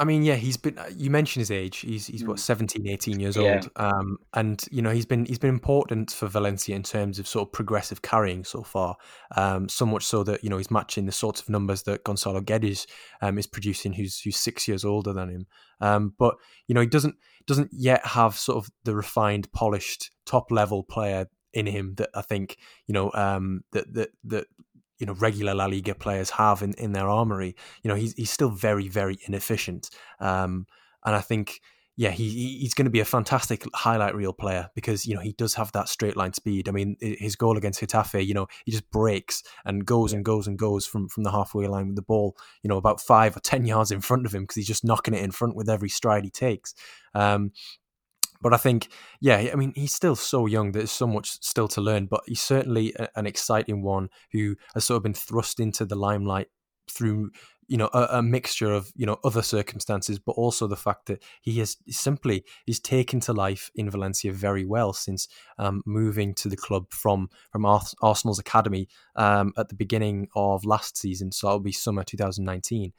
I 0.00 0.04
mean, 0.04 0.22
yeah, 0.22 0.36
he's 0.36 0.56
been. 0.56 0.78
Uh, 0.78 0.88
you 0.96 1.10
mentioned 1.10 1.40
his 1.40 1.50
age. 1.50 1.78
He's 1.78 2.06
he's 2.06 2.24
what 2.24 2.36
mm. 2.36 2.40
17, 2.40 2.86
18 2.86 3.18
years 3.18 3.36
yeah. 3.36 3.54
old. 3.54 3.70
Um, 3.74 4.18
and 4.32 4.64
you 4.70 4.80
know 4.80 4.90
he's 4.90 5.06
been 5.06 5.24
he's 5.24 5.40
been 5.40 5.50
important 5.50 6.12
for 6.12 6.28
Valencia 6.28 6.76
in 6.76 6.84
terms 6.84 7.18
of 7.18 7.26
sort 7.26 7.48
of 7.48 7.52
progressive 7.52 8.00
carrying 8.02 8.44
so 8.44 8.62
far. 8.62 8.96
Um, 9.36 9.68
so 9.68 9.84
much 9.84 10.04
so 10.04 10.22
that 10.22 10.44
you 10.44 10.50
know 10.50 10.56
he's 10.56 10.70
matching 10.70 11.06
the 11.06 11.12
sorts 11.12 11.40
of 11.40 11.48
numbers 11.48 11.82
that 11.82 12.04
Gonzalo 12.04 12.40
Guedes 12.40 12.86
um, 13.22 13.38
is 13.38 13.48
producing, 13.48 13.92
who's 13.92 14.20
who's 14.20 14.36
six 14.36 14.68
years 14.68 14.84
older 14.84 15.12
than 15.12 15.30
him. 15.30 15.46
Um, 15.80 16.14
but 16.16 16.36
you 16.68 16.76
know 16.76 16.80
he 16.80 16.86
doesn't 16.86 17.16
doesn't 17.46 17.70
yet 17.72 18.06
have 18.06 18.36
sort 18.36 18.58
of 18.58 18.70
the 18.84 18.94
refined, 18.94 19.50
polished, 19.52 20.12
top 20.26 20.52
level 20.52 20.84
player 20.84 21.26
in 21.52 21.66
him 21.66 21.94
that 21.96 22.10
I 22.14 22.22
think 22.22 22.56
you 22.86 22.92
know 22.92 23.10
um, 23.14 23.62
that 23.72 23.92
that 23.94 24.10
that 24.24 24.46
you 24.98 25.06
know 25.06 25.14
regular 25.14 25.54
La 25.54 25.66
Liga 25.66 25.94
players 25.94 26.30
have 26.30 26.62
in, 26.62 26.74
in 26.74 26.92
their 26.92 27.08
armory. 27.08 27.56
You 27.82 27.88
know, 27.88 27.94
he's 27.94 28.14
he's 28.14 28.30
still 28.30 28.50
very 28.50 28.88
very 28.88 29.18
inefficient, 29.26 29.90
um, 30.20 30.66
and 31.04 31.14
I 31.14 31.20
think 31.20 31.60
yeah, 31.98 32.10
he 32.10 32.58
he's 32.60 32.74
going 32.74 32.84
to 32.84 32.92
be 32.92 33.00
a 33.00 33.04
fantastic 33.04 33.64
highlight 33.74 34.14
reel 34.14 34.32
player 34.32 34.70
because 34.76 35.04
you 35.04 35.16
know 35.16 35.20
he 35.20 35.32
does 35.32 35.54
have 35.54 35.72
that 35.72 35.88
straight 35.88 36.16
line 36.16 36.32
speed. 36.32 36.68
I 36.68 36.72
mean, 36.72 36.96
his 37.00 37.34
goal 37.34 37.58
against 37.58 37.80
Getafe, 37.80 38.24
you 38.24 38.34
know, 38.34 38.46
he 38.64 38.70
just 38.70 38.88
breaks 38.92 39.42
and 39.64 39.84
goes 39.84 40.12
and 40.12 40.24
goes 40.24 40.46
and 40.46 40.56
goes 40.56 40.86
from 40.86 41.08
from 41.08 41.24
the 41.24 41.32
halfway 41.32 41.66
line 41.66 41.88
with 41.88 41.96
the 41.96 42.02
ball, 42.02 42.36
you 42.62 42.68
know, 42.68 42.76
about 42.76 43.00
five 43.00 43.36
or 43.36 43.40
ten 43.40 43.66
yards 43.66 43.90
in 43.90 44.00
front 44.00 44.26
of 44.26 44.32
him 44.32 44.44
because 44.44 44.54
he's 44.54 44.68
just 44.68 44.84
knocking 44.84 45.12
it 45.12 45.24
in 45.24 45.32
front 45.32 45.56
with 45.56 45.68
every 45.68 45.88
stride 45.88 46.22
he 46.22 46.30
takes. 46.30 46.72
Um, 47.14 47.50
but 48.40 48.54
I 48.54 48.56
think, 48.56 48.88
yeah, 49.20 49.48
I 49.52 49.56
mean, 49.56 49.72
he's 49.74 49.94
still 49.94 50.16
so 50.16 50.46
young. 50.46 50.72
There's 50.72 50.90
so 50.90 51.06
much 51.06 51.42
still 51.42 51.68
to 51.68 51.80
learn, 51.80 52.06
but 52.06 52.22
he's 52.26 52.40
certainly 52.40 52.94
a, 52.98 53.08
an 53.16 53.26
exciting 53.26 53.82
one 53.82 54.08
who 54.32 54.56
has 54.74 54.84
sort 54.84 54.98
of 54.98 55.02
been 55.02 55.14
thrust 55.14 55.60
into 55.60 55.84
the 55.84 55.96
limelight 55.96 56.48
through, 56.90 57.30
you 57.66 57.76
know, 57.76 57.90
a, 57.92 58.08
a, 58.12 58.22
mixture 58.22 58.72
of, 58.72 58.90
you 58.96 59.04
know, 59.04 59.18
other 59.24 59.42
circumstances, 59.42 60.18
but 60.18 60.32
also 60.32 60.66
the 60.66 60.76
fact 60.76 61.06
that 61.06 61.22
he 61.42 61.58
has 61.58 61.76
simply 61.88 62.44
he's 62.64 62.80
taken 62.80 63.20
to 63.20 63.32
life 63.32 63.70
in 63.74 63.90
Valencia 63.90 64.32
very 64.32 64.64
well 64.64 64.92
since 64.92 65.28
um, 65.58 65.82
moving 65.84 66.34
to 66.34 66.48
the 66.48 66.56
club 66.56 66.86
from 66.90 67.28
from 67.50 67.66
Arsenal's 67.66 68.38
academy 68.38 68.88
um, 69.16 69.52
at 69.58 69.68
the 69.68 69.74
beginning 69.74 70.28
of 70.34 70.64
last 70.64 70.96
season. 70.96 71.32
So 71.32 71.48
it'll 71.48 71.60
be 71.60 71.72
summer 71.72 72.04
2019. 72.04 72.92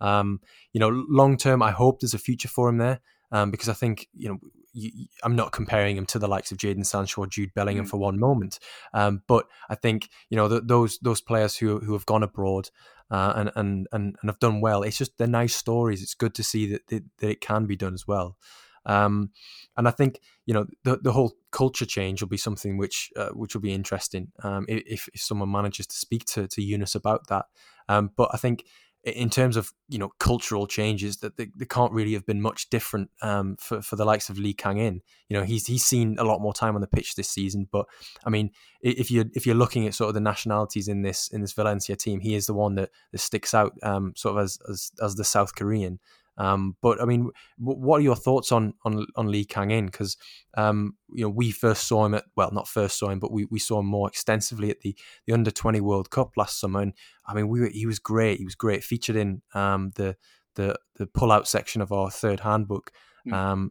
Um, 0.00 0.40
you 0.72 0.80
know, 0.80 0.88
long 0.88 1.36
term, 1.36 1.62
I 1.62 1.70
hope 1.70 2.00
there's 2.00 2.14
a 2.14 2.18
future 2.18 2.48
for 2.48 2.68
him 2.68 2.78
there 2.78 3.00
um, 3.32 3.50
because 3.50 3.68
I 3.68 3.74
think 3.74 4.08
you 4.14 4.28
know 4.28 4.38
you, 4.76 5.06
I'm 5.22 5.34
not 5.34 5.52
comparing 5.52 5.96
him 5.96 6.06
to 6.06 6.18
the 6.18 6.28
likes 6.28 6.52
of 6.52 6.58
Jaden 6.58 6.84
Sancho 6.84 7.22
or 7.22 7.26
Jude 7.26 7.54
Bellingham 7.54 7.86
mm. 7.86 7.88
for 7.88 7.96
one 7.96 8.18
moment, 8.18 8.58
um, 8.92 9.22
but 9.26 9.46
I 9.68 9.74
think 9.74 10.10
you 10.30 10.36
know 10.36 10.48
the, 10.48 10.60
those 10.60 10.98
those 10.98 11.20
players 11.20 11.56
who 11.56 11.80
who 11.80 11.94
have 11.94 12.06
gone 12.06 12.22
abroad 12.22 12.70
uh, 13.10 13.32
and, 13.36 13.52
and 13.56 13.88
and 13.92 14.16
and 14.20 14.30
have 14.30 14.38
done 14.38 14.60
well. 14.60 14.82
It's 14.82 14.98
just 14.98 15.16
they're 15.18 15.26
nice 15.26 15.54
stories. 15.54 16.02
It's 16.02 16.14
good 16.14 16.34
to 16.34 16.42
see 16.42 16.66
that 16.72 16.86
that, 16.88 17.04
that 17.18 17.30
it 17.30 17.40
can 17.40 17.66
be 17.66 17.76
done 17.76 17.94
as 17.94 18.06
well. 18.06 18.36
Um, 18.84 19.30
and 19.76 19.88
I 19.88 19.90
think 19.90 20.20
you 20.44 20.54
know 20.54 20.66
the 20.84 20.98
the 20.98 21.12
whole 21.12 21.32
culture 21.50 21.86
change 21.86 22.20
will 22.20 22.28
be 22.28 22.36
something 22.36 22.76
which 22.76 23.10
uh, 23.16 23.30
which 23.30 23.54
will 23.54 23.62
be 23.62 23.74
interesting 23.74 24.28
um, 24.42 24.66
if, 24.68 25.08
if 25.12 25.22
someone 25.22 25.50
manages 25.50 25.86
to 25.88 25.96
speak 25.96 26.24
to 26.26 26.46
to 26.48 26.62
Yunus 26.62 26.94
about 26.94 27.26
that. 27.28 27.46
Um, 27.88 28.10
but 28.16 28.30
I 28.32 28.36
think 28.36 28.64
in 29.06 29.30
terms 29.30 29.56
of 29.56 29.72
you 29.88 29.98
know 29.98 30.10
cultural 30.18 30.66
changes 30.66 31.18
that 31.18 31.36
they, 31.36 31.46
can't 31.68 31.92
really 31.92 32.12
have 32.14 32.26
been 32.26 32.42
much 32.42 32.68
different 32.70 33.08
um, 33.22 33.56
for 33.58 33.80
for 33.80 33.94
the 33.94 34.04
likes 34.04 34.28
of 34.28 34.38
Lee 34.38 34.52
Kang 34.52 34.78
In. 34.78 35.00
You 35.28 35.38
know, 35.38 35.44
he's 35.44 35.66
he's 35.66 35.84
seen 35.84 36.16
a 36.18 36.24
lot 36.24 36.40
more 36.40 36.52
time 36.52 36.74
on 36.74 36.80
the 36.80 36.88
pitch 36.88 37.14
this 37.14 37.28
season, 37.28 37.68
but 37.70 37.86
I 38.24 38.30
mean, 38.30 38.50
if 38.80 39.10
you 39.10 39.30
if 39.34 39.46
you're 39.46 39.54
looking 39.54 39.86
at 39.86 39.94
sort 39.94 40.08
of 40.08 40.14
the 40.14 40.20
nationalities 40.20 40.88
in 40.88 41.02
this 41.02 41.28
in 41.28 41.40
this 41.40 41.52
Valencia 41.52 41.94
team, 41.94 42.20
he 42.20 42.34
is 42.34 42.46
the 42.46 42.54
one 42.54 42.74
that, 42.74 42.90
that 43.12 43.18
sticks 43.18 43.54
out 43.54 43.74
um, 43.84 44.12
sort 44.16 44.36
of 44.36 44.44
as, 44.44 44.58
as 44.68 44.90
as 45.00 45.14
the 45.14 45.24
South 45.24 45.54
Korean. 45.54 46.00
Um, 46.38 46.76
but 46.82 47.00
I 47.00 47.04
mean, 47.06 47.30
what 47.58 47.98
are 47.98 48.02
your 48.02 48.16
thoughts 48.16 48.52
on 48.52 48.74
on 48.84 49.06
on 49.16 49.30
Lee 49.30 49.44
Kang 49.44 49.70
In? 49.70 49.86
Because 49.86 50.16
um, 50.56 50.96
you 51.12 51.24
know 51.24 51.30
we 51.30 51.50
first 51.50 51.86
saw 51.86 52.04
him 52.04 52.14
at 52.14 52.24
well, 52.36 52.50
not 52.52 52.68
first 52.68 52.98
saw 52.98 53.08
him, 53.08 53.18
but 53.18 53.32
we, 53.32 53.46
we 53.50 53.58
saw 53.58 53.80
him 53.80 53.86
more 53.86 54.08
extensively 54.08 54.70
at 54.70 54.80
the 54.80 54.96
the 55.26 55.32
under 55.32 55.50
twenty 55.50 55.80
World 55.80 56.10
Cup 56.10 56.32
last 56.36 56.60
summer, 56.60 56.80
and 56.80 56.92
I 57.26 57.34
mean, 57.34 57.48
we 57.48 57.60
were, 57.60 57.70
he 57.70 57.86
was 57.86 57.98
great. 57.98 58.38
He 58.38 58.44
was 58.44 58.54
great, 58.54 58.84
featured 58.84 59.16
in 59.16 59.42
um, 59.54 59.92
the 59.96 60.16
the 60.54 60.76
the 60.96 61.06
pull 61.06 61.32
out 61.32 61.48
section 61.48 61.80
of 61.80 61.92
our 61.92 62.10
third 62.10 62.40
handbook. 62.40 62.90
Mm. 63.26 63.32
Um, 63.32 63.70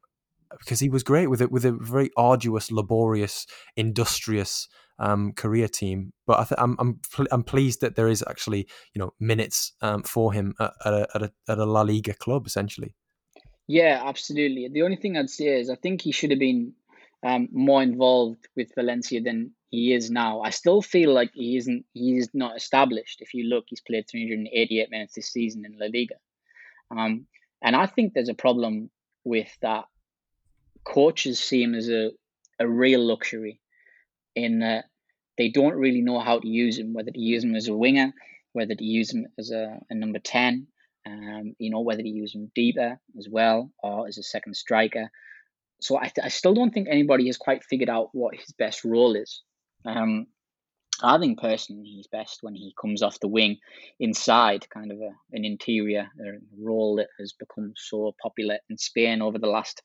because 0.60 0.80
he 0.80 0.90
was 0.90 1.04
great 1.04 1.28
with 1.28 1.42
it 1.42 1.52
with 1.52 1.66
a 1.66 1.72
very 1.72 2.12
arduous, 2.16 2.72
laborious, 2.72 3.46
industrious 3.76 4.70
um, 5.00 5.34
career 5.34 5.68
team. 5.68 6.14
But 6.26 6.40
I 6.40 6.44
th- 6.44 6.60
I'm 6.60 6.76
I'm 6.80 7.00
I'm 7.32 7.44
pleased 7.44 7.82
that 7.82 7.96
there 7.96 8.08
is 8.08 8.24
actually 8.28 8.68
you 8.94 9.00
know 9.00 9.14
minutes 9.20 9.74
um, 9.82 10.04
for 10.04 10.34
him 10.34 10.54
at, 10.60 10.74
at, 10.86 10.94
a, 10.94 11.08
at, 11.16 11.22
a, 11.24 11.32
at 11.50 11.58
a 11.60 11.66
La 11.66 11.82
Liga 11.82 12.14
club 12.14 12.46
essentially. 12.48 12.96
Yeah, 13.68 14.02
absolutely. 14.06 14.70
The 14.72 14.84
only 14.84 14.98
thing 14.98 15.18
I'd 15.18 15.30
say 15.30 15.60
is 15.60 15.70
I 15.70 15.76
think 15.76 16.02
he 16.02 16.12
should 16.12 16.30
have 16.30 16.40
been 16.40 16.74
um, 17.24 17.50
more 17.52 17.82
involved 17.82 18.48
with 18.56 18.74
Valencia 18.76 19.22
than 19.22 19.52
he 19.72 19.94
is 19.94 20.12
now. 20.12 20.42
I 20.42 20.52
still 20.52 20.82
feel 20.82 21.14
like 21.14 21.32
he 21.34 21.58
isn't. 21.58 21.86
He's 21.94 22.30
not 22.34 22.56
established. 22.56 23.22
If 23.22 23.34
you 23.34 23.46
look, 23.46 23.66
he's 23.68 23.82
played 23.82 24.08
388 24.10 24.92
minutes 24.92 25.16
this 25.16 25.32
season 25.32 25.66
in 25.66 25.78
La 25.80 25.88
Liga. 25.88 26.16
Um, 26.92 27.26
and 27.64 27.76
I 27.76 27.88
think 27.88 28.14
there's 28.14 28.30
a 28.30 28.36
problem 28.36 28.92
with 29.24 29.50
that. 29.62 29.86
Coaches 30.84 31.40
see 31.40 31.64
him 31.64 31.74
as 31.74 31.90
a, 31.90 32.12
a 32.60 32.68
real 32.68 33.04
luxury 33.04 33.60
in 34.36 34.60
that 34.60 34.86
they 35.38 35.50
don't 35.50 35.76
really 35.76 36.02
know 36.02 36.20
how 36.20 36.40
to 36.40 36.48
use 36.48 36.78
him, 36.78 36.94
whether 36.94 37.12
to 37.12 37.20
use 37.20 37.44
him 37.44 37.56
as 37.56 37.68
a 37.68 37.76
winger, 37.76 38.14
whether 38.54 38.76
to 38.76 38.84
use 38.84 39.14
him 39.14 39.28
as 39.38 39.52
a, 39.52 39.80
a 39.90 39.96
number 39.96 40.20
10, 40.20 40.68
um, 41.06 41.56
you 41.60 41.70
know, 41.70 41.82
whether 41.82 42.02
to 42.02 42.10
use 42.10 42.34
him 42.34 42.52
deeper 42.56 43.00
as 43.18 43.28
well 43.30 43.72
or 43.84 44.08
as 44.08 44.18
a 44.18 44.24
second 44.24 44.56
striker. 44.56 45.10
So 45.82 46.00
I, 46.00 46.12
I 46.24 46.30
still 46.30 46.54
don't 46.54 46.74
think 46.74 46.88
anybody 46.90 47.28
has 47.28 47.38
quite 47.38 47.64
figured 47.64 47.90
out 47.90 48.10
what 48.14 48.36
his 48.36 48.54
best 48.58 48.86
role 48.86 49.16
is. 49.16 49.42
Um, 49.86 50.28
I 51.04 51.18
think 51.18 51.40
personally 51.40 51.84
he's 51.84 52.08
best 52.08 52.40
when 52.42 52.56
he 52.56 52.74
comes 52.80 53.02
off 53.02 53.20
the 53.20 53.28
wing 53.28 53.58
inside, 54.00 54.70
kind 54.70 54.92
of 54.92 55.00
a, 55.00 55.12
an 55.34 55.44
interior 55.44 56.10
role 56.58 56.96
that 56.96 57.10
has 57.20 57.34
become 57.34 57.74
so 57.76 58.16
popular 58.22 58.60
in 58.70 58.78
Spain 58.78 59.22
over 59.22 59.38
the 59.38 59.48
last, 59.48 59.82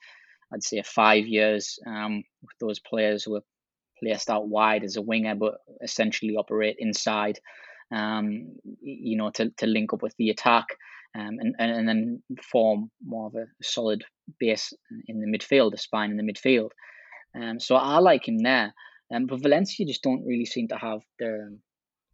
I'd 0.52 0.62
say, 0.62 0.82
five 0.82 1.26
years 1.26 1.80
um, 1.84 2.22
with 2.42 2.56
those 2.60 2.78
players 2.78 3.24
who 3.24 3.34
are 3.34 3.42
placed 4.02 4.30
out 4.30 4.48
wide 4.48 4.84
as 4.84 4.96
a 4.96 5.02
winger 5.02 5.34
but 5.34 5.54
essentially 5.82 6.36
operate 6.36 6.76
inside, 6.78 7.38
um, 7.94 8.52
you 8.80 9.16
know, 9.16 9.30
to, 9.30 9.50
to 9.58 9.66
link 9.66 9.92
up 9.92 10.02
with 10.02 10.14
the 10.18 10.30
attack 10.30 10.66
um, 11.14 11.38
and, 11.40 11.54
and, 11.58 11.70
and 11.72 11.88
then 11.88 12.22
form 12.42 12.90
more 13.04 13.26
of 13.26 13.34
a 13.34 13.46
solid 13.62 14.04
base 14.38 14.72
in 15.08 15.20
the 15.20 15.26
midfield, 15.26 15.74
a 15.74 15.78
spine 15.78 16.10
in 16.10 16.16
the 16.16 16.32
midfield. 16.32 16.70
Um, 17.34 17.60
so 17.60 17.76
I 17.76 17.98
like 17.98 18.26
him 18.26 18.38
there. 18.38 18.72
Um, 19.12 19.26
but 19.26 19.42
Valencia 19.42 19.86
just 19.86 20.02
don't 20.02 20.24
really 20.24 20.46
seem 20.46 20.68
to 20.68 20.76
have 20.76 21.00
the, 21.18 21.58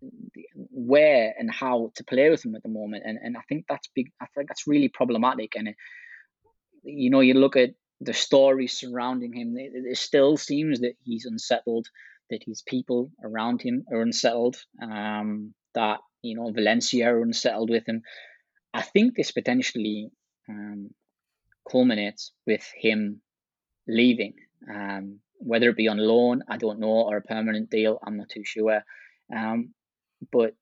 the, 0.00 0.44
where 0.70 1.34
and 1.38 1.50
how 1.50 1.92
to 1.96 2.04
play 2.04 2.30
with 2.30 2.44
him 2.44 2.54
at 2.54 2.62
the 2.62 2.70
moment, 2.70 3.02
and 3.06 3.18
and 3.22 3.36
I 3.36 3.42
think 3.48 3.66
that's 3.68 3.88
big. 3.94 4.10
I 4.20 4.26
think 4.34 4.48
that's 4.48 4.66
really 4.66 4.88
problematic. 4.88 5.56
And 5.56 5.68
it, 5.68 5.76
you 6.82 7.10
know, 7.10 7.20
you 7.20 7.34
look 7.34 7.56
at 7.56 7.74
the 8.00 8.14
story 8.14 8.66
surrounding 8.66 9.32
him. 9.32 9.56
It, 9.56 9.72
it, 9.74 9.98
still 9.98 10.36
seems 10.36 10.80
that 10.80 10.94
he's 11.02 11.24
unsettled, 11.24 11.86
that 12.30 12.42
his 12.44 12.62
people 12.62 13.10
around 13.22 13.62
him 13.62 13.84
are 13.92 14.02
unsettled. 14.02 14.56
Um, 14.82 15.54
that 15.74 15.98
you 16.22 16.36
know 16.36 16.50
Valencia 16.52 17.06
are 17.06 17.22
unsettled 17.22 17.70
with 17.70 17.86
him. 17.86 18.02
I 18.74 18.82
think 18.82 19.14
this 19.14 19.32
potentially 19.32 20.10
um, 20.48 20.90
culminates 21.70 22.32
with 22.46 22.66
him 22.76 23.20
leaving. 23.88 24.34
Um, 24.72 25.20
whether 25.38 25.68
it 25.70 25.76
be 25.76 25.88
on 25.88 25.98
loan, 25.98 26.42
I 26.48 26.56
don't 26.56 26.80
know, 26.80 27.08
or 27.08 27.18
a 27.18 27.22
permanent 27.22 27.70
deal, 27.70 27.98
I'm 28.04 28.16
not 28.16 28.30
too 28.30 28.44
sure. 28.44 28.82
Um, 29.34 29.74
but 30.32 30.54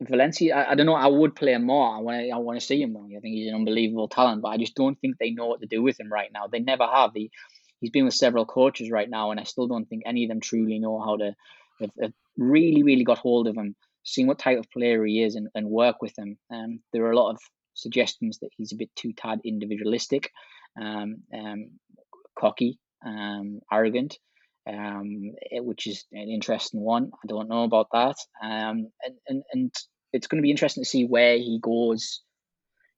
Valencia, 0.00 0.54
I, 0.54 0.72
I, 0.72 0.74
don't 0.74 0.86
know. 0.86 0.94
I 0.94 1.06
would 1.06 1.34
play 1.34 1.52
him 1.52 1.64
more. 1.64 1.96
I 1.96 2.00
want 2.00 2.20
to. 2.20 2.30
I 2.30 2.36
want 2.36 2.60
to 2.60 2.66
see 2.66 2.82
him 2.82 2.92
more. 2.92 3.06
I 3.06 3.20
think 3.20 3.34
he's 3.34 3.48
an 3.48 3.54
unbelievable 3.54 4.08
talent, 4.08 4.42
but 4.42 4.48
I 4.48 4.58
just 4.58 4.74
don't 4.74 4.98
think 5.00 5.16
they 5.18 5.30
know 5.30 5.46
what 5.46 5.60
to 5.60 5.66
do 5.66 5.82
with 5.82 5.98
him 5.98 6.12
right 6.12 6.30
now. 6.32 6.46
They 6.46 6.60
never 6.60 6.86
have. 6.86 7.12
He, 7.14 7.30
he's 7.80 7.90
been 7.90 8.04
with 8.04 8.14
several 8.14 8.44
coaches 8.44 8.90
right 8.90 9.08
now, 9.08 9.30
and 9.30 9.40
I 9.40 9.44
still 9.44 9.66
don't 9.66 9.86
think 9.86 10.02
any 10.04 10.24
of 10.24 10.28
them 10.28 10.40
truly 10.40 10.78
know 10.78 11.00
how 11.00 11.16
to. 11.16 11.34
Have, 11.80 11.90
have 12.00 12.12
really, 12.38 12.82
really 12.82 13.04
got 13.04 13.18
hold 13.18 13.48
of 13.48 13.56
him, 13.56 13.76
seeing 14.02 14.26
what 14.26 14.38
type 14.38 14.58
of 14.58 14.70
player 14.70 15.04
he 15.04 15.22
is, 15.22 15.34
and, 15.34 15.48
and 15.54 15.68
work 15.68 16.02
with 16.02 16.18
him. 16.18 16.38
Um, 16.50 16.80
there 16.92 17.04
are 17.04 17.12
a 17.12 17.16
lot 17.16 17.30
of 17.30 17.38
suggestions 17.74 18.38
that 18.40 18.50
he's 18.56 18.72
a 18.72 18.76
bit 18.76 18.90
too 18.96 19.12
tad 19.12 19.40
individualistic, 19.44 20.30
um, 20.80 21.22
um, 21.34 21.70
cocky, 22.38 22.78
um, 23.04 23.60
arrogant, 23.72 24.18
um, 24.66 25.32
it, 25.50 25.64
which 25.64 25.86
is 25.86 26.04
an 26.12 26.28
interesting 26.28 26.80
one. 26.80 27.10
I 27.22 27.26
don't 27.26 27.48
know 27.48 27.64
about 27.64 27.88
that. 27.92 28.16
Um, 28.42 28.88
and, 29.02 29.14
and, 29.28 29.42
and 29.52 29.74
it's 30.12 30.26
going 30.26 30.38
to 30.38 30.42
be 30.42 30.50
interesting 30.50 30.82
to 30.84 30.88
see 30.88 31.04
where 31.04 31.36
he 31.36 31.58
goes 31.62 32.22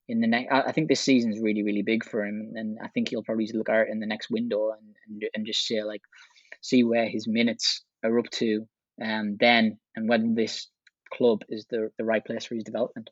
in 0.07 0.21
the 0.21 0.27
next. 0.27 0.51
I, 0.51 0.71
think 0.71 0.87
this 0.89 1.01
season 1.01 1.31
is 1.31 1.39
really, 1.41 1.63
really 1.63 1.83
big 1.83 2.03
for 2.03 2.25
him. 2.25 2.53
And 2.55 2.77
I 2.83 2.87
think 2.89 3.09
he'll 3.09 3.23
probably 3.23 3.49
look 3.53 3.69
out 3.69 3.87
in 3.89 3.99
the 3.99 4.07
next 4.07 4.29
window 4.29 4.71
and, 4.71 4.95
and, 5.07 5.23
and 5.33 5.45
just 5.45 5.65
see, 5.65 5.81
like, 5.83 6.01
see 6.61 6.83
where 6.83 7.07
his 7.07 7.27
minutes 7.27 7.83
are 8.03 8.17
up 8.17 8.29
to 8.31 8.65
um, 9.03 9.37
then 9.39 9.77
and 9.95 10.09
whether 10.09 10.27
this 10.33 10.67
club 11.13 11.41
is 11.49 11.65
the, 11.69 11.89
the 11.97 12.05
right 12.05 12.23
place 12.25 12.45
for 12.45 12.55
his 12.55 12.63
development. 12.63 13.09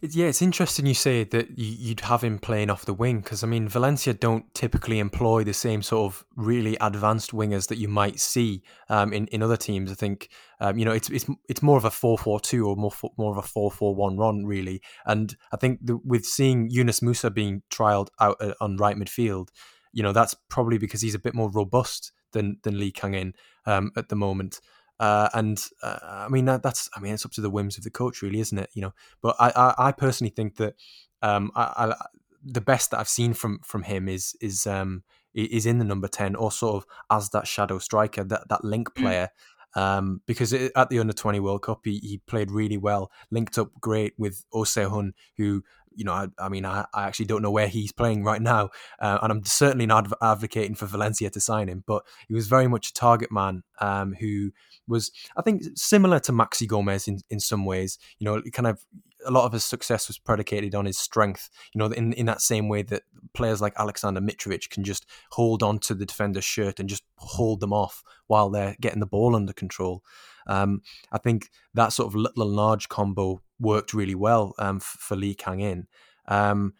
Yeah, 0.00 0.26
it's 0.26 0.42
interesting 0.42 0.86
you 0.86 0.94
say 0.94 1.24
that 1.24 1.58
you'd 1.58 2.00
have 2.00 2.22
him 2.22 2.38
playing 2.38 2.70
off 2.70 2.84
the 2.84 2.94
wing 2.94 3.20
because 3.20 3.42
I 3.42 3.46
mean 3.46 3.68
Valencia 3.68 4.14
don't 4.14 4.52
typically 4.54 4.98
employ 4.98 5.44
the 5.44 5.52
same 5.52 5.82
sort 5.82 6.12
of 6.12 6.24
really 6.36 6.76
advanced 6.80 7.32
wingers 7.32 7.68
that 7.68 7.78
you 7.78 7.88
might 7.88 8.20
see 8.20 8.62
um, 8.88 9.12
in 9.12 9.26
in 9.28 9.42
other 9.42 9.56
teams. 9.56 9.90
I 9.90 9.94
think 9.94 10.28
um, 10.60 10.78
you 10.78 10.84
know 10.84 10.92
it's 10.92 11.10
it's 11.10 11.26
it's 11.48 11.62
more 11.62 11.78
of 11.78 11.84
a 11.84 11.90
four 11.90 12.18
four 12.18 12.40
two 12.40 12.66
or 12.66 12.76
more 12.76 12.92
more 13.16 13.32
of 13.32 13.38
a 13.38 13.46
four 13.46 13.70
four 13.70 13.94
one 13.94 14.16
run 14.16 14.44
really. 14.44 14.82
And 15.04 15.36
I 15.52 15.56
think 15.56 15.80
the, 15.82 15.98
with 16.04 16.24
seeing 16.24 16.70
Yunus 16.70 17.00
Musah 17.00 17.32
being 17.32 17.62
trialed 17.70 18.08
out 18.20 18.36
uh, 18.40 18.54
on 18.60 18.76
right 18.76 18.96
midfield, 18.96 19.48
you 19.92 20.02
know 20.02 20.12
that's 20.12 20.34
probably 20.48 20.78
because 20.78 21.02
he's 21.02 21.14
a 21.14 21.20
bit 21.20 21.34
more 21.34 21.50
robust 21.50 22.12
than 22.32 22.58
than 22.62 22.78
Lee 22.78 22.92
Kang 22.92 23.14
In 23.14 23.34
um, 23.66 23.92
at 23.96 24.08
the 24.08 24.16
moment. 24.16 24.60
Uh, 24.98 25.28
and 25.34 25.62
uh, 25.82 25.98
I 26.02 26.28
mean 26.28 26.46
that, 26.46 26.62
that's 26.62 26.88
I 26.96 27.00
mean 27.00 27.14
it's 27.14 27.24
up 27.26 27.32
to 27.32 27.40
the 27.40 27.50
whims 27.50 27.76
of 27.76 27.84
the 27.84 27.90
coach, 27.90 28.22
really, 28.22 28.40
isn't 28.40 28.58
it? 28.58 28.70
You 28.74 28.82
know, 28.82 28.94
but 29.22 29.36
I 29.38 29.50
I, 29.54 29.88
I 29.88 29.92
personally 29.92 30.30
think 30.30 30.56
that 30.56 30.74
um, 31.22 31.50
I, 31.54 31.92
I, 31.92 32.06
the 32.42 32.60
best 32.60 32.90
that 32.90 33.00
I've 33.00 33.08
seen 33.08 33.34
from 33.34 33.60
from 33.64 33.82
him 33.82 34.08
is 34.08 34.34
is 34.40 34.66
um, 34.66 35.02
is 35.34 35.66
in 35.66 35.78
the 35.78 35.84
number 35.84 36.08
ten 36.08 36.34
or 36.34 36.50
sort 36.50 36.76
of 36.76 36.86
as 37.10 37.30
that 37.30 37.46
shadow 37.46 37.78
striker, 37.78 38.24
that 38.24 38.48
that 38.48 38.64
link 38.64 38.90
mm. 38.90 39.02
player. 39.02 39.28
Um, 39.74 40.22
because 40.26 40.54
it, 40.54 40.72
at 40.74 40.88
the 40.88 40.98
under 41.00 41.12
20 41.12 41.38
World 41.38 41.60
Cup, 41.60 41.80
he, 41.84 41.98
he 41.98 42.22
played 42.26 42.50
really 42.50 42.78
well, 42.78 43.12
linked 43.30 43.58
up 43.58 43.72
great 43.78 44.14
with 44.16 44.42
Osehun, 44.54 45.10
who 45.36 45.64
you 45.96 46.04
know, 46.04 46.12
I, 46.12 46.28
I 46.38 46.48
mean, 46.48 46.64
I, 46.64 46.84
I, 46.94 47.04
actually 47.04 47.26
don't 47.26 47.42
know 47.42 47.50
where 47.50 47.68
he's 47.68 47.90
playing 47.90 48.22
right 48.22 48.40
now, 48.40 48.70
uh, 49.00 49.18
and 49.22 49.32
I'm 49.32 49.44
certainly 49.44 49.86
not 49.86 50.12
advocating 50.22 50.74
for 50.74 50.86
Valencia 50.86 51.30
to 51.30 51.40
sign 51.40 51.68
him. 51.68 51.82
But 51.86 52.04
he 52.28 52.34
was 52.34 52.46
very 52.46 52.68
much 52.68 52.90
a 52.90 52.94
target 52.94 53.32
man 53.32 53.62
um, 53.80 54.14
who 54.14 54.52
was, 54.86 55.10
I 55.36 55.42
think, 55.42 55.62
similar 55.74 56.20
to 56.20 56.32
Maxi 56.32 56.68
Gomez 56.68 57.08
in, 57.08 57.20
in 57.30 57.40
some 57.40 57.64
ways. 57.64 57.98
You 58.18 58.26
know, 58.26 58.42
kind 58.52 58.66
of 58.66 58.84
a 59.26 59.30
lot 59.30 59.44
of 59.44 59.52
his 59.52 59.64
success 59.64 60.06
was 60.06 60.18
predicated 60.18 60.74
on 60.74 60.84
his 60.84 60.98
strength. 60.98 61.48
You 61.74 61.78
know, 61.78 61.86
in 61.86 62.12
in 62.12 62.26
that 62.26 62.42
same 62.42 62.68
way 62.68 62.82
that 62.82 63.02
players 63.34 63.60
like 63.60 63.74
Alexander 63.78 64.20
Mitrovic 64.20 64.70
can 64.70 64.84
just 64.84 65.06
hold 65.32 65.62
on 65.62 65.78
to 65.80 65.94
the 65.94 66.06
defender's 66.06 66.44
shirt 66.44 66.78
and 66.78 66.88
just 66.88 67.04
hold 67.18 67.60
them 67.60 67.72
off 67.72 68.02
while 68.26 68.50
they're 68.50 68.76
getting 68.80 69.00
the 69.00 69.06
ball 69.06 69.34
under 69.34 69.52
control. 69.52 70.02
Um, 70.46 70.82
I 71.10 71.18
think 71.18 71.50
that 71.74 71.92
sort 71.92 72.08
of 72.08 72.14
little 72.14 72.44
and 72.44 72.52
large 72.52 72.88
combo 72.88 73.42
worked 73.58 73.94
really 73.94 74.14
well 74.14 74.54
um, 74.58 74.80
for 74.80 75.16
Lee 75.16 75.34
Kang 75.34 75.60
In. 75.60 75.86
Um, 76.28 76.74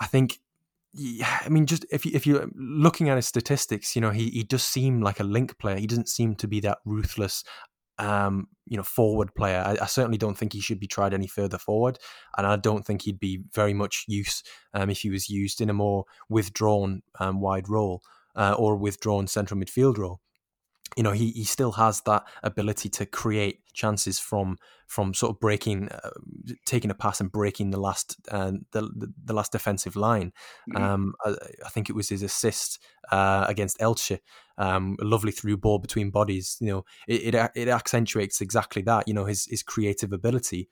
I 0.00 0.06
think 0.06 0.38
I 0.96 1.48
mean, 1.48 1.66
just 1.66 1.84
if 1.90 2.06
you 2.06 2.12
if 2.14 2.26
you're 2.26 2.48
looking 2.54 3.08
at 3.08 3.16
his 3.16 3.26
statistics, 3.26 3.96
you 3.96 4.02
know, 4.02 4.10
he 4.10 4.30
he 4.30 4.44
does 4.44 4.62
seem 4.62 5.00
like 5.00 5.18
a 5.18 5.24
link 5.24 5.58
player. 5.58 5.76
He 5.76 5.86
doesn't 5.86 6.08
seem 6.08 6.36
to 6.36 6.46
be 6.46 6.60
that 6.60 6.78
ruthless, 6.84 7.42
um, 7.98 8.46
you 8.66 8.76
know, 8.76 8.84
forward 8.84 9.34
player. 9.34 9.62
I, 9.66 9.76
I, 9.82 9.86
certainly 9.86 10.18
don't 10.18 10.38
think 10.38 10.52
he 10.52 10.60
should 10.60 10.78
be 10.78 10.86
tried 10.86 11.12
any 11.12 11.26
further 11.26 11.58
forward, 11.58 11.98
and 12.38 12.46
I 12.46 12.56
don't 12.56 12.86
think 12.86 13.02
he'd 13.02 13.18
be 13.18 13.42
very 13.52 13.74
much 13.74 14.04
use 14.06 14.44
um, 14.72 14.88
if 14.88 15.00
he 15.00 15.10
was 15.10 15.28
used 15.28 15.60
in 15.60 15.68
a 15.68 15.74
more 15.74 16.04
withdrawn 16.28 17.02
um, 17.18 17.40
wide 17.40 17.68
role 17.68 18.02
uh, 18.36 18.54
or 18.56 18.76
withdrawn 18.76 19.26
central 19.26 19.58
midfield 19.58 19.98
role 19.98 20.20
you 20.96 21.02
know 21.02 21.12
he, 21.12 21.30
he 21.30 21.44
still 21.44 21.72
has 21.72 22.00
that 22.02 22.24
ability 22.42 22.88
to 22.88 23.06
create 23.06 23.60
chances 23.72 24.18
from 24.18 24.58
from 24.86 25.14
sort 25.14 25.30
of 25.30 25.40
breaking 25.40 25.88
uh, 25.88 26.10
taking 26.66 26.90
a 26.90 26.94
pass 26.94 27.20
and 27.20 27.32
breaking 27.32 27.70
the 27.70 27.80
last 27.80 28.16
uh, 28.30 28.52
the, 28.72 29.12
the, 29.24 29.32
last 29.32 29.52
defensive 29.52 29.96
line 29.96 30.32
mm-hmm. 30.70 30.82
um, 30.82 31.14
I, 31.24 31.34
I, 31.64 31.68
think 31.70 31.88
it 31.88 31.96
was 31.96 32.08
his 32.08 32.22
assist 32.22 32.78
uh, 33.10 33.44
against 33.48 33.78
Elche 33.78 34.18
um, 34.58 34.96
a 35.00 35.04
lovely 35.04 35.32
through 35.32 35.56
ball 35.56 35.78
between 35.78 36.10
bodies 36.10 36.56
you 36.60 36.68
know 36.68 36.84
it, 37.08 37.34
it, 37.34 37.50
it 37.54 37.68
accentuates 37.68 38.40
exactly 38.40 38.82
that 38.82 39.08
you 39.08 39.14
know 39.14 39.24
his 39.24 39.46
his 39.46 39.62
creative 39.62 40.12
ability 40.12 40.68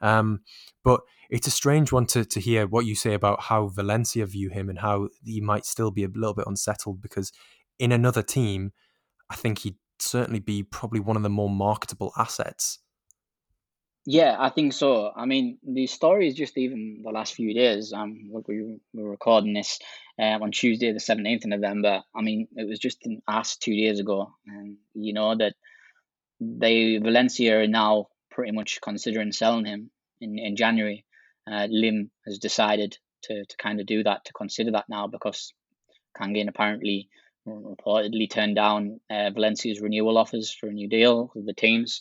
um, 0.00 0.40
but 0.82 1.00
it's 1.28 1.46
a 1.46 1.50
strange 1.50 1.92
one 1.92 2.06
to, 2.06 2.24
to 2.24 2.40
hear 2.40 2.66
what 2.66 2.86
you 2.86 2.96
say 2.96 3.14
about 3.14 3.42
how 3.42 3.68
Valencia 3.68 4.26
view 4.26 4.50
him 4.50 4.68
and 4.68 4.80
how 4.80 5.08
he 5.24 5.40
might 5.40 5.64
still 5.64 5.90
be 5.90 6.02
a 6.02 6.08
little 6.08 6.34
bit 6.34 6.46
unsettled 6.46 7.00
because 7.00 7.32
in 7.78 7.92
another 7.92 8.22
team 8.22 8.72
I 9.30 9.36
think 9.36 9.60
he'd 9.60 9.76
certainly 9.98 10.40
be 10.40 10.62
probably 10.62 11.00
one 11.00 11.16
of 11.16 11.22
the 11.22 11.30
more 11.30 11.48
marketable 11.48 12.12
assets. 12.18 12.80
Yeah, 14.06 14.34
I 14.38 14.48
think 14.48 14.72
so. 14.72 15.12
I 15.14 15.26
mean, 15.26 15.58
the 15.62 15.86
story 15.86 16.26
is 16.26 16.34
just 16.34 16.56
even 16.56 17.02
the 17.04 17.10
last 17.10 17.34
few 17.34 17.54
days. 17.54 17.92
Um, 17.92 18.30
look, 18.32 18.48
we 18.48 18.78
were 18.94 19.10
recording 19.10 19.52
this 19.52 19.78
um, 20.18 20.42
on 20.42 20.52
Tuesday, 20.52 20.92
the 20.92 21.00
seventeenth 21.00 21.44
of 21.44 21.50
November. 21.50 22.02
I 22.14 22.22
mean, 22.22 22.48
it 22.56 22.66
was 22.66 22.78
just 22.78 23.06
asked 23.28 23.60
two 23.60 23.76
days 23.76 24.00
ago, 24.00 24.32
and 24.46 24.78
you 24.94 25.12
know 25.12 25.36
that 25.36 25.54
they 26.40 26.96
Valencia 26.96 27.60
are 27.60 27.66
now 27.66 28.06
pretty 28.30 28.52
much 28.52 28.80
considering 28.82 29.32
selling 29.32 29.66
him 29.66 29.90
in 30.20 30.38
in 30.38 30.56
January. 30.56 31.04
Uh, 31.50 31.66
Lim 31.70 32.10
has 32.26 32.38
decided 32.38 32.96
to 33.24 33.44
to 33.44 33.56
kind 33.58 33.80
of 33.80 33.86
do 33.86 34.02
that, 34.02 34.24
to 34.24 34.32
consider 34.32 34.72
that 34.72 34.88
now 34.88 35.08
because 35.08 35.52
Kang 36.16 36.34
In 36.36 36.48
apparently 36.48 37.10
reportedly 37.50 38.30
turned 38.30 38.56
down 38.56 39.00
uh, 39.10 39.30
Valencia's 39.30 39.80
renewal 39.80 40.18
offers 40.18 40.52
for 40.52 40.68
a 40.68 40.72
new 40.72 40.88
deal 40.88 41.30
with 41.34 41.46
the 41.46 41.54
teams. 41.54 42.00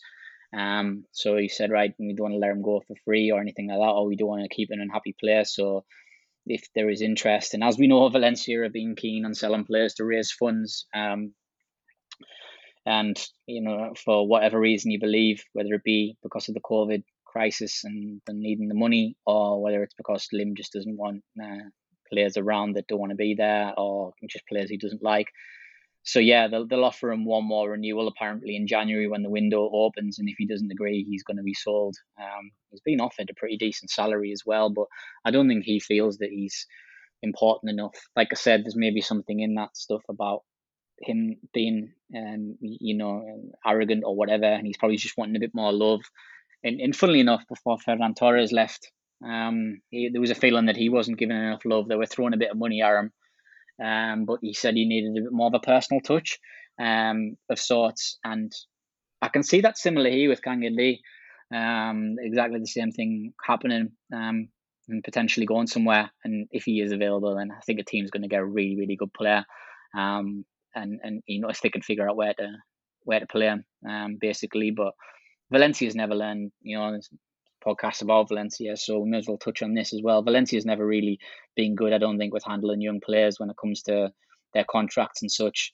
Um, 0.57 1.05
so 1.11 1.37
he 1.37 1.47
said, 1.47 1.71
right, 1.71 1.93
we 1.99 2.13
don't 2.13 2.31
want 2.31 2.33
to 2.33 2.39
let 2.39 2.51
him 2.51 2.61
go 2.61 2.81
for 2.87 2.95
free 3.05 3.31
or 3.31 3.39
anything 3.39 3.67
like 3.67 3.77
that, 3.77 3.93
or 3.93 4.07
we 4.07 4.15
don't 4.15 4.29
want 4.29 4.43
to 4.43 4.55
keep 4.55 4.69
an 4.71 4.81
unhappy 4.81 5.15
player. 5.19 5.45
So 5.45 5.85
if 6.45 6.63
there 6.73 6.89
is 6.89 7.01
interest, 7.01 7.53
and 7.53 7.63
as 7.63 7.77
we 7.77 7.87
know, 7.87 8.09
Valencia 8.09 8.61
are 8.61 8.69
being 8.69 8.95
keen 8.95 9.25
on 9.25 9.35
selling 9.35 9.65
players 9.65 9.93
to 9.95 10.05
raise 10.05 10.31
funds. 10.31 10.87
Um, 10.93 11.33
and 12.85 13.19
you 13.45 13.61
know, 13.61 13.93
for 14.03 14.27
whatever 14.27 14.59
reason 14.59 14.91
you 14.91 14.99
believe, 14.99 15.43
whether 15.53 15.73
it 15.73 15.83
be 15.83 16.17
because 16.23 16.49
of 16.49 16.55
the 16.55 16.61
COVID 16.61 17.03
crisis 17.25 17.83
and 17.83 18.21
needing 18.27 18.67
the 18.67 18.75
money, 18.75 19.15
or 19.25 19.61
whether 19.61 19.83
it's 19.83 19.93
because 19.93 20.27
Lim 20.33 20.55
just 20.55 20.73
doesn't 20.73 20.97
want 20.97 21.21
uh, 21.41 21.69
players 22.11 22.37
around 22.37 22.73
that 22.73 22.87
don't 22.87 22.99
want 22.99 23.11
to 23.11 23.15
be 23.15 23.35
there, 23.35 23.73
or 23.77 24.13
just 24.29 24.47
players 24.47 24.69
he 24.69 24.77
doesn't 24.77 25.03
like. 25.03 25.27
So 26.03 26.19
yeah, 26.19 26.47
they'll, 26.47 26.65
they'll 26.65 26.85
offer 26.85 27.11
him 27.11 27.25
one 27.25 27.45
more 27.45 27.71
renewal 27.71 28.07
apparently 28.07 28.55
in 28.55 28.67
January 28.67 29.07
when 29.07 29.21
the 29.21 29.29
window 29.29 29.69
opens, 29.71 30.17
and 30.17 30.29
if 30.29 30.35
he 30.37 30.47
doesn't 30.47 30.71
agree, 30.71 31.03
he's 31.03 31.23
going 31.23 31.37
to 31.37 31.43
be 31.43 31.53
sold. 31.53 31.95
Um, 32.19 32.51
he's 32.71 32.81
been 32.81 33.01
offered 33.01 33.29
a 33.29 33.39
pretty 33.39 33.57
decent 33.57 33.91
salary 33.91 34.31
as 34.31 34.43
well, 34.45 34.69
but 34.69 34.85
I 35.25 35.31
don't 35.31 35.47
think 35.47 35.65
he 35.65 35.79
feels 35.79 36.17
that 36.17 36.29
he's 36.31 36.65
important 37.21 37.69
enough. 37.71 37.95
Like 38.15 38.29
I 38.31 38.35
said, 38.35 38.63
there's 38.63 38.75
maybe 38.75 39.01
something 39.01 39.39
in 39.39 39.55
that 39.55 39.75
stuff 39.75 40.01
about 40.09 40.43
him 41.01 41.37
being, 41.53 41.91
um, 42.15 42.57
you 42.61 42.97
know, 42.97 43.51
arrogant 43.65 44.03
or 44.05 44.15
whatever, 44.15 44.45
and 44.45 44.65
he's 44.65 44.77
probably 44.77 44.97
just 44.97 45.17
wanting 45.17 45.35
a 45.35 45.39
bit 45.39 45.53
more 45.53 45.73
love. 45.73 46.01
And, 46.63 46.79
and 46.79 46.95
funnily 46.95 47.19
enough, 47.19 47.43
before 47.47 47.77
Ferran 47.77 48.15
Torres 48.15 48.51
left, 48.51 48.89
um, 49.25 49.81
he, 49.89 50.09
there 50.11 50.21
was 50.21 50.31
a 50.31 50.35
feeling 50.35 50.65
that 50.67 50.77
he 50.77 50.89
wasn't 50.89 51.17
given 51.17 51.35
enough 51.35 51.65
love. 51.65 51.87
They 51.87 51.95
were 51.95 52.05
throwing 52.05 52.33
a 52.33 52.37
bit 52.37 52.51
of 52.51 52.57
money 52.57 52.81
at 52.81 52.95
him, 52.95 53.11
um, 53.83 54.25
but 54.25 54.39
he 54.41 54.53
said 54.53 54.75
he 54.75 54.85
needed 54.85 55.11
a 55.11 55.23
bit 55.23 55.31
more 55.31 55.47
of 55.47 55.53
a 55.53 55.59
personal 55.59 56.01
touch 56.01 56.39
um, 56.79 57.35
of 57.49 57.59
sorts. 57.59 58.17
And 58.23 58.51
I 59.21 59.29
can 59.29 59.43
see 59.43 59.61
that 59.61 59.77
similar 59.77 60.09
here 60.09 60.29
with 60.29 60.43
Kang 60.43 60.61
Lee. 60.61 61.01
Um, 61.53 62.15
exactly 62.19 62.59
the 62.59 62.67
same 62.67 62.91
thing 62.91 63.33
happening 63.43 63.89
um, 64.13 64.49
and 64.87 65.03
potentially 65.03 65.45
going 65.45 65.67
somewhere. 65.67 66.11
And 66.23 66.47
if 66.51 66.63
he 66.63 66.79
is 66.79 66.91
available, 66.91 67.35
then 67.35 67.51
I 67.51 67.59
think 67.61 67.79
a 67.79 67.83
team's 67.83 68.11
going 68.11 68.21
to 68.21 68.29
get 68.29 68.41
a 68.41 68.45
really, 68.45 68.77
really 68.77 68.95
good 68.95 69.13
player. 69.13 69.43
Um, 69.97 70.45
and 70.75 70.99
and 71.03 71.21
you 71.25 71.41
know 71.41 71.49
if 71.49 71.61
they 71.61 71.69
can 71.69 71.81
figure 71.81 72.07
out 72.07 72.15
where 72.15 72.33
to 72.33 72.47
where 73.03 73.19
to 73.19 73.27
play 73.27 73.47
him, 73.47 73.65
um, 73.87 74.17
basically. 74.19 74.71
But 74.71 74.93
Valencia's 75.51 75.95
never 75.95 76.15
learned. 76.15 76.51
You 76.61 76.77
know, 76.77 76.99
podcasts 77.65 78.01
about 78.01 78.29
Valencia, 78.29 78.75
so 78.77 78.99
we 78.99 79.09
may 79.09 79.17
as 79.17 79.27
well 79.27 79.37
touch 79.37 79.61
on 79.61 79.73
this 79.73 79.93
as 79.93 80.01
well. 80.03 80.21
Valencia's 80.21 80.65
never 80.65 80.85
really 80.85 81.19
been 81.55 81.75
good, 81.75 81.93
I 81.93 81.97
don't 81.97 82.17
think, 82.17 82.33
with 82.33 82.43
handling 82.45 82.81
young 82.81 82.99
players 82.99 83.39
when 83.39 83.49
it 83.49 83.57
comes 83.59 83.83
to 83.83 84.11
their 84.53 84.65
contracts 84.69 85.21
and 85.21 85.31
such. 85.31 85.73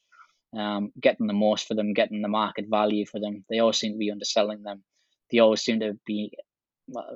Um, 0.57 0.91
getting 1.01 1.27
the 1.27 1.33
most 1.33 1.67
for 1.67 1.73
them, 1.73 1.93
getting 1.93 2.21
the 2.21 2.29
market 2.29 2.65
value 2.69 3.05
for 3.05 3.19
them. 3.19 3.43
They 3.49 3.59
always 3.59 3.77
seem 3.77 3.93
to 3.93 3.97
be 3.97 4.11
underselling 4.11 4.63
them. 4.63 4.83
They 5.31 5.39
always 5.39 5.61
seem 5.61 5.81
to 5.81 5.97
be, 6.05 6.31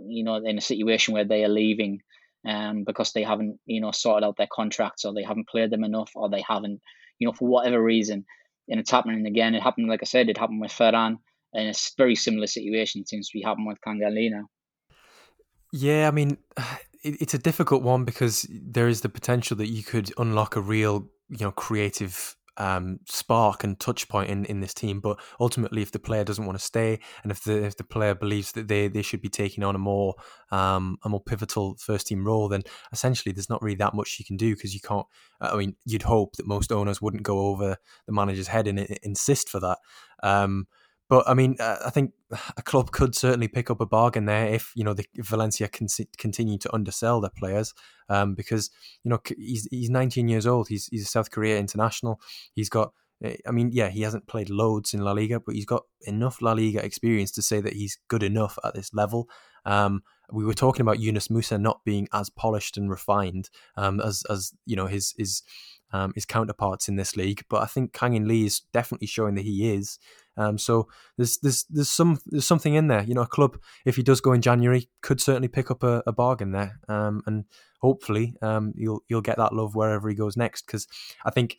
you 0.05 0.23
know, 0.23 0.35
in 0.35 0.57
a 0.57 0.61
situation 0.61 1.13
where 1.13 1.25
they 1.25 1.45
are 1.45 1.49
leaving 1.49 2.01
um, 2.45 2.83
because 2.85 3.13
they 3.13 3.23
haven't, 3.23 3.59
you 3.65 3.79
know, 3.81 3.91
sorted 3.91 4.25
out 4.25 4.35
their 4.37 4.47
contracts 4.51 5.05
or 5.05 5.13
they 5.13 5.23
haven't 5.23 5.47
played 5.47 5.71
them 5.71 5.83
enough 5.83 6.11
or 6.15 6.29
they 6.29 6.43
haven't, 6.45 6.81
you 7.17 7.27
know, 7.27 7.33
for 7.33 7.47
whatever 7.47 7.81
reason. 7.81 8.25
And 8.67 8.79
it's 8.79 8.91
happening 8.91 9.25
again. 9.25 9.55
It 9.55 9.63
happened, 9.63 9.87
like 9.87 10.03
I 10.03 10.05
said, 10.05 10.29
it 10.29 10.37
happened 10.37 10.61
with 10.61 10.71
Ferran. 10.71 11.17
And 11.53 11.69
a 11.69 11.73
very 11.97 12.15
similar 12.15 12.47
situation 12.47 13.05
seems 13.05 13.29
to 13.29 13.37
be 13.37 13.43
happening 13.43 13.67
with 13.67 13.79
now. 13.85 14.45
Yeah, 15.71 16.07
I 16.07 16.11
mean, 16.11 16.37
it's 17.03 17.33
a 17.33 17.39
difficult 17.39 17.83
one 17.83 18.05
because 18.05 18.45
there 18.49 18.87
is 18.87 19.01
the 19.01 19.09
potential 19.09 19.55
that 19.57 19.67
you 19.67 19.83
could 19.83 20.11
unlock 20.17 20.55
a 20.55 20.61
real, 20.61 21.07
you 21.29 21.45
know, 21.45 21.51
creative 21.51 22.35
um, 22.57 22.99
spark 23.05 23.63
and 23.63 23.79
touch 23.79 24.09
point 24.09 24.29
in, 24.29 24.43
in 24.45 24.59
this 24.59 24.73
team. 24.73 24.99
But 24.99 25.17
ultimately, 25.39 25.81
if 25.81 25.91
the 25.91 25.99
player 25.99 26.25
doesn't 26.25 26.45
want 26.45 26.59
to 26.59 26.63
stay, 26.63 26.99
and 27.23 27.31
if 27.31 27.43
the 27.43 27.63
if 27.63 27.77
the 27.77 27.85
player 27.85 28.15
believes 28.15 28.51
that 28.53 28.67
they, 28.67 28.89
they 28.89 29.01
should 29.01 29.21
be 29.21 29.29
taking 29.29 29.63
on 29.63 29.75
a 29.75 29.79
more 29.79 30.15
um, 30.51 30.97
a 31.05 31.09
more 31.09 31.23
pivotal 31.23 31.77
first 31.79 32.07
team 32.07 32.25
role, 32.25 32.49
then 32.49 32.63
essentially 32.91 33.31
there's 33.31 33.49
not 33.49 33.61
really 33.61 33.77
that 33.77 33.93
much 33.93 34.17
you 34.19 34.25
can 34.25 34.35
do 34.35 34.55
because 34.55 34.73
you 34.73 34.81
can't. 34.81 35.07
I 35.39 35.55
mean, 35.55 35.77
you'd 35.85 36.03
hope 36.03 36.35
that 36.35 36.47
most 36.47 36.71
owners 36.71 37.01
wouldn't 37.01 37.23
go 37.23 37.39
over 37.47 37.77
the 38.07 38.13
manager's 38.13 38.47
head 38.47 38.67
and 38.67 38.79
insist 39.03 39.47
for 39.47 39.61
that. 39.61 39.77
Um, 40.21 40.67
but 41.09 41.27
I 41.27 41.33
mean, 41.33 41.55
uh, 41.59 41.77
I 41.85 41.89
think 41.89 42.13
a 42.55 42.61
club 42.61 42.91
could 42.91 43.15
certainly 43.15 43.47
pick 43.47 43.71
up 43.71 43.81
a 43.81 43.85
bargain 43.85 44.25
there 44.25 44.47
if 44.47 44.71
you 44.75 44.83
know 44.83 44.93
the 44.93 45.05
if 45.15 45.27
Valencia 45.27 45.67
can 45.67 45.87
continue 46.17 46.59
to 46.59 46.73
undersell 46.73 47.19
their 47.19 47.31
players, 47.35 47.73
um, 48.09 48.35
because 48.35 48.69
you 49.03 49.09
know 49.09 49.19
he's 49.37 49.67
he's 49.71 49.89
19 49.89 50.29
years 50.29 50.45
old. 50.45 50.67
He's 50.69 50.85
he's 50.87 51.03
a 51.03 51.09
South 51.09 51.31
Korea 51.31 51.57
international. 51.59 52.21
He's 52.53 52.69
got. 52.69 52.93
Eh, 53.23 53.35
I 53.45 53.51
mean, 53.51 53.71
yeah, 53.73 53.89
he 53.89 54.03
hasn't 54.03 54.27
played 54.27 54.49
loads 54.49 54.93
in 54.93 55.01
La 55.01 55.11
Liga, 55.11 55.39
but 55.39 55.55
he's 55.55 55.65
got 55.65 55.83
enough 56.03 56.41
La 56.41 56.53
Liga 56.53 56.85
experience 56.85 57.31
to 57.31 57.41
say 57.41 57.59
that 57.59 57.73
he's 57.73 57.97
good 58.07 58.23
enough 58.23 58.57
at 58.63 58.75
this 58.75 58.93
level. 58.93 59.27
Um, 59.65 60.03
we 60.31 60.45
were 60.45 60.53
talking 60.53 60.81
about 60.81 60.99
Yunus 60.99 61.27
Musah 61.27 61.59
not 61.59 61.83
being 61.83 62.07
as 62.13 62.29
polished 62.29 62.77
and 62.77 62.89
refined 62.89 63.49
um, 63.75 63.99
as 63.99 64.23
as 64.29 64.53
you 64.65 64.75
know 64.75 64.85
his 64.85 65.15
his 65.17 65.41
um, 65.91 66.11
his 66.13 66.25
counterparts 66.25 66.87
in 66.87 66.97
this 66.97 67.17
league, 67.17 67.43
but 67.49 67.63
I 67.63 67.65
think 67.65 67.93
Kangin 67.93 68.27
Lee 68.27 68.45
is 68.45 68.61
definitely 68.73 69.07
showing 69.07 69.35
that 69.35 69.45
he 69.45 69.73
is. 69.73 69.97
Um, 70.39 70.57
so 70.57 70.87
there's 71.17 71.37
there's 71.39 71.65
there's 71.69 71.89
some 71.89 72.19
there's 72.25 72.45
something 72.45 72.73
in 72.73 72.87
there. 72.87 73.03
You 73.03 73.13
know, 73.13 73.21
a 73.21 73.27
club 73.27 73.59
if 73.85 73.97
he 73.97 74.03
does 74.03 74.21
go 74.21 74.31
in 74.31 74.41
January 74.41 74.89
could 75.01 75.19
certainly 75.21 75.49
pick 75.49 75.69
up 75.69 75.83
a, 75.83 76.01
a 76.07 76.13
bargain 76.13 76.51
there, 76.51 76.79
um, 76.87 77.21
and 77.27 77.43
hopefully 77.81 78.35
um, 78.41 78.73
you'll 78.75 79.03
you'll 79.09 79.21
get 79.21 79.37
that 79.37 79.53
love 79.53 79.75
wherever 79.75 80.07
he 80.07 80.15
goes 80.15 80.37
next. 80.37 80.65
Because 80.65 80.87
I 81.25 81.31
think 81.31 81.57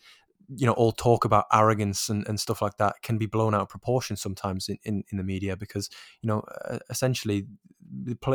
you 0.57 0.67
know 0.67 0.73
all 0.73 0.93
talk 0.93 1.25
about 1.25 1.45
arrogance 1.53 2.09
and, 2.09 2.27
and 2.27 2.41
stuff 2.41 2.63
like 2.63 2.77
that 2.79 2.97
can 3.03 3.19
be 3.19 3.27
blown 3.27 3.55
out 3.55 3.63
of 3.63 3.69
proportion 3.69 4.17
sometimes 4.17 4.69
in, 4.69 4.79
in, 4.85 5.05
in 5.13 5.19
the 5.19 5.25
media 5.25 5.57
because 5.57 5.89
you 6.23 6.27
know 6.27 6.43
essentially 6.89 7.47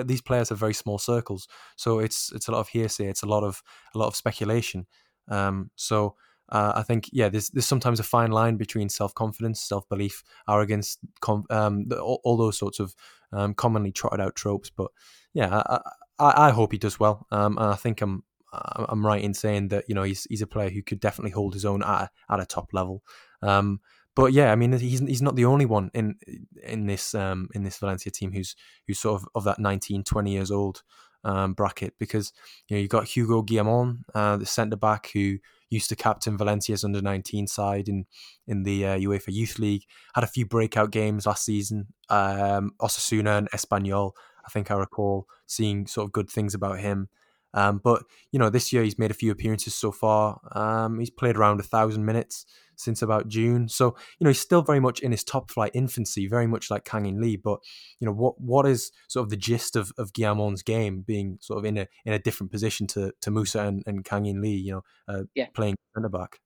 these 0.06 0.22
players 0.22 0.50
have 0.50 0.58
very 0.58 0.74
small 0.74 0.98
circles 0.98 1.48
so 1.76 2.00
it's 2.00 2.32
it's 2.34 2.48
a 2.48 2.52
lot 2.52 2.60
of 2.60 2.70
hearsay 2.70 3.08
it's 3.08 3.24
a 3.24 3.26
lot 3.26 3.44
of 3.44 3.62
a 3.94 3.98
lot 3.98 4.08
of 4.08 4.16
speculation 4.16 4.86
um, 5.28 5.72
so 5.76 6.16
uh, 6.50 6.74
I 6.76 6.84
think 6.84 7.10
yeah, 7.12 7.30
there's 7.30 7.50
there's 7.50 7.66
sometimes 7.66 8.00
a 8.00 8.04
fine 8.04 8.32
line 8.32 8.58
between 8.58 8.90
self 8.90 9.14
confidence, 9.16 9.62
self 9.62 9.88
belief, 9.90 10.24
arrogance, 10.48 10.98
com- 11.22 11.46
um, 11.50 11.88
all, 12.00 12.22
all, 12.24 12.38
those 12.38 12.58
sorts 12.58 12.80
of 12.80 12.96
um, 13.32 13.54
commonly 13.54 13.92
trotted 13.92 14.22
out 14.22 14.36
tropes. 14.36 14.70
But 14.70 14.92
yeah, 15.34 15.64
I, 15.66 15.80
I, 16.20 16.48
I 16.48 16.52
hope 16.52 16.72
he 16.72 16.78
does 16.78 17.00
well, 17.00 17.26
um, 17.32 17.58
and 17.58 17.68
I 17.68 17.76
think 17.76 18.02
I'm 18.02 18.24
I'm 18.54 19.06
right 19.06 19.24
in 19.24 19.34
saying 19.34 19.70
that 19.70 19.86
you 19.88 19.96
know 19.96 20.04
he's 20.04 20.26
he's 20.30 20.42
a 20.42 20.48
player 20.48 20.70
who 20.70 20.84
could 20.84 21.00
definitely 21.00 21.32
hold 21.32 21.54
his 21.54 21.66
own 21.66 21.84
at 21.84 22.04
a, 22.04 22.10
at 22.34 22.40
a 22.40 22.46
top 22.46 22.74
level. 22.74 23.04
Um, 23.42 23.80
but 24.16 24.32
yeah, 24.32 24.52
I 24.52 24.56
mean 24.56 24.72
he's 24.72 25.00
he's 25.00 25.22
not 25.22 25.36
the 25.36 25.46
only 25.46 25.66
one 25.66 25.92
in 25.94 26.16
in 26.64 26.86
this 26.86 27.14
um, 27.16 27.50
in 27.54 27.64
this 27.64 27.78
Valencia 27.78 28.12
team 28.12 28.32
who's 28.32 28.56
who's 28.88 29.00
sort 29.00 29.22
of 29.22 29.28
of 29.36 29.44
that 29.46 29.60
19, 29.60 30.04
20 30.04 30.32
years 30.32 30.52
old 30.52 30.84
um, 31.26 31.54
bracket 31.54 31.96
because 32.00 32.32
you 32.68 32.76
know 32.76 32.82
you've 32.82 32.90
got 32.90 33.08
Hugo 33.08 33.42
Guillamon, 33.42 34.04
uh, 34.14 34.38
the 34.38 34.46
centre 34.46 34.78
back 34.78 35.10
who 35.14 35.38
used 35.70 35.90
to 35.90 35.96
captain 35.96 36.38
Valencia's 36.38 36.84
under 36.84 37.02
19 37.02 37.48
side 37.48 37.90
in 37.90 38.06
in 38.48 38.64
the 38.64 38.86
uh, 38.86 38.98
UEFA 38.98 39.34
Youth 39.34 39.60
League. 39.60 39.84
Had 40.14 40.24
a 40.24 40.28
few 40.28 40.46
breakout 40.46 40.92
games 40.92 41.26
last 41.26 41.44
season. 41.44 41.88
Um, 42.10 42.72
Osasuna 42.80 43.40
and 43.40 43.52
Espanyol. 43.52 44.12
I 44.46 44.50
think 44.50 44.70
I 44.70 44.76
recall 44.76 45.26
seeing 45.48 45.88
sort 45.88 46.06
of 46.06 46.12
good 46.14 46.30
things 46.30 46.54
about 46.54 46.80
him. 46.80 47.10
Um, 47.56 47.82
but 47.84 48.04
you 48.32 48.38
know, 48.38 48.52
this 48.52 48.72
year 48.72 48.84
he's 48.84 49.00
made 49.00 49.12
a 49.12 49.16
few 49.16 49.32
appearances 49.32 49.74
so 49.74 49.92
far. 49.92 50.40
Um, 50.52 51.00
he's 51.00 51.10
played 51.10 51.38
around 51.38 51.60
a 51.60 51.64
thousand 51.64 52.06
minutes 52.06 52.46
since 52.76 53.02
about 53.02 53.28
June. 53.28 53.70
So, 53.70 53.96
you 54.20 54.26
know, 54.26 54.30
he's 54.30 54.40
still 54.40 54.62
very 54.62 54.80
much 54.80 55.00
in 55.00 55.12
his 55.12 55.24
top 55.24 55.50
flight 55.50 55.72
infancy, 55.74 56.28
very 56.28 56.48
much 56.48 56.70
like 56.70 56.84
Kang 56.84 57.06
In 57.06 57.22
Lee. 57.22 57.38
But, 57.38 57.60
you 58.00 58.06
know, 58.06 58.14
what 58.14 58.40
what 58.40 58.68
is 58.68 58.92
sort 59.08 59.24
of 59.24 59.30
the 59.30 59.38
gist 59.38 59.76
of, 59.76 59.92
of 59.98 60.14
game 60.14 61.02
being 61.02 61.38
sort 61.42 61.60
of 61.60 61.66
in 61.66 61.78
a 61.78 61.88
in 62.06 62.14
a 62.14 62.20
different 62.20 62.52
position 62.52 62.88
to, 62.88 63.14
to 63.22 63.32
Musah 63.32 63.68
and, 63.68 63.84
and 63.86 64.06
Kang 64.06 64.26
In 64.26 64.42
Lee, 64.42 64.56
you 64.56 64.74
know, 64.74 64.84
uh, 65.08 65.24
yeah. 65.34 65.48
playing 65.54 65.76
centre 65.96 66.10
back? 66.10 66.40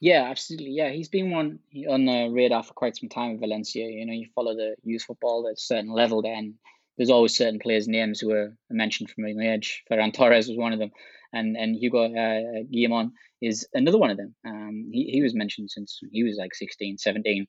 Yeah, 0.00 0.24
absolutely. 0.24 0.72
Yeah, 0.72 0.90
he's 0.90 1.08
been 1.08 1.30
one 1.30 1.58
on 1.88 2.04
the 2.04 2.28
radar 2.30 2.62
for 2.62 2.74
quite 2.74 2.96
some 2.96 3.08
time 3.08 3.32
in 3.32 3.40
Valencia. 3.40 3.86
You 3.86 4.04
know, 4.04 4.12
you 4.12 4.26
follow 4.34 4.54
the 4.54 4.76
youth 4.84 5.04
football 5.04 5.46
at 5.48 5.54
a 5.54 5.60
certain 5.60 5.90
level, 5.90 6.22
then 6.22 6.54
there's 6.96 7.10
always 7.10 7.36
certain 7.36 7.58
players' 7.58 7.88
names 7.88 8.20
who 8.20 8.32
are 8.32 8.56
mentioned 8.70 9.10
from 9.10 9.24
my 9.24 9.52
age. 9.54 9.82
Ferran 9.90 10.12
Torres 10.12 10.48
was 10.48 10.56
one 10.56 10.72
of 10.72 10.78
them 10.78 10.90
and 11.32 11.56
and 11.56 11.76
Hugo 11.76 12.04
uh, 12.04 12.62
Guillamon 12.72 13.12
is 13.40 13.68
another 13.74 13.98
one 13.98 14.10
of 14.10 14.16
them. 14.16 14.34
Um, 14.46 14.90
he, 14.92 15.04
he 15.04 15.22
was 15.22 15.34
mentioned 15.34 15.70
since 15.70 16.00
he 16.10 16.24
was 16.24 16.36
like 16.36 16.54
16, 16.54 16.98
17. 16.98 17.46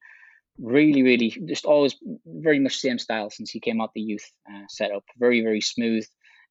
Really, 0.59 1.03
really, 1.03 1.29
just 1.45 1.65
always 1.65 1.95
very 2.25 2.59
much 2.59 2.77
same 2.77 2.99
style 2.99 3.29
since 3.29 3.51
he 3.51 3.59
came 3.59 3.79
out 3.79 3.91
the 3.93 4.01
youth 4.01 4.29
uh, 4.51 4.63
setup. 4.69 5.03
Very, 5.17 5.41
very 5.41 5.61
smooth 5.61 6.05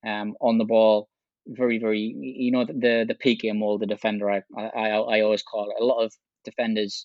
um, 0.06 0.34
on 0.40 0.58
the 0.58 0.64
ball. 0.64 1.08
Very, 1.48 1.78
very, 1.78 2.00
you 2.00 2.52
know, 2.52 2.64
the 2.64 3.04
the 3.06 3.14
Piqué 3.14 3.56
mold, 3.56 3.82
the 3.82 3.86
defender. 3.86 4.30
I, 4.30 4.42
I 4.56 4.98
I 4.98 5.20
always 5.20 5.42
call 5.42 5.70
it. 5.70 5.82
A 5.82 5.84
lot 5.84 6.04
of 6.04 6.12
defenders 6.44 7.04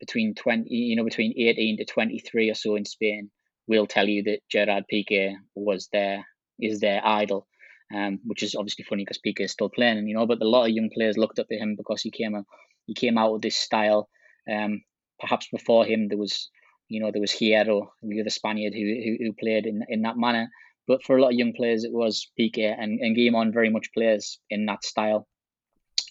between 0.00 0.34
20, 0.34 0.74
you 0.74 0.96
know, 0.96 1.04
between 1.04 1.34
18 1.36 1.76
to 1.76 1.84
23 1.84 2.50
or 2.50 2.54
so 2.54 2.74
in 2.74 2.84
Spain 2.84 3.30
will 3.78 3.86
tell 3.86 4.08
you 4.08 4.22
that 4.24 4.40
Gerard 4.50 4.84
Piqué 4.92 5.34
was 5.54 5.88
their 5.92 6.26
is 6.58 6.80
their 6.80 7.00
idol 7.06 7.46
um, 7.94 8.20
which 8.24 8.42
is 8.42 8.54
obviously 8.54 8.84
funny 8.84 9.04
because 9.04 9.18
Piqué 9.18 9.44
is 9.44 9.52
still 9.52 9.68
playing, 9.68 10.06
you 10.06 10.14
know. 10.14 10.26
But 10.26 10.42
a 10.42 10.48
lot 10.48 10.66
of 10.66 10.70
young 10.70 10.90
players 10.90 11.16
looked 11.18 11.38
up 11.38 11.48
to 11.48 11.56
him 11.56 11.74
because 11.76 12.02
he 12.02 12.10
came 12.10 12.34
out, 12.34 12.44
he 12.86 12.94
came 12.94 13.18
out 13.18 13.32
with 13.32 13.42
this 13.42 13.56
style. 13.56 14.08
Um, 14.50 14.82
perhaps 15.18 15.48
before 15.52 15.84
him 15.84 16.08
there 16.08 16.18
was 16.18 16.48
you 16.88 17.00
know 17.00 17.10
there 17.12 17.20
was 17.20 17.32
Hierro, 17.32 17.88
the 18.02 18.20
other 18.20 18.30
Spaniard 18.30 18.74
who, 18.74 18.80
who, 18.80 19.24
who 19.24 19.32
played 19.32 19.66
in 19.66 19.82
in 19.88 20.02
that 20.02 20.16
manner. 20.16 20.48
But 20.86 21.02
for 21.04 21.16
a 21.16 21.22
lot 21.22 21.32
of 21.32 21.38
young 21.38 21.52
players, 21.52 21.84
it 21.84 21.92
was 21.92 22.30
Piqué, 22.38 22.74
and 22.78 23.00
and 23.00 23.16
Guillamon 23.16 23.52
very 23.52 23.70
much 23.70 23.92
plays 23.92 24.38
in 24.50 24.66
that 24.66 24.84
style. 24.84 25.26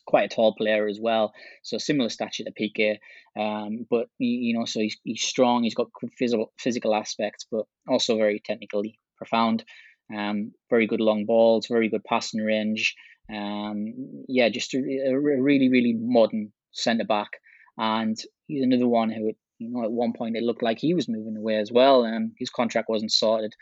Quite 0.09 0.31
a 0.31 0.35
tall 0.35 0.55
player 0.55 0.87
as 0.87 0.99
well, 0.99 1.33
so 1.61 1.77
similar 1.77 2.09
stature 2.09 2.43
to 2.43 2.51
Piqué. 2.51 2.97
Um, 3.39 3.85
but 3.87 4.07
you 4.17 4.57
know, 4.57 4.65
so 4.65 4.79
he's, 4.79 4.97
he's 5.03 5.21
strong. 5.21 5.61
He's 5.61 5.75
got 5.75 5.91
physical 6.17 6.51
physical 6.57 6.95
aspects, 6.95 7.45
but 7.51 7.65
also 7.87 8.17
very 8.17 8.41
technically 8.43 8.99
profound. 9.17 9.63
Um, 10.11 10.53
very 10.71 10.87
good 10.87 10.99
long 10.99 11.25
balls, 11.25 11.67
very 11.67 11.89
good 11.89 12.03
passing 12.03 12.41
range. 12.41 12.95
Um, 13.31 14.23
yeah, 14.27 14.49
just 14.49 14.73
a, 14.73 14.79
a 14.79 15.19
really 15.19 15.69
really 15.69 15.93
modern 15.93 16.51
centre 16.71 17.05
back, 17.05 17.29
and 17.77 18.17
he's 18.47 18.63
another 18.63 18.87
one 18.87 19.11
who 19.11 19.33
you 19.59 19.69
know, 19.69 19.83
at 19.83 19.91
one 19.91 20.13
point 20.13 20.35
it 20.35 20.43
looked 20.43 20.63
like 20.63 20.79
he 20.79 20.95
was 20.95 21.07
moving 21.07 21.37
away 21.37 21.57
as 21.57 21.71
well, 21.71 22.03
and 22.03 22.31
his 22.39 22.49
contract 22.49 22.89
wasn't 22.89 23.11
sorted. 23.11 23.53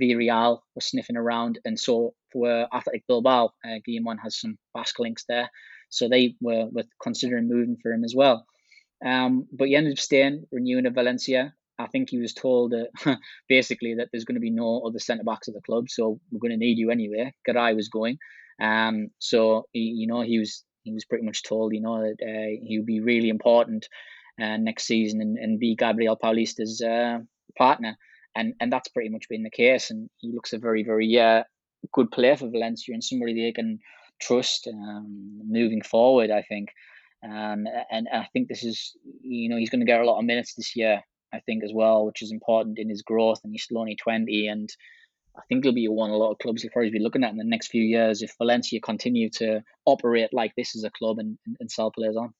Villarreal 0.00 0.58
was 0.74 0.86
sniffing 0.86 1.16
around, 1.16 1.60
and 1.64 1.78
so 1.78 2.14
for 2.32 2.66
Athletic 2.74 3.04
Bilbao, 3.06 3.52
uh, 3.64 3.78
Guillamon 3.88 4.16
has 4.20 4.40
some 4.40 4.58
Basque 4.74 4.98
links 4.98 5.24
there, 5.28 5.48
so 5.94 6.08
they 6.08 6.34
were, 6.40 6.68
considering 7.02 7.48
moving 7.48 7.76
for 7.82 7.92
him 7.92 8.04
as 8.04 8.14
well. 8.14 8.46
Um, 9.04 9.46
but 9.52 9.68
he 9.68 9.76
ended 9.76 9.92
up 9.92 9.98
staying, 9.98 10.46
renewing 10.50 10.86
at 10.86 10.94
Valencia. 10.94 11.54
I 11.78 11.88
think 11.88 12.10
he 12.10 12.18
was 12.18 12.32
told 12.32 12.72
that 12.72 13.18
basically 13.48 13.94
that 13.94 14.08
there's 14.12 14.24
going 14.24 14.36
to 14.36 14.40
be 14.40 14.50
no 14.50 14.82
other 14.86 14.98
centre 14.98 15.24
backs 15.24 15.48
at 15.48 15.54
the 15.54 15.60
club, 15.60 15.90
so 15.90 16.20
we're 16.30 16.38
going 16.38 16.52
to 16.52 16.64
need 16.64 16.78
you 16.78 16.90
anyway. 16.90 17.34
Garay 17.46 17.74
was 17.74 17.88
going, 17.88 18.18
um, 18.60 19.08
so 19.18 19.66
he, 19.72 19.80
you 19.80 20.06
know 20.06 20.22
he 20.22 20.38
was 20.38 20.64
he 20.84 20.92
was 20.92 21.04
pretty 21.04 21.24
much 21.24 21.42
told, 21.42 21.74
you 21.74 21.80
know, 21.80 22.02
that 22.02 22.22
uh, 22.22 22.60
he 22.62 22.78
would 22.78 22.86
be 22.86 23.00
really 23.00 23.30
important 23.30 23.88
uh, 24.40 24.56
next 24.58 24.84
season 24.84 25.20
and, 25.20 25.38
and 25.38 25.58
be 25.58 25.74
Gabriel 25.74 26.16
Paulista's 26.16 26.80
uh, 26.82 27.18
partner. 27.58 27.96
And 28.36 28.54
and 28.60 28.72
that's 28.72 28.88
pretty 28.88 29.08
much 29.08 29.28
been 29.28 29.42
the 29.42 29.50
case. 29.50 29.90
And 29.90 30.10
he 30.18 30.32
looks 30.32 30.52
a 30.52 30.58
very, 30.58 30.84
very 30.84 31.18
uh, 31.18 31.44
good 31.92 32.10
player 32.10 32.36
for 32.36 32.50
Valencia 32.50 32.92
and 32.94 33.02
somebody 33.02 33.34
they 33.34 33.52
can 33.52 33.78
trust 34.24 34.68
um, 34.72 35.40
moving 35.46 35.82
forward, 35.82 36.30
I 36.30 36.42
think. 36.42 36.70
Um, 37.22 37.64
and 37.90 38.06
I 38.12 38.26
think 38.32 38.48
this 38.48 38.64
is, 38.64 38.96
you 39.22 39.48
know, 39.48 39.56
he's 39.56 39.70
going 39.70 39.80
to 39.80 39.86
get 39.86 40.00
a 40.00 40.04
lot 40.04 40.18
of 40.18 40.24
minutes 40.24 40.54
this 40.54 40.76
year, 40.76 41.02
I 41.32 41.40
think, 41.40 41.64
as 41.64 41.72
well, 41.74 42.06
which 42.06 42.22
is 42.22 42.32
important 42.32 42.78
in 42.78 42.88
his 42.88 43.02
growth. 43.02 43.40
And 43.44 43.52
he's 43.52 43.64
still 43.64 43.78
only 43.78 43.96
20. 43.96 44.48
And 44.48 44.68
I 45.36 45.40
think 45.48 45.64
he'll 45.64 45.72
be 45.72 45.88
one 45.88 46.10
a 46.10 46.16
lot 46.16 46.32
of 46.32 46.38
clubs 46.38 46.62
will 46.62 46.70
probably 46.70 46.90
be 46.90 47.00
looking 47.00 47.24
at 47.24 47.30
in 47.30 47.38
the 47.38 47.44
next 47.44 47.68
few 47.68 47.82
years 47.82 48.22
if 48.22 48.34
Valencia 48.38 48.80
continue 48.80 49.30
to 49.30 49.62
operate 49.86 50.30
like 50.32 50.52
this 50.56 50.76
as 50.76 50.84
a 50.84 50.90
club 50.90 51.18
and, 51.18 51.38
and 51.60 51.70
sell 51.70 51.90
players 51.90 52.16
on. 52.16 52.34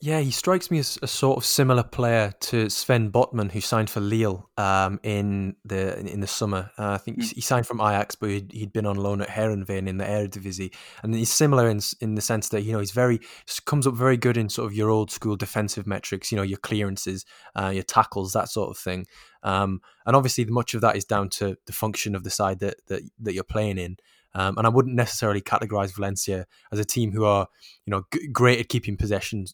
Yeah, 0.00 0.20
he 0.20 0.32
strikes 0.32 0.70
me 0.70 0.78
as 0.80 0.98
a 1.00 1.06
sort 1.06 1.38
of 1.38 1.46
similar 1.46 1.82
player 1.82 2.34
to 2.40 2.68
Sven 2.68 3.10
Botman, 3.10 3.50
who 3.50 3.62
signed 3.62 3.88
for 3.88 4.00
Lille 4.00 4.50
um, 4.58 5.00
in 5.02 5.56
the 5.64 5.98
in 5.98 6.20
the 6.20 6.26
summer. 6.26 6.70
Uh, 6.78 6.90
I 6.90 6.98
think 6.98 7.20
mm. 7.20 7.32
he 7.32 7.40
signed 7.40 7.66
from 7.66 7.80
Ajax, 7.80 8.14
but 8.14 8.28
he'd, 8.28 8.52
he'd 8.52 8.72
been 8.72 8.84
on 8.84 8.96
loan 8.96 9.22
at 9.22 9.28
Heerenveen 9.28 9.88
in 9.88 9.96
the 9.96 10.04
Eredivisie, 10.04 10.74
and 11.02 11.14
he's 11.14 11.32
similar 11.32 11.70
in 11.70 11.80
in 12.02 12.16
the 12.16 12.20
sense 12.20 12.50
that 12.50 12.62
you 12.62 12.72
know 12.72 12.80
he's 12.80 12.90
very 12.90 13.20
comes 13.64 13.86
up 13.86 13.94
very 13.94 14.18
good 14.18 14.36
in 14.36 14.50
sort 14.50 14.66
of 14.66 14.76
your 14.76 14.90
old 14.90 15.10
school 15.10 15.36
defensive 15.36 15.86
metrics, 15.86 16.30
you 16.30 16.36
know 16.36 16.42
your 16.42 16.58
clearances, 16.58 17.24
uh, 17.54 17.70
your 17.72 17.84
tackles, 17.84 18.34
that 18.34 18.50
sort 18.50 18.70
of 18.70 18.76
thing. 18.76 19.06
Um, 19.42 19.80
and 20.04 20.14
obviously, 20.14 20.44
much 20.44 20.74
of 20.74 20.82
that 20.82 20.96
is 20.96 21.06
down 21.06 21.30
to 21.30 21.56
the 21.64 21.72
function 21.72 22.14
of 22.14 22.24
the 22.24 22.30
side 22.30 22.58
that 22.58 22.76
that, 22.88 23.02
that 23.20 23.32
you're 23.32 23.42
playing 23.42 23.78
in. 23.78 23.96
Um, 24.34 24.58
and 24.58 24.66
I 24.66 24.70
wouldn't 24.70 24.96
necessarily 24.96 25.40
categorize 25.40 25.94
Valencia 25.94 26.46
as 26.72 26.78
a 26.78 26.84
team 26.84 27.12
who 27.12 27.24
are, 27.24 27.46
you 27.86 27.90
know, 27.90 28.02
g- 28.12 28.28
great 28.28 28.58
at 28.58 28.68
keeping 28.68 28.96
possession. 28.96 29.46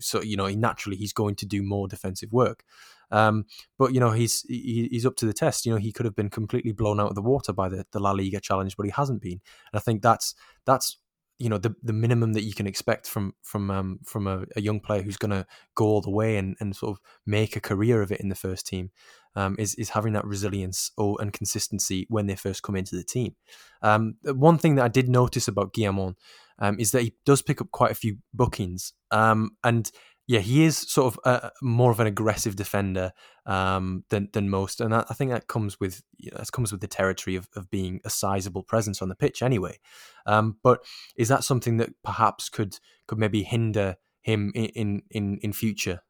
So 0.00 0.22
you 0.22 0.36
know, 0.36 0.48
naturally 0.48 0.96
he's 0.96 1.12
going 1.12 1.34
to 1.36 1.46
do 1.46 1.62
more 1.62 1.88
defensive 1.88 2.32
work. 2.32 2.64
Um, 3.10 3.44
but 3.78 3.92
you 3.92 4.00
know, 4.00 4.10
he's 4.10 4.42
he, 4.48 4.88
he's 4.90 5.06
up 5.06 5.16
to 5.16 5.26
the 5.26 5.34
test. 5.34 5.66
You 5.66 5.72
know, 5.72 5.78
he 5.78 5.92
could 5.92 6.06
have 6.06 6.16
been 6.16 6.30
completely 6.30 6.72
blown 6.72 6.98
out 6.98 7.10
of 7.10 7.14
the 7.14 7.22
water 7.22 7.52
by 7.52 7.68
the, 7.68 7.84
the 7.92 8.00
La 8.00 8.12
Liga 8.12 8.40
challenge, 8.40 8.76
but 8.76 8.86
he 8.86 8.92
hasn't 8.92 9.20
been. 9.20 9.40
And 9.72 9.74
I 9.74 9.78
think 9.80 10.02
that's 10.02 10.34
that's 10.64 10.96
you 11.42 11.48
know 11.48 11.58
the 11.58 11.74
the 11.82 11.92
minimum 11.92 12.34
that 12.34 12.44
you 12.44 12.54
can 12.54 12.68
expect 12.68 13.08
from 13.08 13.34
from 13.42 13.70
um, 13.70 13.98
from 14.04 14.28
a, 14.28 14.44
a, 14.54 14.60
young 14.60 14.78
player 14.78 15.02
who's 15.02 15.16
going 15.16 15.32
to 15.32 15.44
go 15.74 15.84
all 15.86 16.00
the 16.00 16.10
way 16.10 16.36
and, 16.36 16.56
and 16.60 16.76
sort 16.76 16.92
of 16.92 17.00
make 17.26 17.56
a 17.56 17.60
career 17.60 18.00
of 18.00 18.12
it 18.12 18.20
in 18.20 18.28
the 18.28 18.36
first 18.36 18.64
team 18.64 18.90
um, 19.34 19.56
is 19.58 19.74
is 19.74 19.90
having 19.90 20.12
that 20.12 20.24
resilience 20.24 20.92
or 20.96 21.20
and 21.20 21.32
consistency 21.32 22.06
when 22.08 22.26
they 22.26 22.36
first 22.36 22.62
come 22.62 22.76
into 22.76 22.94
the 22.94 23.02
team. 23.02 23.34
Um, 23.82 24.14
one 24.24 24.56
thing 24.56 24.76
that 24.76 24.84
I 24.84 24.88
did 24.88 25.08
notice 25.08 25.48
about 25.48 25.72
Guillamon 25.72 26.14
um, 26.60 26.78
is 26.78 26.92
that 26.92 27.02
he 27.02 27.14
does 27.26 27.42
pick 27.42 27.60
up 27.60 27.72
quite 27.72 27.90
a 27.90 27.96
few 27.96 28.18
bookings, 28.32 28.92
um, 29.10 29.50
and 29.64 29.90
yeah, 30.26 30.40
he 30.40 30.64
is 30.64 30.76
sort 30.76 31.14
of 31.14 31.20
a, 31.24 31.50
more 31.62 31.90
of 31.90 32.00
an 32.00 32.06
aggressive 32.06 32.56
defender 32.56 33.12
um, 33.46 34.04
than 34.10 34.28
than 34.32 34.48
most, 34.48 34.80
and 34.80 34.94
I, 34.94 35.02
think 35.14 35.30
that 35.30 35.48
comes 35.48 35.80
with 35.80 36.02
you 36.16 36.30
know, 36.30 36.38
that 36.38 36.52
comes 36.52 36.70
with 36.70 36.80
the 36.80 36.86
territory 36.86 37.36
of, 37.36 37.48
of 37.56 37.70
being 37.70 38.00
a 38.04 38.10
sizable 38.10 38.62
presence 38.62 39.02
on 39.02 39.08
the 39.08 39.14
pitch 39.14 39.42
anyway. 39.42 39.78
Um, 40.26 40.58
but 40.62 40.84
is 41.16 41.28
that 41.28 41.44
something 41.44 41.78
that 41.78 41.90
perhaps 42.04 42.48
could 42.48 42.78
could 43.06 43.18
maybe 43.18 43.42
hinder 43.42 43.96
him 44.20 44.52
in 44.54 45.02
in 45.10 45.38
in 45.42 45.52
future? 45.52 46.02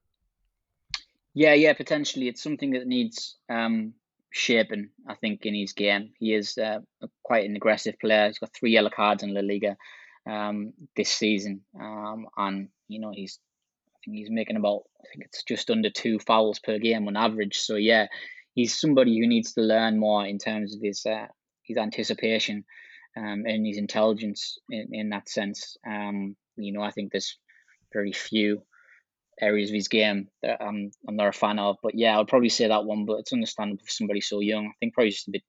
Yeah, 1.34 1.54
yeah, 1.54 1.72
potentially. 1.72 2.28
It's 2.28 2.42
something 2.42 2.72
that 2.72 2.86
needs 2.86 3.36
um, 3.48 3.94
shaping, 4.30 4.90
I 5.08 5.14
think, 5.14 5.46
in 5.46 5.54
his 5.54 5.72
game. 5.72 6.12
He 6.18 6.34
is 6.34 6.58
uh, 6.58 6.80
quite 7.22 7.48
an 7.48 7.56
aggressive 7.56 7.98
player. 7.98 8.26
He's 8.26 8.38
got 8.38 8.52
three 8.52 8.72
yellow 8.72 8.90
cards 8.90 9.22
in 9.22 9.32
La 9.32 9.40
Liga 9.40 9.76
um, 10.28 10.72
this 10.94 11.10
season. 11.10 11.62
Um, 11.78 12.26
and, 12.36 12.68
you 12.88 13.00
know, 13.00 13.12
he's 13.14 13.38
think 14.04 14.16
he's 14.16 14.30
making 14.30 14.56
about, 14.56 14.82
I 15.00 15.08
think 15.12 15.26
it's 15.26 15.44
just 15.44 15.70
under 15.70 15.90
two 15.90 16.18
fouls 16.18 16.58
per 16.58 16.78
game 16.78 17.06
on 17.08 17.16
average. 17.16 17.58
So, 17.58 17.76
yeah, 17.76 18.06
he's 18.54 18.78
somebody 18.78 19.18
who 19.18 19.26
needs 19.26 19.54
to 19.54 19.60
learn 19.60 19.98
more 19.98 20.26
in 20.26 20.38
terms 20.38 20.74
of 20.74 20.82
his, 20.82 21.04
uh, 21.06 21.26
his 21.62 21.76
anticipation 21.76 22.64
um, 23.16 23.44
and 23.46 23.66
his 23.66 23.78
intelligence 23.78 24.58
in, 24.70 24.88
in 24.92 25.08
that 25.10 25.28
sense. 25.28 25.76
Um, 25.86 26.36
you 26.56 26.72
know, 26.72 26.82
I 26.82 26.90
think 26.90 27.12
there's 27.12 27.38
very 27.92 28.12
few 28.12 28.62
areas 29.40 29.70
of 29.70 29.74
his 29.74 29.88
game 29.88 30.28
that 30.42 30.62
I'm 30.62 30.90
I'm 31.06 31.16
not 31.16 31.28
a 31.28 31.32
fan 31.32 31.58
of. 31.58 31.76
But 31.82 31.94
yeah, 31.94 32.18
I'd 32.18 32.28
probably 32.28 32.48
say 32.48 32.68
that 32.68 32.84
one. 32.84 33.06
But 33.06 33.20
it's 33.20 33.32
understandable 33.32 33.84
for 33.84 33.90
somebody 33.90 34.20
so 34.20 34.40
young. 34.40 34.66
I 34.66 34.72
think 34.80 34.94
probably 34.94 35.10
just 35.10 35.28
a 35.28 35.32
bit 35.32 35.42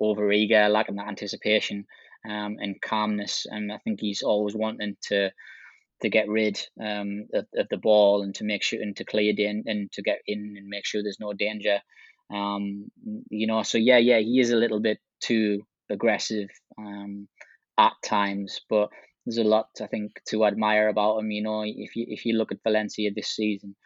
over 0.00 0.30
eager, 0.30 0.68
lacking 0.68 0.96
that 0.96 1.08
anticipation 1.08 1.86
um, 2.28 2.56
and 2.60 2.80
calmness. 2.80 3.46
And 3.48 3.72
I 3.72 3.78
think 3.78 4.00
he's 4.00 4.22
always 4.22 4.54
wanting 4.54 4.96
to 5.08 5.30
to 6.02 6.08
get 6.08 6.28
rid 6.28 6.60
um, 6.80 7.26
of, 7.34 7.46
of 7.56 7.66
the 7.70 7.76
ball 7.76 8.22
and 8.22 8.34
to 8.36 8.44
make 8.44 8.62
sure 8.62 8.80
and 8.80 8.96
to 8.96 9.04
clear 9.04 9.30
it 9.32 9.38
in 9.38 9.64
and 9.66 9.90
to 9.92 10.02
get 10.02 10.20
in 10.26 10.54
and 10.56 10.68
make 10.68 10.86
sure 10.86 11.02
there's 11.02 11.20
no 11.20 11.32
danger. 11.32 11.80
Um, 12.32 12.90
you 13.30 13.46
know, 13.46 13.62
so 13.62 13.78
yeah, 13.78 13.98
yeah, 13.98 14.18
he 14.18 14.40
is 14.40 14.50
a 14.50 14.56
little 14.56 14.80
bit 14.80 14.98
too 15.20 15.62
aggressive 15.90 16.48
um, 16.78 17.28
at 17.78 17.92
times, 18.04 18.60
but 18.68 18.90
there's 19.24 19.38
a 19.38 19.44
lot 19.44 19.68
I 19.82 19.86
think 19.86 20.12
to 20.28 20.44
admire 20.44 20.88
about 20.88 21.18
him. 21.18 21.30
You 21.30 21.42
know, 21.42 21.62
if 21.64 21.96
you 21.96 22.06
if 22.08 22.24
you 22.24 22.36
look 22.36 22.52
at 22.52 22.62
Valencia 22.62 23.10
this 23.14 23.28
season, 23.28 23.76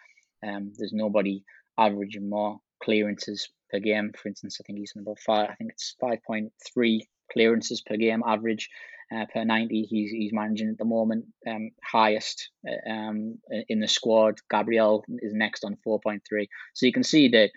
um, 0.46 0.72
there's 0.76 0.92
nobody 0.92 1.44
averaging 1.78 2.28
more 2.28 2.58
clearances 2.82 3.48
per 3.70 3.78
game. 3.78 4.12
For 4.20 4.28
instance, 4.28 4.58
I 4.60 4.62
think 4.64 4.78
he's 4.78 4.92
in 4.94 5.02
about 5.02 5.18
five. 5.18 5.48
I 5.50 5.54
think 5.54 5.70
it's 5.72 5.96
five 6.00 6.18
point 6.26 6.52
three 6.72 7.08
clearances 7.32 7.80
per 7.80 7.96
game 7.96 8.22
average 8.26 8.68
uh, 9.12 9.26
per 9.32 9.44
ninety. 9.44 9.82
He's 9.82 10.10
he's 10.10 10.32
managing 10.32 10.68
at 10.70 10.78
the 10.78 10.84
moment 10.84 11.26
um, 11.46 11.70
highest 11.82 12.50
uh, 12.66 12.90
um, 12.90 13.38
in 13.68 13.80
the 13.80 13.88
squad. 13.88 14.38
Gabriel 14.50 15.04
is 15.08 15.34
next 15.34 15.64
on 15.64 15.76
four 15.84 16.00
point 16.00 16.22
three. 16.28 16.48
So 16.74 16.86
you 16.86 16.92
can 16.92 17.04
see 17.04 17.28
that 17.28 17.50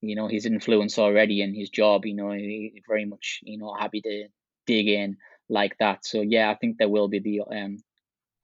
you 0.00 0.16
know 0.16 0.28
his 0.28 0.46
influence 0.46 0.98
already 0.98 1.42
in 1.42 1.54
his 1.54 1.70
job. 1.70 2.06
You 2.06 2.14
know, 2.14 2.30
he 2.32 2.82
very 2.88 3.04
much 3.04 3.40
you 3.42 3.58
know 3.58 3.74
happy 3.78 4.00
to 4.02 4.28
dig 4.66 4.88
in 4.88 5.16
like 5.48 5.76
that. 5.78 6.04
So 6.04 6.22
yeah, 6.22 6.50
I 6.50 6.54
think 6.54 6.78
there 6.78 6.88
will 6.88 7.08
be 7.08 7.20
the 7.20 7.42
um, 7.54 7.78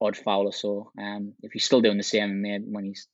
odd 0.01 0.16
foul 0.16 0.47
or 0.47 0.53
so. 0.53 0.91
Um, 0.99 1.34
if 1.43 1.53
he's 1.53 1.64
still 1.64 1.80
doing 1.80 1.97
the 1.97 2.03
same 2.03 2.43
when 2.70 2.84
he's 2.84 3.09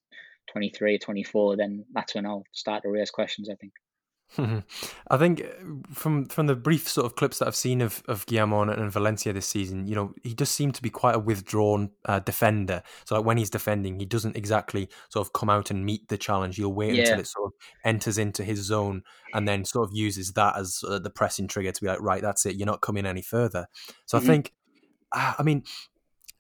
23, 0.51 0.99
24, 0.99 1.57
then 1.57 1.85
that's 1.93 2.15
when 2.15 2.27
I'll 2.27 2.45
start 2.53 2.83
to 2.83 2.91
raise 2.91 3.11
questions. 3.11 3.49
I 3.49 3.55
think. 3.55 3.73
I 4.39 5.17
think 5.17 5.43
uh, 5.43 5.93
from 5.93 6.27
from 6.27 6.47
the 6.47 6.57
brief 6.57 6.89
sort 6.89 7.07
of 7.07 7.17
clips 7.17 7.39
that 7.39 7.49
I've 7.49 7.57
seen 7.57 7.81
of 7.81 8.03
of 8.09 8.27
Guillamon 8.27 8.79
and 8.79 8.91
Valencia 8.91 9.33
this 9.33 9.47
season, 9.47 9.87
you 9.87 9.95
know, 9.95 10.15
he 10.23 10.35
does 10.35 10.51
seem 10.51 10.73
to 10.73 10.83
be 10.83 10.91
quite 10.91 11.15
a 11.15 11.19
withdrawn 11.19 11.91
uh, 12.05 12.21
defender. 12.21 12.83
So 13.05 13.17
like 13.17 13.25
when 13.25 13.37
he's 13.37 13.51
defending, 13.51 13.99
he 13.99 14.07
doesn't 14.07 14.37
exactly 14.37 14.89
sort 15.11 15.27
of 15.27 15.33
come 15.33 15.51
out 15.51 15.71
and 15.71 15.85
meet 15.85 16.09
the 16.09 16.19
challenge. 16.19 16.57
He'll 16.57 16.73
wait 16.73 16.95
yeah. 16.95 17.03
until 17.03 17.21
it 17.21 17.27
sort 17.27 17.47
of 17.47 17.53
enters 17.85 18.19
into 18.19 18.45
his 18.45 18.61
zone 18.61 19.03
and 19.35 19.47
then 19.47 19.65
sort 19.65 19.89
of 19.89 19.95
uses 19.95 20.33
that 20.33 20.57
as 20.57 20.83
uh, 20.87 20.99
the 20.99 21.11
pressing 21.11 21.49
trigger 21.49 21.73
to 21.73 21.81
be 21.81 21.89
like, 21.89 22.01
right, 22.01 22.23
that's 22.23 22.47
it. 22.47 22.57
You're 22.57 22.67
not 22.67 22.81
coming 22.81 23.07
any 23.07 23.23
further. 23.23 23.67
So 24.07 24.19
mm-hmm. 24.19 24.25
I 24.25 24.33
think, 24.33 24.53
uh, 25.13 25.35
I 25.39 25.43
mean, 25.43 25.65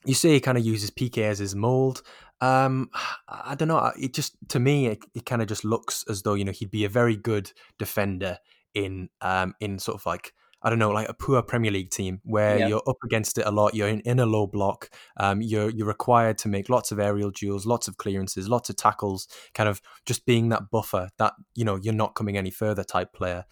you 0.05 0.14
say 0.14 0.30
he 0.30 0.40
kind 0.40 0.59
of 0.59 0.64
uses 0.64 0.90
Piqué 0.90 1.22
as 1.24 1.38
his 1.38 1.55
mold. 1.55 2.03
Um, 2.43 2.90
I 3.28 3.55
don't 3.55 3.68
know. 3.68 3.93
It 3.99 4.12
just 4.12 4.36
to 4.49 4.61
me, 4.61 4.88
it, 4.88 4.99
it 5.14 5.24
kind 5.24 5.40
of 5.40 5.49
just 5.49 5.64
looks 5.64 6.05
as 6.11 6.22
though 6.22 6.34
you 6.34 6.45
know 6.45 6.53
he'd 6.53 6.70
be 6.70 6.84
a 6.84 6.90
very 6.90 7.16
good 7.16 7.53
defender 7.78 8.38
in 8.74 9.09
um 9.20 9.55
in 9.61 9.78
sort 9.78 10.01
of 10.01 10.07
like 10.07 10.32
I 10.64 10.70
don't 10.70 10.78
know, 10.78 10.90
like 10.90 11.09
a 11.09 11.14
poor 11.14 11.43
Premier 11.43 11.72
League 11.72 11.90
team 11.90 12.20
where 12.24 12.59
yeah. 12.59 12.68
you're 12.68 12.82
up 12.86 12.99
against 13.05 13.36
it 13.36 13.47
a 13.47 13.51
lot. 13.51 13.74
You're 13.74 13.88
in, 13.88 14.01
in 14.01 14.20
a 14.20 14.26
low 14.26 14.47
block. 14.47 14.90
Um, 15.16 15.43
you're 15.43 15.70
you're 15.70 15.86
required 15.86 16.38
to 16.38 16.49
make 16.49 16.68
lots 16.68 16.93
of 16.93 17.01
aerial 17.01 17.30
duels, 17.30 17.66
lots 17.66 17.88
of 17.88 17.97
clearances, 17.97 18.49
lots 18.49 18.70
of 18.70 18.76
tackles. 18.76 19.26
Kind 19.55 19.68
of 19.68 19.82
just 20.07 20.24
being 20.24 20.51
that 20.51 20.70
buffer 20.70 21.09
that 21.18 21.34
you 21.55 21.64
know 21.64 21.76
you're 21.76 21.95
not 21.95 22.14
coming 22.14 22.36
any 22.36 22.51
further 22.51 22.84
type 22.84 23.12
player. 23.12 23.45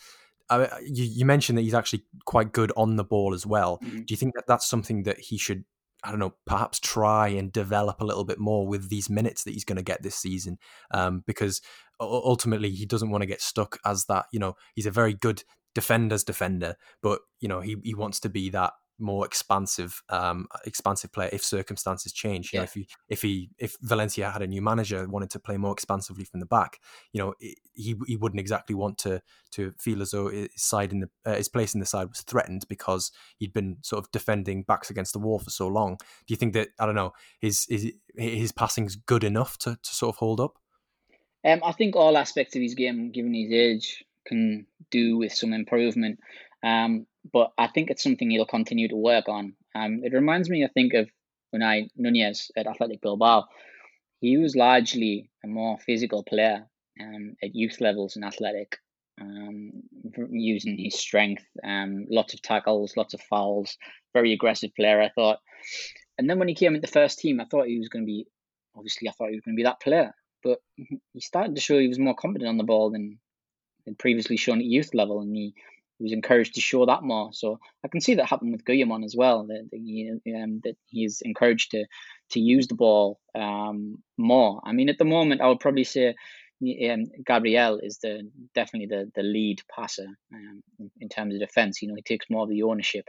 You, 0.50 1.04
you, 1.04 1.24
mentioned 1.24 1.56
that 1.58 1.62
he's 1.62 1.74
actually 1.74 2.02
quite 2.24 2.50
good 2.50 2.72
on 2.76 2.96
the 2.96 3.04
ball 3.04 3.34
as 3.34 3.46
well. 3.46 3.78
Mm-hmm. 3.84 3.98
Do 3.98 4.06
you 4.08 4.16
think 4.16 4.34
that 4.34 4.48
that's 4.48 4.68
something 4.68 5.04
that 5.04 5.20
he 5.20 5.38
should 5.38 5.64
I 6.04 6.10
don't 6.10 6.18
know, 6.18 6.34
perhaps 6.46 6.80
try 6.80 7.28
and 7.28 7.52
develop 7.52 8.00
a 8.00 8.04
little 8.04 8.24
bit 8.24 8.38
more 8.38 8.66
with 8.66 8.88
these 8.88 9.10
minutes 9.10 9.44
that 9.44 9.52
he's 9.52 9.64
going 9.64 9.76
to 9.76 9.82
get 9.82 10.02
this 10.02 10.16
season. 10.16 10.58
Um, 10.90 11.22
because 11.26 11.60
ultimately, 12.00 12.70
he 12.70 12.86
doesn't 12.86 13.10
want 13.10 13.22
to 13.22 13.26
get 13.26 13.40
stuck 13.40 13.78
as 13.84 14.06
that. 14.06 14.26
You 14.32 14.40
know, 14.40 14.54
he's 14.74 14.86
a 14.86 14.90
very 14.90 15.14
good 15.14 15.42
defender's 15.74 16.24
defender, 16.24 16.76
but 17.02 17.20
you 17.40 17.48
know, 17.48 17.60
he 17.60 17.76
he 17.82 17.94
wants 17.94 18.20
to 18.20 18.28
be 18.28 18.50
that 18.50 18.72
more 19.00 19.24
expansive 19.26 20.02
um 20.08 20.46
expansive 20.64 21.12
player 21.12 21.30
if 21.32 21.42
circumstances 21.42 22.12
change 22.12 22.52
you 22.52 22.56
yeah. 22.56 22.60
know 22.60 22.64
if 22.64 22.74
he 22.74 22.88
if 23.08 23.22
he 23.22 23.50
if 23.58 23.76
Valencia 23.80 24.30
had 24.30 24.42
a 24.42 24.46
new 24.46 24.62
manager 24.62 25.06
wanted 25.08 25.30
to 25.30 25.38
play 25.38 25.56
more 25.56 25.72
expansively 25.72 26.24
from 26.24 26.40
the 26.40 26.46
back 26.46 26.78
you 27.12 27.20
know 27.20 27.34
he 27.72 27.96
he 28.06 28.16
wouldn't 28.16 28.40
exactly 28.40 28.74
want 28.74 28.98
to 28.98 29.22
to 29.52 29.72
feel 29.80 30.02
as 30.02 30.12
though 30.12 30.28
his 30.28 30.48
side 30.56 30.92
in 30.92 31.00
the 31.00 31.10
uh, 31.24 31.34
his 31.34 31.48
place 31.48 31.74
in 31.74 31.80
the 31.80 31.86
side 31.86 32.08
was 32.08 32.22
threatened 32.22 32.64
because 32.68 33.10
he'd 33.38 33.52
been 33.52 33.76
sort 33.82 34.02
of 34.02 34.10
defending 34.10 34.62
backs 34.62 34.90
against 34.90 35.12
the 35.12 35.18
wall 35.18 35.38
for 35.38 35.50
so 35.50 35.66
long. 35.66 35.96
Do 36.26 36.32
you 36.32 36.36
think 36.36 36.54
that 36.54 36.68
I 36.78 36.86
don't 36.86 36.94
know 36.94 37.12
his 37.40 37.66
his 37.68 37.92
his 38.16 38.52
passing's 38.52 38.96
good 38.96 39.24
enough 39.24 39.58
to 39.58 39.76
to 39.82 39.94
sort 39.94 40.14
of 40.14 40.18
hold 40.18 40.40
up? 40.40 40.58
Um 41.44 41.60
I 41.64 41.72
think 41.72 41.96
all 41.96 42.16
aspects 42.16 42.54
of 42.56 42.62
his 42.62 42.74
game 42.74 43.10
given 43.10 43.34
his 43.34 43.52
age 43.52 44.04
can 44.26 44.66
do 44.90 45.16
with 45.16 45.32
some 45.32 45.52
improvement 45.52 46.20
um 46.62 47.06
but 47.32 47.52
I 47.58 47.66
think 47.68 47.90
it's 47.90 48.02
something 48.02 48.30
he'll 48.30 48.46
continue 48.46 48.88
to 48.88 48.96
work 48.96 49.28
on. 49.28 49.54
Um, 49.74 50.00
it 50.02 50.12
reminds 50.12 50.48
me, 50.48 50.64
I 50.64 50.68
think, 50.68 50.94
of 50.94 51.08
Unai 51.54 51.88
Nunez 51.96 52.50
at 52.56 52.66
Athletic 52.66 53.00
Bilbao. 53.00 53.44
He 54.20 54.36
was 54.36 54.56
largely 54.56 55.30
a 55.44 55.48
more 55.48 55.78
physical 55.78 56.22
player 56.22 56.66
um, 57.00 57.36
at 57.42 57.54
youth 57.54 57.80
levels 57.80 58.16
in 58.16 58.24
Athletic, 58.24 58.78
um, 59.20 59.70
using 60.30 60.78
his 60.78 60.98
strength, 60.98 61.44
um, 61.64 62.06
lots 62.10 62.34
of 62.34 62.42
tackles, 62.42 62.96
lots 62.96 63.14
of 63.14 63.20
fouls, 63.22 63.76
very 64.12 64.32
aggressive 64.32 64.70
player, 64.74 65.00
I 65.00 65.10
thought. 65.10 65.38
And 66.18 66.28
then 66.28 66.38
when 66.38 66.48
he 66.48 66.54
came 66.54 66.74
into 66.74 66.86
the 66.86 66.92
first 66.92 67.18
team, 67.18 67.40
I 67.40 67.44
thought 67.44 67.66
he 67.66 67.78
was 67.78 67.88
going 67.88 68.04
to 68.04 68.06
be, 68.06 68.26
obviously, 68.76 69.08
I 69.08 69.12
thought 69.12 69.30
he 69.30 69.36
was 69.36 69.44
going 69.44 69.56
to 69.56 69.60
be 69.60 69.64
that 69.64 69.80
player. 69.80 70.12
But 70.42 70.58
he 70.76 71.20
started 71.20 71.54
to 71.54 71.60
show 71.60 71.78
he 71.78 71.88
was 71.88 71.98
more 71.98 72.14
competent 72.14 72.48
on 72.48 72.56
the 72.56 72.64
ball 72.64 72.90
than, 72.90 73.18
than 73.84 73.94
previously 73.94 74.36
shown 74.36 74.58
at 74.58 74.64
youth 74.64 74.94
level, 74.94 75.20
and 75.20 75.34
he 75.34 75.54
was 76.00 76.12
encouraged 76.12 76.54
to 76.54 76.60
show 76.60 76.86
that 76.86 77.02
more. 77.02 77.30
So 77.32 77.58
I 77.84 77.88
can 77.88 78.00
see 78.00 78.14
that 78.14 78.26
happen 78.26 78.52
with 78.52 78.64
Guillamon 78.64 79.04
as 79.04 79.14
well. 79.16 79.46
That, 79.46 79.68
that, 79.70 79.78
he, 79.78 80.10
um, 80.34 80.60
that 80.64 80.76
he's 80.86 81.20
encouraged 81.22 81.72
to 81.72 81.84
to 82.30 82.40
use 82.40 82.68
the 82.68 82.74
ball 82.74 83.20
um, 83.34 83.98
more. 84.16 84.60
I 84.64 84.72
mean, 84.72 84.88
at 84.88 84.98
the 84.98 85.04
moment, 85.04 85.40
I 85.40 85.48
would 85.48 85.60
probably 85.60 85.84
say 85.84 86.14
um, 86.62 87.06
Gabriel 87.26 87.80
is 87.82 87.98
the 87.98 88.30
definitely 88.54 88.86
the 88.86 89.10
the 89.14 89.22
lead 89.22 89.60
passer 89.74 90.06
um, 90.34 90.62
in, 91.00 91.08
terms 91.08 91.34
of 91.34 91.40
defense. 91.40 91.80
You 91.80 91.88
know, 91.88 91.94
he 91.94 92.02
takes 92.02 92.30
more 92.30 92.44
of 92.44 92.50
the 92.50 92.62
ownership. 92.62 93.08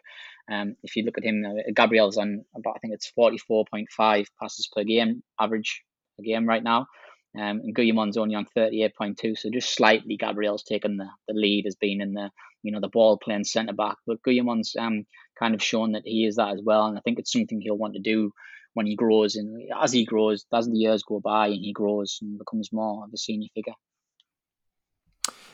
Um, 0.51 0.75
if 0.83 0.95
you 0.95 1.03
look 1.03 1.17
at 1.17 1.25
him, 1.25 1.45
Gabriel's 1.75 2.17
on 2.17 2.45
about 2.55 2.75
I 2.75 2.79
think 2.79 2.93
it's 2.93 3.07
forty 3.07 3.37
four 3.37 3.65
point 3.69 3.89
five 3.95 4.27
passes 4.39 4.67
per 4.67 4.83
game 4.83 5.23
average 5.39 5.83
a 6.19 6.23
game 6.23 6.47
right 6.47 6.63
now. 6.63 6.87
Um, 7.35 7.61
and 7.63 7.75
Guillamon's 7.75 8.17
only 8.17 8.35
on 8.35 8.45
38.2, 8.57 9.37
so 9.37 9.49
just 9.49 9.73
slightly 9.73 10.17
Gabriel's 10.17 10.63
taken 10.63 10.97
the, 10.97 11.07
the 11.29 11.33
lead 11.33 11.65
as 11.65 11.75
being 11.75 12.01
in 12.01 12.13
the 12.13 12.29
you 12.63 12.71
know 12.71 12.79
the 12.79 12.87
ball 12.87 13.17
playing 13.17 13.43
centre 13.43 13.73
back. 13.73 13.97
But 14.05 14.21
Guillamon's 14.23 14.75
um, 14.77 15.05
kind 15.37 15.55
of 15.55 15.63
shown 15.63 15.93
that 15.93 16.03
he 16.05 16.25
is 16.25 16.35
that 16.35 16.53
as 16.53 16.61
well, 16.63 16.85
and 16.85 16.97
I 16.97 17.01
think 17.01 17.19
it's 17.19 17.31
something 17.31 17.61
he'll 17.61 17.77
want 17.77 17.93
to 17.93 17.99
do 17.99 18.31
when 18.73 18.85
he 18.85 18.95
grows 18.95 19.35
and 19.35 19.69
as 19.81 19.91
he 19.91 20.05
grows, 20.05 20.45
as 20.53 20.67
the 20.67 20.77
years 20.77 21.03
go 21.03 21.19
by 21.19 21.47
and 21.47 21.59
he 21.61 21.73
grows 21.73 22.19
and 22.21 22.37
becomes 22.37 22.71
more 22.71 23.03
of 23.03 23.09
a 23.13 23.17
senior 23.17 23.49
figure. 23.53 23.73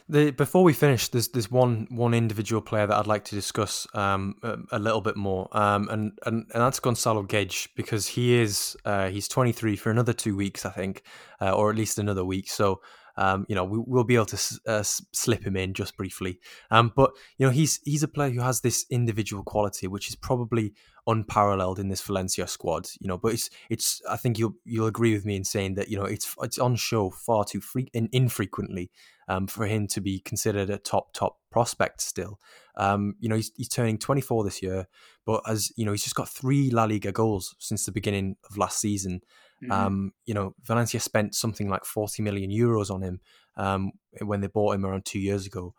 The, 0.10 0.32
before 0.32 0.64
we 0.64 0.72
finish, 0.72 1.10
there's 1.10 1.28
there's 1.30 1.52
one 1.52 1.88
one 1.90 2.14
individual 2.14 2.62
player 2.62 2.88
that 2.88 2.96
I'd 2.96 3.08
like 3.08 3.26
to 3.26 3.36
discuss 3.36 3.86
um, 3.94 4.36
a, 4.42 4.58
a, 4.72 4.80
little 4.80 5.02
bit 5.02 5.18
more, 5.18 5.50
um, 5.52 5.90
and, 5.90 6.18
and 6.26 6.46
and 6.54 6.62
that's 6.62 6.80
Gonzalo 6.80 7.24
Guedes 7.24 7.68
because 7.76 8.08
he 8.08 8.36
is 8.36 8.78
uh, 8.86 9.10
he's 9.10 9.28
23 9.28 9.76
for 9.76 9.92
another 9.92 10.14
two 10.14 10.34
weeks, 10.38 10.66
I 10.66 10.70
think, 10.70 11.04
uh, 11.42 11.52
or 11.52 11.70
at 11.70 11.76
least 11.76 12.00
another 12.00 12.24
week. 12.24 12.50
So 12.50 12.80
um, 13.18 13.46
you 13.50 13.56
know, 13.56 13.64
we, 13.64 13.80
will 13.86 14.04
be 14.04 14.16
able 14.16 14.28
to 14.28 14.60
uh, 14.68 14.84
slip 14.84 15.44
him 15.44 15.58
in 15.58 15.74
just 15.74 15.98
briefly. 15.98 16.40
Um, 16.70 16.94
but 16.96 17.12
you 17.38 17.46
know, 17.46 17.52
he's 17.52 17.80
he's 17.84 18.04
a 18.04 18.08
player 18.08 18.30
who 18.30 18.42
has 18.42 18.62
this 18.62 18.86
individual 18.90 19.44
quality, 19.44 19.88
which 19.88 20.08
is 20.08 20.16
probably 20.16 20.74
unparalleled 21.08 21.80
in 21.80 21.90
this 21.90 22.02
Valencia 22.02 22.48
squad. 22.48 22.90
You 23.00 23.08
know, 23.08 23.18
but 23.18 23.34
it's 23.34 23.50
it's. 23.70 24.02
I 24.10 24.18
think 24.18 24.38
you'll 24.38 24.56
you'll 24.66 24.88
agree 24.88 25.14
with 25.14 25.26
me 25.26 25.36
in 25.36 25.44
saying 25.44 25.76
that 25.76 25.90
you 25.90 25.98
know 25.98 26.06
it's 26.06 26.34
it's 26.42 26.60
on 26.60 26.76
show 26.76 27.10
far 27.10 27.44
too 27.44 27.62
free 27.62 27.90
infrequently 27.94 28.92
um, 29.28 29.48
for 29.48 29.66
him 29.66 29.88
to 29.88 30.02
be 30.02 30.20
considered 30.20 30.70
a 30.70 30.78
top 30.78 31.14
top 31.14 31.38
prospect 31.52 32.02
still. 32.02 32.40
Um, 32.76 33.16
you 33.20 33.28
know, 33.28 33.36
he's, 33.36 33.52
he's 33.56 33.70
turning 33.70 33.98
24 33.98 34.44
this 34.44 34.62
year, 34.62 34.88
but 35.26 35.42
as 35.48 35.72
you 35.76 35.86
know, 35.86 35.92
he's 35.92 36.04
just 36.04 36.16
got 36.16 36.30
three 36.30 36.70
La 36.70 36.84
Liga 36.84 37.12
goals 37.12 37.56
since 37.58 37.86
the 37.86 37.92
beginning 37.92 38.36
of 38.48 38.58
last 38.58 38.80
season. 38.80 39.22
Mm-hmm. 39.64 39.72
Um, 39.72 40.14
you 40.26 40.34
know, 40.34 40.54
Valencia 40.64 41.00
spent 41.00 41.34
something 41.34 41.70
like 41.70 41.84
40 41.84 42.22
million 42.22 42.52
euros 42.52 42.92
on 42.92 43.02
him 43.02 43.20
um, 43.56 43.92
when 44.22 44.42
they 44.42 44.48
bought 44.48 44.76
him 44.76 44.86
around 44.86 45.06
two 45.06 45.20
years 45.20 45.46
ago. 45.46 45.74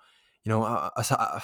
You 0.45 0.51
know, 0.51 0.65
I, 0.65 0.91
I, 0.97 1.43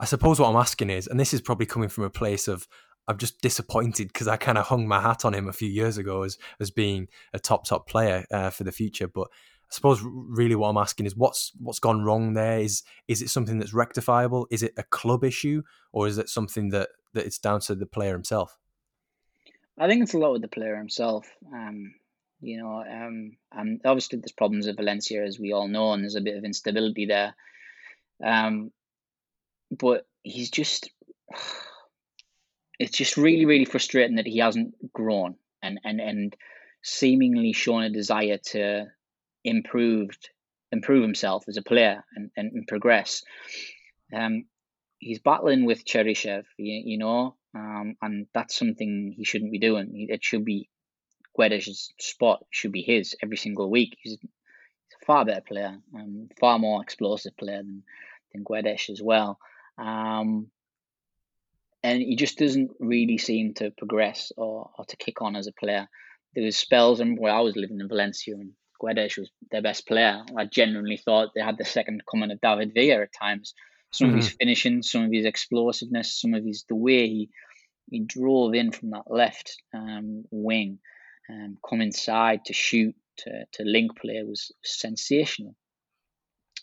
I, 0.00 0.04
suppose 0.04 0.40
what 0.40 0.48
I'm 0.48 0.56
asking 0.56 0.90
is, 0.90 1.06
and 1.06 1.20
this 1.20 1.34
is 1.34 1.40
probably 1.40 1.66
coming 1.66 1.88
from 1.88 2.04
a 2.04 2.10
place 2.10 2.48
of 2.48 2.66
I'm 3.06 3.18
just 3.18 3.40
disappointed 3.42 4.08
because 4.08 4.28
I 4.28 4.36
kind 4.36 4.56
of 4.56 4.66
hung 4.66 4.88
my 4.88 5.00
hat 5.00 5.24
on 5.24 5.34
him 5.34 5.48
a 5.48 5.52
few 5.52 5.68
years 5.68 5.98
ago 5.98 6.22
as 6.22 6.38
as 6.60 6.70
being 6.70 7.08
a 7.32 7.38
top 7.38 7.66
top 7.66 7.88
player 7.88 8.24
uh, 8.30 8.50
for 8.50 8.64
the 8.64 8.72
future. 8.72 9.08
But 9.08 9.28
I 9.30 9.74
suppose 9.74 10.00
really 10.02 10.54
what 10.54 10.68
I'm 10.68 10.78
asking 10.78 11.06
is 11.06 11.16
what's 11.16 11.52
what's 11.58 11.78
gone 11.78 12.02
wrong 12.02 12.34
there? 12.34 12.60
Is 12.60 12.82
is 13.08 13.20
it 13.20 13.28
something 13.28 13.58
that's 13.58 13.74
rectifiable? 13.74 14.46
Is 14.50 14.62
it 14.62 14.72
a 14.78 14.84
club 14.84 15.24
issue, 15.24 15.62
or 15.92 16.06
is 16.06 16.16
it 16.16 16.28
something 16.28 16.70
that 16.70 16.90
that 17.12 17.26
it's 17.26 17.38
down 17.38 17.60
to 17.60 17.74
the 17.74 17.86
player 17.86 18.12
himself? 18.12 18.58
I 19.78 19.88
think 19.88 20.02
it's 20.02 20.14
a 20.14 20.18
lot 20.18 20.32
with 20.32 20.42
the 20.42 20.48
player 20.48 20.76
himself. 20.76 21.28
Um, 21.52 21.94
you 22.40 22.58
know, 22.58 22.82
um, 22.82 23.36
and 23.52 23.80
obviously 23.84 24.18
there's 24.18 24.32
problems 24.32 24.68
at 24.68 24.76
Valencia, 24.76 25.24
as 25.24 25.38
we 25.38 25.52
all 25.52 25.68
know, 25.68 25.92
and 25.92 26.02
there's 26.02 26.14
a 26.14 26.20
bit 26.20 26.36
of 26.36 26.44
instability 26.44 27.06
there. 27.06 27.34
Um, 28.22 28.70
but 29.70 30.06
he's 30.22 30.50
just, 30.50 30.90
it's 32.78 32.96
just 32.96 33.16
really, 33.16 33.46
really 33.46 33.64
frustrating 33.64 34.16
that 34.16 34.26
he 34.26 34.38
hasn't 34.38 34.74
grown 34.92 35.36
and 35.62 35.80
and 35.82 36.00
and 36.00 36.36
seemingly 36.82 37.52
shown 37.52 37.82
a 37.82 37.90
desire 37.90 38.38
to 38.38 38.86
improved 39.42 40.28
improve 40.70 41.02
himself 41.02 41.44
as 41.48 41.56
a 41.56 41.62
player 41.62 42.04
and, 42.14 42.30
and, 42.36 42.52
and 42.52 42.66
progress. 42.66 43.22
Um, 44.12 44.44
he's 44.98 45.20
battling 45.20 45.64
with 45.64 45.84
Cheryshev, 45.84 46.44
you, 46.58 46.82
you 46.84 46.98
know, 46.98 47.36
um, 47.54 47.96
and 48.02 48.26
that's 48.34 48.56
something 48.58 49.14
he 49.16 49.24
shouldn't 49.24 49.52
be 49.52 49.58
doing. 49.58 50.06
It 50.08 50.24
should 50.24 50.44
be 50.44 50.68
Guedes' 51.38 51.88
spot 51.98 52.44
should 52.50 52.72
be 52.72 52.82
his 52.82 53.14
every 53.22 53.36
single 53.36 53.70
week. 53.70 53.96
He's, 54.00 54.18
a 55.02 55.06
far 55.06 55.24
better 55.24 55.40
player, 55.40 55.78
um, 55.94 56.28
far 56.40 56.58
more 56.58 56.82
explosive 56.82 57.36
player 57.36 57.58
than 57.58 57.82
than 58.32 58.44
Guedes 58.44 58.90
as 58.90 59.00
well. 59.02 59.38
Um, 59.78 60.48
and 61.82 62.00
he 62.00 62.16
just 62.16 62.38
doesn't 62.38 62.70
really 62.80 63.18
seem 63.18 63.54
to 63.54 63.70
progress 63.70 64.32
or, 64.36 64.70
or 64.78 64.84
to 64.86 64.96
kick 64.96 65.20
on 65.20 65.36
as 65.36 65.46
a 65.46 65.52
player. 65.52 65.88
There 66.34 66.44
was 66.44 66.56
spells 66.56 67.00
where 67.00 67.32
I 67.32 67.40
was 67.40 67.56
living 67.56 67.80
in 67.80 67.88
Valencia 67.88 68.34
and 68.34 68.52
Guedes 68.80 69.18
was 69.18 69.30
their 69.50 69.62
best 69.62 69.86
player. 69.86 70.22
I 70.36 70.46
genuinely 70.46 70.96
thought 70.96 71.30
they 71.34 71.42
had 71.42 71.58
the 71.58 71.64
second 71.64 72.02
coming 72.10 72.30
of 72.30 72.40
David 72.40 72.72
Villa 72.74 73.02
at 73.02 73.12
times. 73.12 73.54
Some 73.94 74.08
mm-hmm. 74.08 74.16
of 74.18 74.24
his 74.24 74.28
mm-hmm. 74.30 74.36
finishing, 74.40 74.82
some 74.82 75.04
of 75.04 75.12
his 75.12 75.24
explosiveness, 75.24 76.20
some 76.20 76.34
of 76.34 76.44
his 76.44 76.64
the 76.68 76.74
way 76.74 77.06
he 77.06 77.30
he 77.90 78.00
drove 78.00 78.54
in 78.54 78.72
from 78.72 78.90
that 78.90 79.04
left 79.08 79.56
um, 79.72 80.24
wing, 80.32 80.78
um, 81.30 81.58
come 81.68 81.80
inside 81.80 82.46
to 82.46 82.52
shoot, 82.52 82.96
to, 83.18 83.44
to 83.52 83.62
link 83.62 83.96
play 83.96 84.20
was 84.24 84.50
sensational. 84.64 85.54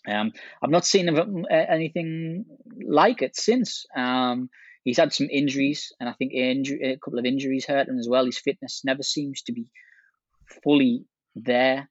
Um, 0.06 0.32
I've 0.60 0.70
not 0.70 0.84
seen 0.84 1.08
anything 1.48 2.44
like 2.84 3.22
it 3.22 3.36
since. 3.36 3.86
Um, 3.96 4.50
he's 4.84 4.98
had 4.98 5.14
some 5.14 5.28
injuries, 5.30 5.92
and 6.00 6.08
I 6.08 6.12
think 6.12 6.32
a 6.34 6.98
couple 7.02 7.20
of 7.20 7.24
injuries 7.24 7.64
hurt 7.64 7.88
him 7.88 7.98
as 7.98 8.08
well. 8.10 8.26
His 8.26 8.38
fitness 8.38 8.82
never 8.84 9.02
seems 9.02 9.42
to 9.42 9.52
be 9.52 9.70
fully 10.64 11.06
there. 11.34 11.88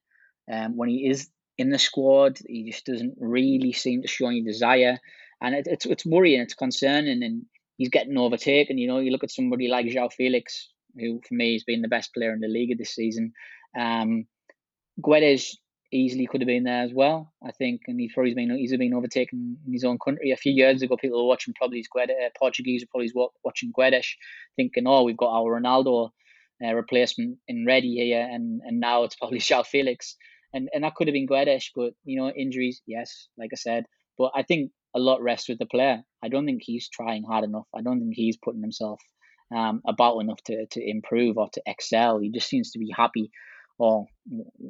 Um, 0.52 0.78
when 0.78 0.90
he 0.90 1.08
is 1.08 1.30
in 1.58 1.70
the 1.70 1.80
squad, 1.80 2.38
he 2.46 2.70
just 2.70 2.86
doesn't 2.86 3.16
really 3.18 3.72
seem 3.72 4.02
to 4.02 4.08
show 4.08 4.28
any 4.28 4.44
desire, 4.44 5.00
and 5.42 5.56
it, 5.56 5.68
it's 5.68 5.86
it's 5.86 6.06
worrying, 6.06 6.42
it's 6.42 6.54
concerning, 6.54 7.24
and 7.24 7.46
he's 7.78 7.90
getting 7.90 8.18
overtaken. 8.18 8.78
You 8.78 8.88
know, 8.88 9.00
you 9.00 9.12
look 9.12 9.24
at 9.24 9.32
somebody 9.32 9.68
like 9.68 9.88
João 9.88 10.12
Felix, 10.12 10.70
who 10.96 11.20
for 11.28 11.34
me 11.34 11.54
has 11.54 11.64
been 11.64 11.82
the 11.82 11.88
best 11.88 12.14
player 12.14 12.34
in 12.34 12.40
the 12.40 12.48
league 12.48 12.78
this 12.78 12.96
season. 12.96 13.34
Um, 13.78 14.28
Guedes 15.02 15.56
easily 15.92 16.26
could 16.26 16.42
have 16.42 16.48
been 16.48 16.64
there 16.64 16.84
as 16.84 16.94
well. 16.94 17.34
I 17.44 17.52
think, 17.52 17.82
and 17.88 18.00
he's 18.00 18.14
probably 18.14 18.34
been 18.34 18.56
he's 18.58 18.76
been 18.76 18.94
overtaken 18.94 19.58
in 19.66 19.74
his 19.74 19.84
own 19.84 19.98
country. 20.04 20.32
A 20.32 20.38
few 20.38 20.54
years 20.54 20.82
ago, 20.82 20.96
people 20.98 21.24
were 21.24 21.28
watching 21.28 21.54
probably 21.54 21.84
Guedes, 21.96 22.12
uh, 22.12 22.30
Portuguese 22.38 22.86
probably 22.90 23.12
watching 23.44 23.72
Guedes, 23.78 24.08
thinking, 24.56 24.88
"Oh, 24.88 25.04
we've 25.04 25.18
got 25.18 25.34
our 25.34 25.60
Ronaldo 25.60 26.12
uh, 26.64 26.74
replacement 26.74 27.40
in 27.48 27.66
ready 27.66 27.96
here," 27.96 28.28
and 28.30 28.62
and 28.64 28.80
now 28.80 29.04
it's 29.04 29.16
probably 29.16 29.40
João 29.48 29.66
Felix, 29.66 30.16
and 30.54 30.70
and 30.74 30.84
that 30.84 30.96
could 30.96 31.08
have 31.08 31.14
been 31.14 31.28
Guedes, 31.28 31.66
but 31.76 31.94
you 32.04 32.20
know, 32.20 32.30
injuries, 32.30 32.82
yes, 32.86 33.28
like 33.38 33.50
I 33.54 33.58
said, 33.58 33.86
but 34.18 34.32
I 34.36 34.44
think 34.44 34.72
a 34.96 35.00
lot 35.00 35.22
rests 35.22 35.50
with 35.50 35.60
the 35.60 35.66
player. 35.66 36.04
I 36.24 36.30
don't 36.30 36.46
think 36.46 36.62
he's 36.64 36.90
trying 36.90 37.24
hard 37.24 37.44
enough. 37.44 37.68
I 37.76 37.82
don't 37.82 38.00
think 38.00 38.14
he's 38.16 38.38
putting 38.38 38.62
himself 38.62 39.02
um, 39.56 39.82
about 39.86 40.20
enough 40.20 40.42
to 40.46 40.66
to 40.66 40.90
improve 40.90 41.38
or 41.38 41.50
to 41.54 41.62
excel. 41.66 42.20
He 42.20 42.30
just 42.30 42.48
seems 42.48 42.72
to 42.72 42.80
be 42.80 42.94
happy 42.96 43.32
or 43.82 44.06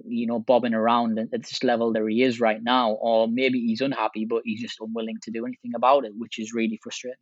you 0.08 0.26
know 0.26 0.40
bobbing 0.40 0.74
around 0.74 1.20
at 1.20 1.32
this 1.32 1.64
level 1.64 1.92
that 1.92 2.08
he 2.08 2.24
is 2.24 2.40
right 2.40 2.64
now 2.64 2.92
or 2.92 3.28
maybe 3.28 3.60
he's 3.60 3.82
unhappy 3.82 4.26
but 4.26 4.42
he's 4.46 4.62
just 4.62 4.80
unwilling 4.80 5.18
to 5.22 5.32
do 5.32 5.46
anything 5.46 5.74
about 5.76 6.06
it 6.06 6.14
which 6.18 6.40
is 6.40 6.54
really 6.54 6.80
frustrating 6.82 7.18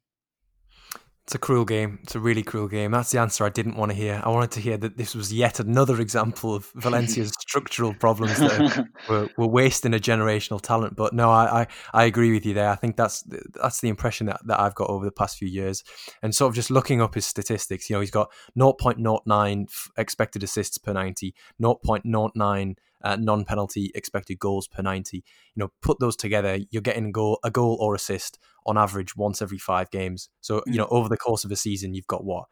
it's 1.30 1.36
a 1.36 1.38
cruel 1.38 1.64
game. 1.64 2.00
It's 2.02 2.16
a 2.16 2.20
really 2.20 2.42
cruel 2.42 2.68
game. 2.68 2.90
That's 2.90 3.12
the 3.12 3.20
answer 3.20 3.46
I 3.46 3.50
didn't 3.50 3.76
want 3.76 3.92
to 3.92 3.96
hear. 3.96 4.20
I 4.26 4.30
wanted 4.30 4.50
to 4.50 4.62
hear 4.62 4.78
that 4.78 4.98
this 4.98 5.14
was 5.14 5.32
yet 5.32 5.60
another 5.60 6.02
example 6.02 6.56
of 6.56 6.72
Valencia's 6.76 7.32
structural 7.40 7.94
problems 7.94 8.40
that 8.40 8.88
were, 9.08 9.30
were, 9.38 9.48
wasting 9.48 9.94
a 9.94 10.00
generational 10.00 10.60
talent. 10.60 10.96
But 10.96 11.14
no, 11.14 11.30
I, 11.30 11.62
I, 11.62 11.68
I, 11.94 12.06
agree 12.06 12.32
with 12.32 12.48
you 12.48 12.56
there. 12.56 12.70
I 12.70 12.76
think 12.76 12.96
that's 12.96 13.24
that's 13.54 13.80
the 13.80 13.90
impression 13.90 14.26
that, 14.26 14.42
that 14.48 14.60
I've 14.60 14.74
got 14.74 14.90
over 14.90 15.06
the 15.06 15.12
past 15.12 15.38
few 15.38 15.48
years. 15.48 15.84
And 16.24 16.34
sort 16.34 16.50
of 16.50 16.56
just 16.56 16.72
looking 16.72 17.00
up 17.00 17.14
his 17.14 17.28
statistics, 17.28 17.92
you 17.92 17.96
know, 17.96 18.00
he's 18.00 18.10
got 18.10 18.32
0.09 18.58 19.68
expected 19.98 20.42
assists 20.42 20.80
per 20.80 20.94
90, 20.94 21.36
0.09 21.62 22.76
uh, 23.04 23.16
non-penalty 23.16 23.92
expected 23.96 24.40
goals 24.40 24.68
per 24.68 24.82
90. 24.82 25.18
You 25.18 25.24
know, 25.56 25.72
put 25.82 26.00
those 26.00 26.16
together, 26.16 26.60
you're 26.72 26.82
getting 26.82 27.06
a 27.06 27.12
goal, 27.12 27.40
a 27.44 27.52
goal 27.52 27.78
or 27.80 27.96
assist 27.96 28.40
on 28.66 28.78
average 28.78 29.16
once 29.16 29.42
every 29.42 29.58
five 29.58 29.90
games. 29.92 30.30
So, 30.42 30.62
you 30.66 30.74
mm. 30.74 30.78
know, 30.78 30.88
over 30.90 31.10
the 31.10 31.18
course 31.18 31.44
of 31.44 31.52
a 31.52 31.56
season, 31.56 31.94
you've 31.94 32.08
got 32.08 32.24
what 32.24 32.46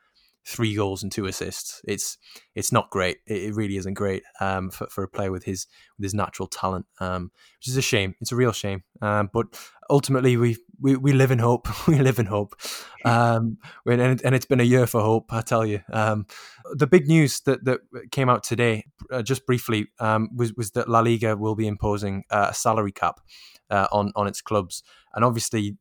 three 0.48 0.74
goals 0.74 1.04
and 1.04 1.12
two 1.12 1.26
assists. 1.26 1.82
It's 1.86 2.18
it's 2.56 2.72
not 2.72 2.90
great. 2.90 3.18
It, 3.28 3.54
really 3.54 3.78
isn't 3.78 3.96
great 3.96 4.24
um, 4.40 4.72
for 4.72 4.88
for 4.88 5.04
a 5.04 5.08
player 5.08 5.32
with 5.32 5.44
his 5.44 5.68
with 5.98 6.04
his 6.04 6.14
natural 6.14 6.48
talent, 6.48 6.86
um, 7.00 7.32
which 7.60 7.68
is 7.68 7.78
a 7.78 7.82
shame. 7.82 8.16
It's 8.22 8.32
a 8.32 8.36
real 8.36 8.54
shame. 8.54 8.84
Um, 9.02 9.30
but 9.34 9.48
ultimately, 9.90 10.38
we, 10.38 10.58
we 10.80 10.96
we 10.96 11.12
live 11.14 11.32
in 11.32 11.40
hope. 11.40 11.68
we 11.88 12.00
live 12.00 12.18
in 12.18 12.26
hope, 12.28 12.56
um, 13.04 13.58
and 13.86 14.22
and 14.24 14.36
it's 14.36 14.46
been 14.46 14.62
a 14.62 14.64
year 14.64 14.88
for 14.88 15.02
hope. 15.02 15.32
I 15.32 15.42
tell 15.42 15.66
you. 15.66 15.82
Um, 15.92 16.26
the 16.74 16.88
big 16.88 17.08
news 17.08 17.42
that 17.42 17.66
that 17.66 17.82
came 18.12 18.30
out 18.30 18.44
today, 18.44 18.86
uh, 19.12 19.22
just 19.22 19.46
briefly, 19.46 19.88
um, 20.00 20.30
was 20.36 20.54
was 20.54 20.72
that 20.72 20.88
La 20.88 21.00
Liga 21.02 21.36
will 21.36 21.56
be 21.56 21.68
imposing 21.68 22.24
uh, 22.32 22.48
a 22.52 22.54
salary 22.54 22.92
cap. 22.92 23.20
Uh, 23.70 23.86
on 23.92 24.14
on 24.16 24.28
its 24.28 24.40
clubs, 24.40 24.82
and 25.14 25.26
obviously 25.26 25.76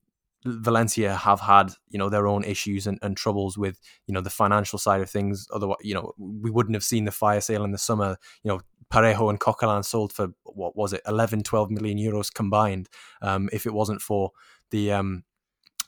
Valencia 0.49 1.15
have 1.15 1.41
had, 1.41 1.73
you 1.89 1.99
know, 1.99 2.09
their 2.09 2.27
own 2.27 2.45
issues 2.45 2.87
and, 2.87 2.99
and 3.03 3.17
troubles 3.17 3.57
with, 3.59 3.81
you 4.07 4.15
know, 4.15 4.21
the 4.21 4.31
financial 4.31 4.79
side 4.79 5.01
of 5.01 5.11
things. 5.11 5.47
Otherwise, 5.53 5.79
you 5.83 5.95
know, 5.95 6.13
we 6.19 6.51
wouldn't 6.51 6.75
have 6.75 6.85
seen 6.85 7.05
the 7.05 7.11
fire 7.11 7.41
sale 7.41 7.65
in 7.65 7.73
the 7.73 7.79
summer. 7.79 8.17
You 8.43 8.51
know, 8.51 8.61
Parejo 8.93 9.31
and 9.31 9.41
Coquelin 9.41 9.85
sold 9.85 10.13
for 10.13 10.29
what 10.45 10.77
was 10.77 10.93
it, 10.93 11.03
11, 11.07 11.43
12 11.43 11.71
million 11.71 11.99
euros 11.99 12.33
combined. 12.33 12.89
Um, 13.23 13.49
if 13.53 13.67
it 13.67 13.75
wasn't 13.75 14.01
for 14.01 14.31
the 14.71 14.93
um, 14.93 15.25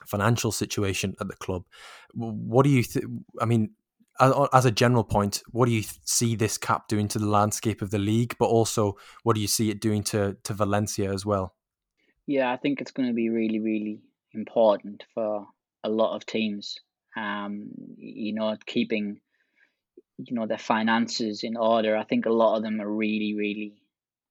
financial 0.06 0.52
situation 0.52 1.14
at 1.20 1.28
the 1.28 1.36
club, 1.36 1.64
what 2.14 2.64
do 2.64 2.70
you? 2.70 2.84
I 3.40 3.44
mean, 3.44 3.70
as 4.20 4.64
a 4.64 4.70
general 4.70 5.04
point, 5.04 5.42
what 5.50 5.66
do 5.66 5.72
you 5.72 5.84
see 6.04 6.34
this 6.34 6.59
cap 6.59 6.88
doing 6.88 7.09
to 7.09 7.18
the 7.18 7.26
landscape 7.26 7.82
of 7.82 7.90
the 7.90 7.98
league? 7.98 8.34
But 8.38 8.46
also, 8.46 8.96
what 9.22 9.34
do 9.34 9.40
you 9.40 9.46
see 9.46 9.70
it 9.70 9.80
doing 9.80 10.02
to 10.04 10.36
to 10.44 10.54
Valencia 10.54 11.12
as 11.12 11.24
well? 11.24 11.54
Yeah, 12.26 12.52
I 12.52 12.56
think 12.56 12.80
it's 12.80 12.90
going 12.90 13.09
to 13.09 13.14
be 13.14 13.30
really, 13.30 13.59
really 13.59 14.02
important 14.33 15.05
for 15.14 15.47
a 15.85 15.89
lot 15.89 16.14
of 16.14 16.26
teams. 16.26 16.76
Um, 17.16 17.70
you 17.97 18.35
know, 18.35 18.57
keeping 18.66 19.20
you 20.18 20.35
know 20.35 20.47
their 20.47 20.59
finances 20.59 21.43
in 21.45 21.57
order. 21.57 21.97
I 21.97 22.05
think 22.05 22.26
a 22.26 22.33
lot 22.33 22.57
of 22.57 22.62
them 22.62 22.81
are 22.81 22.89
really, 22.89 23.35
really 23.35 23.74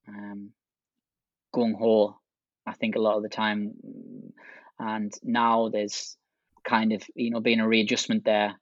um, 0.07 0.51
gung 1.55 1.77
ho. 1.77 2.19
I 2.65 2.73
think 2.73 2.95
a 2.95 3.01
lot 3.01 3.17
of 3.17 3.23
the 3.23 3.29
time, 3.29 3.73
and 4.79 5.13
now 5.23 5.69
there's 5.69 6.17
kind 6.67 6.91
of 6.91 7.03
you 7.15 7.31
know 7.31 7.39
being 7.39 7.61
a 7.61 7.67
readjustment 7.67 8.25
there. 8.25 8.55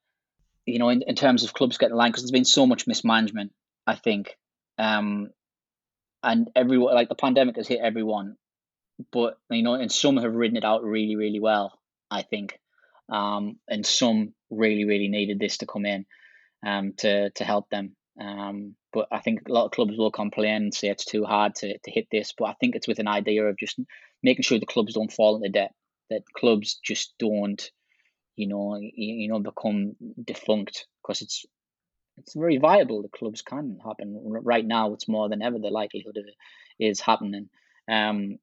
You 0.66 0.80
know, 0.80 0.90
in, 0.90 1.04
in 1.04 1.16
terms 1.16 1.44
of 1.44 1.54
clubs 1.54 1.78
getting 1.78 1.96
line 1.96 2.12
because 2.12 2.24
there's 2.24 2.32
been 2.32 2.46
so 2.46 2.66
much 2.66 2.88
mismanagement. 2.88 3.52
I 3.88 3.96
think, 3.96 4.36
um, 4.80 5.30
and 6.24 6.50
everyone 6.56 6.96
like 6.96 7.10
the 7.10 7.16
pandemic 7.16 7.56
has 7.58 7.68
hit 7.68 7.80
everyone 7.82 8.36
but 9.12 9.38
you 9.50 9.64
know, 9.64 9.76
and 9.76 9.92
some 9.92 10.18
have 10.18 10.34
ridden 10.34 10.58
it 10.58 10.66
out 10.66 10.84
really, 10.84 11.16
really 11.16 11.40
well. 11.40 11.78
I 12.10 12.22
think, 12.22 12.60
um, 13.10 13.58
and 13.68 13.86
some 13.86 14.34
really, 14.50 14.86
really 14.86 15.08
needed 15.08 15.40
this 15.40 15.58
to 15.58 15.66
come 15.66 15.86
in, 15.86 16.06
um, 16.66 16.94
to 16.98 17.30
to 17.32 17.44
help 17.44 17.70
them. 17.70 17.96
Um, 18.20 18.76
but 18.94 19.08
I 19.12 19.20
think 19.20 19.42
a 19.48 19.52
lot 19.52 19.66
of 19.66 19.72
clubs 19.72 19.98
will 19.98 20.12
complain 20.12 20.56
and 20.56 20.74
say 20.74 20.88
it's 20.88 21.04
too 21.06 21.26
hard 21.26 21.56
to, 21.56 21.78
to 21.78 21.92
hit 21.92 22.08
this. 22.12 22.34
But 22.38 22.46
I 22.46 22.54
think 22.54 22.76
it's 22.76 22.88
with 22.88 23.00
an 23.00 23.10
idea 23.10 23.46
of 23.46 23.58
just 23.58 23.78
making 24.24 24.44
sure 24.44 24.60
the 24.60 24.66
clubs 24.66 24.94
don't 24.94 25.12
fall 25.12 25.36
into 25.36 25.50
debt, 25.50 25.74
that 26.10 26.22
clubs 26.34 26.80
just 26.84 27.14
don't, 27.20 27.62
you 28.38 28.48
know, 28.48 28.78
you, 28.78 28.92
you 28.96 29.28
know, 29.28 29.40
become 29.40 29.96
defunct 30.24 30.88
because 31.02 31.22
it's 31.22 31.46
it's 32.18 32.34
very 32.34 32.58
viable. 32.58 33.02
The 33.02 33.10
clubs 33.10 33.42
can 33.42 33.80
happen 33.86 34.18
right 34.24 34.66
now. 34.66 34.94
It's 34.94 35.10
more 35.10 35.28
than 35.28 35.42
ever 35.42 35.60
the 35.60 35.68
likelihood 35.68 36.18
of 36.18 36.24
it 36.26 36.84
is 36.84 37.02
happening. 37.02 37.50
Um, 37.90 38.38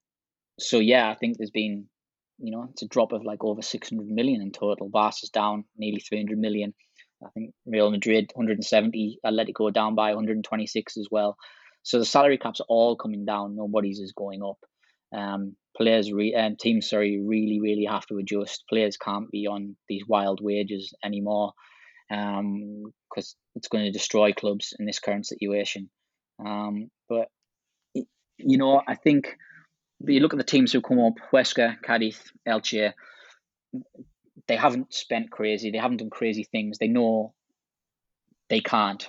so 0.62 0.78
yeah, 0.78 1.10
I 1.10 1.14
think 1.14 1.36
there's 1.36 1.50
been, 1.50 1.86
you 2.38 2.50
know, 2.50 2.68
it's 2.70 2.82
a 2.82 2.88
drop 2.88 3.12
of 3.12 3.24
like 3.24 3.42
over 3.44 3.62
600 3.62 4.06
million 4.06 4.42
in 4.42 4.52
total. 4.52 4.88
Barca's 4.88 5.30
down 5.30 5.64
nearly 5.76 6.00
300 6.00 6.38
million. 6.38 6.74
I 7.24 7.30
think 7.30 7.52
Real 7.66 7.90
Madrid 7.90 8.30
170, 8.34 9.20
Atletico 9.24 9.72
down 9.72 9.94
by 9.94 10.10
126 10.10 10.96
as 10.96 11.08
well. 11.10 11.36
So 11.84 11.98
the 11.98 12.04
salary 12.04 12.38
caps 12.38 12.60
are 12.60 12.66
all 12.68 12.96
coming 12.96 13.24
down. 13.24 13.56
Nobody's 13.56 14.00
is 14.00 14.12
going 14.12 14.42
up. 14.42 14.58
Um, 15.14 15.56
players, 15.76 16.12
re- 16.12 16.34
um, 16.34 16.56
teams, 16.58 16.88
sorry, 16.88 17.22
really, 17.24 17.60
really 17.60 17.86
have 17.88 18.06
to 18.06 18.18
adjust. 18.18 18.64
Players 18.68 18.96
can't 18.96 19.30
be 19.30 19.46
on 19.46 19.76
these 19.88 20.02
wild 20.06 20.40
wages 20.42 20.94
anymore 21.04 21.52
because 22.08 22.38
um, 22.38 22.92
it's 23.54 23.68
going 23.68 23.84
to 23.84 23.90
destroy 23.90 24.32
clubs 24.32 24.74
in 24.78 24.86
this 24.86 24.98
current 24.98 25.26
situation. 25.26 25.90
Um, 26.44 26.90
but 27.08 27.28
you 27.94 28.58
know, 28.58 28.82
I 28.86 28.94
think 28.96 29.36
you 30.06 30.20
look 30.20 30.34
at 30.34 30.38
the 30.38 30.44
teams 30.44 30.72
who 30.72 30.80
come 30.80 31.00
up, 31.00 31.14
Huesca, 31.32 31.80
Cadiz, 31.82 32.18
Elche, 32.46 32.92
they 34.48 34.56
haven't 34.56 34.92
spent 34.92 35.30
crazy. 35.30 35.70
They 35.70 35.78
haven't 35.78 35.98
done 35.98 36.10
crazy 36.10 36.44
things. 36.44 36.78
They 36.78 36.88
know 36.88 37.34
they 38.48 38.60
can't. 38.60 39.08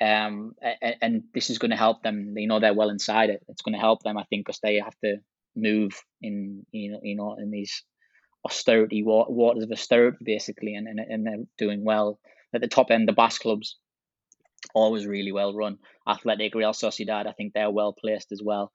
Um, 0.00 0.54
and, 0.60 0.96
and 1.00 1.22
this 1.34 1.50
is 1.50 1.58
going 1.58 1.70
to 1.70 1.76
help 1.76 2.02
them. 2.02 2.34
They 2.34 2.46
know 2.46 2.60
they're 2.60 2.74
well 2.74 2.90
inside 2.90 3.30
it. 3.30 3.44
It's 3.48 3.62
going 3.62 3.74
to 3.74 3.80
help 3.80 4.02
them, 4.02 4.18
I 4.18 4.24
think, 4.24 4.46
because 4.46 4.60
they 4.60 4.76
have 4.76 4.96
to 5.04 5.16
move 5.54 5.92
in, 6.20 6.66
you 6.70 6.92
know, 6.92 7.00
you 7.02 7.16
know, 7.16 7.36
in 7.36 7.50
these 7.50 7.82
austerity 8.44 9.02
waters 9.02 9.64
of 9.64 9.72
austerity, 9.72 10.18
basically, 10.22 10.74
and, 10.74 10.86
and 10.86 11.00
and 11.00 11.26
they're 11.26 11.44
doing 11.58 11.84
well 11.84 12.18
at 12.54 12.60
the 12.60 12.68
top 12.68 12.90
end. 12.90 13.08
The 13.08 13.12
Basque 13.12 13.42
clubs 13.42 13.76
always 14.74 15.06
really 15.06 15.32
well 15.32 15.54
run. 15.54 15.78
Athletic, 16.06 16.54
Real 16.54 16.72
Sociedad, 16.72 17.26
I 17.26 17.32
think 17.32 17.52
they're 17.52 17.70
well 17.70 17.92
placed 17.92 18.32
as 18.32 18.42
well. 18.42 18.72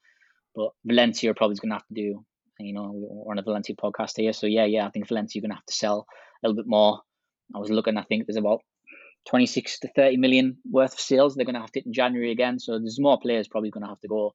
But 0.56 0.72
Valencia 0.86 1.32
are 1.32 1.36
probably 1.36 1.56
going 1.58 1.70
to 1.70 1.76
have 1.76 1.88
to 1.88 1.93
do, 1.93 2.26
you 2.60 2.74
know, 2.74 2.91
we're 2.93 3.32
on 3.32 3.39
a 3.39 3.43
Valencia 3.43 3.76
podcast 3.76 4.14
here. 4.18 4.34
So 4.34 4.47
yeah, 4.47 4.66
yeah, 4.66 4.86
I 4.86 4.89
think 4.89 5.08
Valencia 5.08 5.39
are 5.39 5.43
going 5.43 5.52
to 5.52 5.56
have 5.56 5.66
to 5.66 5.74
sell 5.74 6.06
a 6.43 6.47
little 6.47 6.62
bit 6.62 6.70
more. 6.70 7.02
I 7.56 7.60
was 7.60 7.70
looking, 7.70 7.97
I 7.97 8.04
think 8.04 8.28
there's 8.28 8.38
about 8.38 8.62
26 9.28 9.80
to 9.80 9.88
30 9.95 10.18
million 10.18 10.58
worth 10.70 10.93
of 10.93 10.99
sales 10.99 11.36
they're 11.36 11.45
going 11.45 11.56
to 11.56 11.62
have 11.62 11.72
to 11.72 11.80
hit 11.80 11.86
in 11.86 11.93
January 11.93 12.32
again. 12.32 12.60
So 12.60 12.80
there's 12.80 12.99
more 12.99 13.20
players 13.20 13.47
probably 13.47 13.70
going 13.70 13.84
to 13.84 13.89
have 13.89 13.99
to 14.02 14.08
go, 14.08 14.34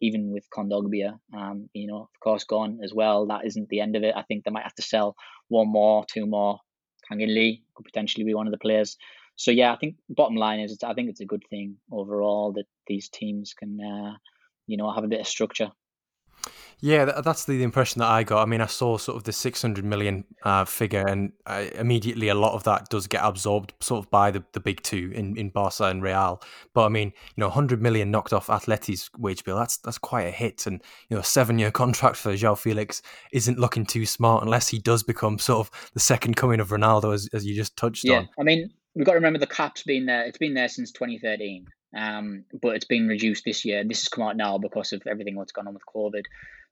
even 0.00 0.30
with 0.30 0.44
Kondogbia, 0.50 1.18
um, 1.36 1.68
you 1.72 1.86
know, 1.86 2.02
of 2.02 2.20
course, 2.20 2.44
gone 2.44 2.80
as 2.82 2.92
well. 2.92 3.26
That 3.26 3.46
isn't 3.46 3.68
the 3.68 3.80
end 3.80 3.96
of 3.96 4.02
it. 4.02 4.14
I 4.16 4.22
think 4.22 4.44
they 4.44 4.50
might 4.50 4.64
have 4.64 4.74
to 4.74 4.82
sell 4.82 5.16
one 5.48 5.68
more, 5.68 6.04
two 6.06 6.26
more. 6.26 6.60
Kang 7.08 7.20
In 7.20 7.34
Lee 7.34 7.62
could 7.74 7.84
potentially 7.84 8.24
be 8.24 8.34
one 8.34 8.46
of 8.46 8.52
the 8.52 8.58
players. 8.58 8.96
So 9.36 9.50
yeah, 9.50 9.72
I 9.72 9.76
think 9.76 9.96
bottom 10.08 10.36
line 10.36 10.60
is 10.60 10.78
I 10.82 10.94
think 10.94 11.10
it's 11.10 11.20
a 11.20 11.26
good 11.26 11.44
thing 11.50 11.76
overall 11.92 12.52
that 12.54 12.64
these 12.86 13.08
teams 13.08 13.54
can 13.54 13.78
uh, 13.80 14.16
you 14.66 14.76
know 14.76 14.92
have 14.92 15.04
a 15.04 15.08
bit 15.08 15.20
of 15.20 15.26
structure. 15.26 15.70
Yeah, 16.80 17.06
that's 17.06 17.46
the 17.46 17.62
impression 17.62 18.00
that 18.00 18.10
I 18.10 18.22
got. 18.22 18.42
I 18.42 18.44
mean, 18.44 18.60
I 18.60 18.66
saw 18.66 18.98
sort 18.98 19.16
of 19.16 19.24
the 19.24 19.32
600 19.32 19.82
million 19.82 20.24
uh, 20.42 20.66
figure, 20.66 21.06
and 21.06 21.32
uh, 21.46 21.64
immediately 21.74 22.28
a 22.28 22.34
lot 22.34 22.52
of 22.52 22.64
that 22.64 22.90
does 22.90 23.06
get 23.06 23.24
absorbed 23.24 23.72
sort 23.80 24.04
of 24.04 24.10
by 24.10 24.30
the, 24.30 24.44
the 24.52 24.60
big 24.60 24.82
two 24.82 25.10
in, 25.14 25.38
in 25.38 25.48
Barca 25.48 25.84
and 25.84 26.02
Real. 26.02 26.42
But 26.74 26.84
I 26.84 26.88
mean, 26.90 27.14
you 27.34 27.40
know, 27.40 27.46
100 27.46 27.80
million 27.80 28.10
knocked 28.10 28.34
off 28.34 28.48
Atleti's 28.48 29.08
wage 29.16 29.42
bill. 29.42 29.56
That's 29.56 29.78
that's 29.78 29.96
quite 29.96 30.26
a 30.26 30.30
hit. 30.30 30.66
And, 30.66 30.82
you 31.08 31.16
know, 31.16 31.22
a 31.22 31.24
seven 31.24 31.58
year 31.58 31.70
contract 31.70 32.16
for 32.16 32.34
João 32.34 32.58
Felix 32.58 33.00
isn't 33.32 33.58
looking 33.58 33.86
too 33.86 34.04
smart 34.04 34.42
unless 34.42 34.68
he 34.68 34.78
does 34.78 35.02
become 35.02 35.38
sort 35.38 35.66
of 35.66 35.90
the 35.94 36.00
second 36.00 36.36
coming 36.36 36.60
of 36.60 36.68
Ronaldo, 36.68 37.14
as, 37.14 37.26
as 37.32 37.46
you 37.46 37.54
just 37.54 37.76
touched 37.78 38.04
yeah. 38.04 38.18
on. 38.18 38.28
I 38.38 38.42
mean, 38.42 38.70
we've 38.94 39.06
got 39.06 39.12
to 39.12 39.16
remember 39.16 39.38
the 39.38 39.46
cap's 39.46 39.82
been 39.82 40.04
there. 40.04 40.26
It's 40.26 40.38
been 40.38 40.52
there 40.52 40.68
since 40.68 40.92
2013. 40.92 41.66
Um, 41.96 42.44
but 42.60 42.76
it's 42.76 42.84
been 42.84 43.08
reduced 43.08 43.44
this 43.44 43.64
year. 43.64 43.82
This 43.84 44.00
has 44.00 44.08
come 44.08 44.24
out 44.24 44.36
now 44.36 44.58
because 44.58 44.92
of 44.92 45.02
everything 45.06 45.36
what's 45.36 45.52
gone 45.52 45.66
on 45.66 45.74
with 45.74 45.82
COVID. 45.94 46.24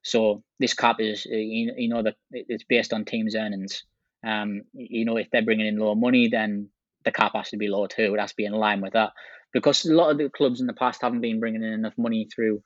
So 0.03 0.43
this 0.59 0.73
cap 0.75 0.97
is, 0.99 1.25
uh, 1.25 1.35
you 1.35 1.89
know, 1.89 2.03
that 2.03 2.15
it's 2.31 2.63
based 2.63 2.93
on 2.93 3.05
teams' 3.05 3.35
earnings. 3.35 3.83
Um, 4.25 4.61
you 4.73 5.05
know, 5.05 5.17
if 5.17 5.29
they're 5.31 5.43
bringing 5.43 5.65
in 5.65 5.77
lower 5.79 5.95
money, 5.95 6.27
then 6.27 6.69
the 7.05 7.11
cap 7.11 7.31
has 7.35 7.49
to 7.49 7.57
be 7.57 7.67
lower 7.67 7.87
too. 7.87 8.13
It 8.13 8.19
has 8.19 8.31
to 8.31 8.35
be 8.35 8.45
in 8.45 8.53
line 8.53 8.81
with 8.81 8.93
that 8.93 9.13
because 9.51 9.85
a 9.85 9.93
lot 9.93 10.11
of 10.11 10.17
the 10.17 10.29
clubs 10.29 10.61
in 10.61 10.67
the 10.67 10.73
past 10.73 11.01
haven't 11.01 11.21
been 11.21 11.39
bringing 11.39 11.63
in 11.63 11.73
enough 11.73 11.97
money 11.97 12.27
through 12.33 12.61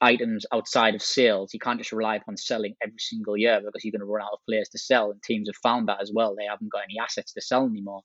items 0.00 0.46
outside 0.52 0.94
of 0.94 1.02
sales. 1.02 1.52
You 1.52 1.60
can't 1.60 1.78
just 1.78 1.92
rely 1.92 2.16
upon 2.16 2.36
selling 2.36 2.74
every 2.82 2.98
single 2.98 3.36
year 3.36 3.60
because 3.60 3.84
you're 3.84 3.92
going 3.92 4.00
to 4.00 4.06
run 4.06 4.22
out 4.22 4.32
of 4.32 4.38
players 4.48 4.68
to 4.70 4.78
sell. 4.78 5.10
And 5.10 5.22
teams 5.22 5.48
have 5.48 5.56
found 5.56 5.88
that 5.88 6.00
as 6.00 6.12
well. 6.14 6.34
They 6.36 6.44
haven't 6.44 6.72
got 6.72 6.84
any 6.84 6.98
assets 7.02 7.32
to 7.32 7.40
sell 7.40 7.66
anymore. 7.66 8.02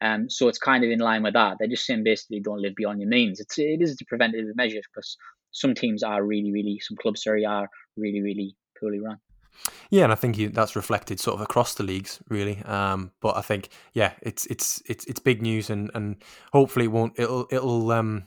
Um, 0.00 0.28
so 0.28 0.48
it's 0.48 0.58
kind 0.58 0.84
of 0.84 0.90
in 0.90 0.98
line 0.98 1.22
with 1.22 1.34
that. 1.34 1.56
They're 1.58 1.68
just 1.68 1.86
saying 1.86 2.04
basically 2.04 2.40
don't 2.40 2.60
live 2.60 2.74
beyond 2.74 3.00
your 3.00 3.08
means. 3.08 3.40
It's 3.40 3.58
it 3.58 3.80
is 3.80 3.98
a 4.00 4.04
preventative 4.06 4.56
measure 4.56 4.80
because 4.94 5.16
some 5.52 5.74
teams 5.74 6.02
are 6.02 6.24
really, 6.24 6.52
really, 6.52 6.80
some 6.80 6.96
clubs 6.96 7.22
sorry 7.22 7.44
are 7.44 7.68
really, 7.96 8.20
really 8.20 8.56
poorly 8.78 9.00
run. 9.00 9.18
Yeah, 9.90 10.04
and 10.04 10.12
I 10.12 10.16
think 10.16 10.36
you, 10.36 10.48
that's 10.48 10.74
reflected 10.74 11.20
sort 11.20 11.36
of 11.36 11.40
across 11.40 11.74
the 11.74 11.84
leagues, 11.84 12.20
really. 12.28 12.60
Um, 12.64 13.12
but 13.20 13.36
I 13.36 13.40
think, 13.40 13.68
yeah, 13.92 14.12
it's 14.20 14.46
it's 14.46 14.82
it's 14.86 15.04
it's 15.04 15.20
big 15.20 15.42
news, 15.42 15.70
and 15.70 15.90
and 15.94 16.16
hopefully 16.52 16.86
it 16.86 16.92
won't. 16.92 17.14
It'll 17.16 17.46
it'll 17.50 17.90
um 17.92 18.26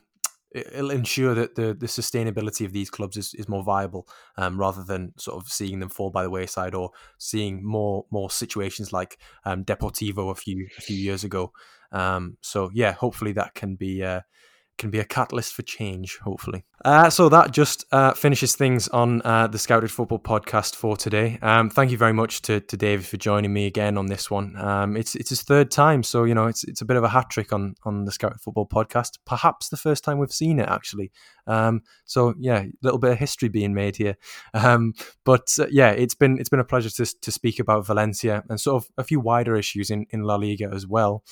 it'll 0.51 0.91
ensure 0.91 1.33
that 1.35 1.55
the 1.55 1.73
the 1.73 1.87
sustainability 1.87 2.65
of 2.65 2.73
these 2.73 2.89
clubs 2.89 3.17
is, 3.17 3.33
is 3.33 3.49
more 3.49 3.63
viable, 3.63 4.07
um, 4.37 4.59
rather 4.59 4.83
than 4.83 5.13
sort 5.17 5.41
of 5.41 5.49
seeing 5.49 5.79
them 5.79 5.89
fall 5.89 6.09
by 6.09 6.23
the 6.23 6.29
wayside 6.29 6.75
or 6.75 6.91
seeing 7.17 7.65
more 7.65 8.05
more 8.11 8.29
situations 8.29 8.93
like 8.93 9.17
um, 9.45 9.63
Deportivo 9.63 10.31
a 10.31 10.35
few 10.35 10.67
a 10.77 10.81
few 10.81 10.97
years 10.97 11.23
ago. 11.23 11.51
Um, 11.91 12.37
so 12.41 12.69
yeah, 12.73 12.93
hopefully 12.93 13.33
that 13.33 13.53
can 13.53 13.75
be 13.75 14.03
uh, 14.03 14.21
can 14.77 14.89
be 14.89 14.99
a 14.99 15.05
catalyst 15.05 15.53
for 15.53 15.61
change, 15.63 16.17
hopefully. 16.19 16.63
Uh, 16.85 17.09
so 17.09 17.27
that 17.27 17.51
just 17.51 17.85
uh, 17.91 18.13
finishes 18.13 18.55
things 18.55 18.87
on 18.89 19.21
uh, 19.25 19.47
the 19.47 19.57
Scouted 19.57 19.91
Football 19.91 20.19
podcast 20.19 20.75
for 20.75 20.95
today. 20.95 21.39
Um, 21.41 21.69
thank 21.69 21.91
you 21.91 21.97
very 21.97 22.13
much 22.13 22.43
to, 22.43 22.59
to 22.59 22.77
David 22.77 23.05
for 23.05 23.17
joining 23.17 23.51
me 23.51 23.65
again 23.65 23.97
on 23.97 24.05
this 24.05 24.29
one. 24.29 24.55
Um, 24.57 24.95
it's 24.95 25.15
it's 25.15 25.29
his 25.29 25.41
third 25.41 25.71
time, 25.71 26.03
so 26.03 26.23
you 26.23 26.35
know 26.35 26.45
it's 26.45 26.63
it's 26.63 26.81
a 26.81 26.85
bit 26.85 26.97
of 26.97 27.03
a 27.03 27.09
hat 27.09 27.29
trick 27.29 27.51
on 27.51 27.75
on 27.83 28.05
the 28.05 28.11
Scouted 28.11 28.39
Football 28.39 28.67
podcast. 28.67 29.17
Perhaps 29.25 29.69
the 29.69 29.77
first 29.77 30.03
time 30.03 30.19
we've 30.19 30.31
seen 30.31 30.59
it 30.59 30.69
actually. 30.69 31.11
Um, 31.47 31.81
so 32.05 32.35
yeah, 32.39 32.59
a 32.59 32.71
little 32.81 32.99
bit 32.99 33.11
of 33.11 33.17
history 33.17 33.49
being 33.49 33.73
made 33.73 33.95
here. 33.95 34.15
Um, 34.53 34.93
but 35.23 35.47
uh, 35.59 35.67
yeah, 35.71 35.91
it's 35.91 36.15
been 36.15 36.37
it's 36.37 36.49
been 36.49 36.59
a 36.59 36.65
pleasure 36.65 36.89
to 36.91 37.05
to 37.05 37.31
speak 37.31 37.59
about 37.59 37.85
Valencia 37.87 38.43
and 38.49 38.59
sort 38.59 38.83
of 38.83 38.89
a 38.97 39.03
few 39.03 39.19
wider 39.19 39.55
issues 39.55 39.89
in 39.89 40.05
in 40.11 40.21
La 40.21 40.35
Liga 40.35 40.69
as 40.73 40.85
well. 40.85 41.23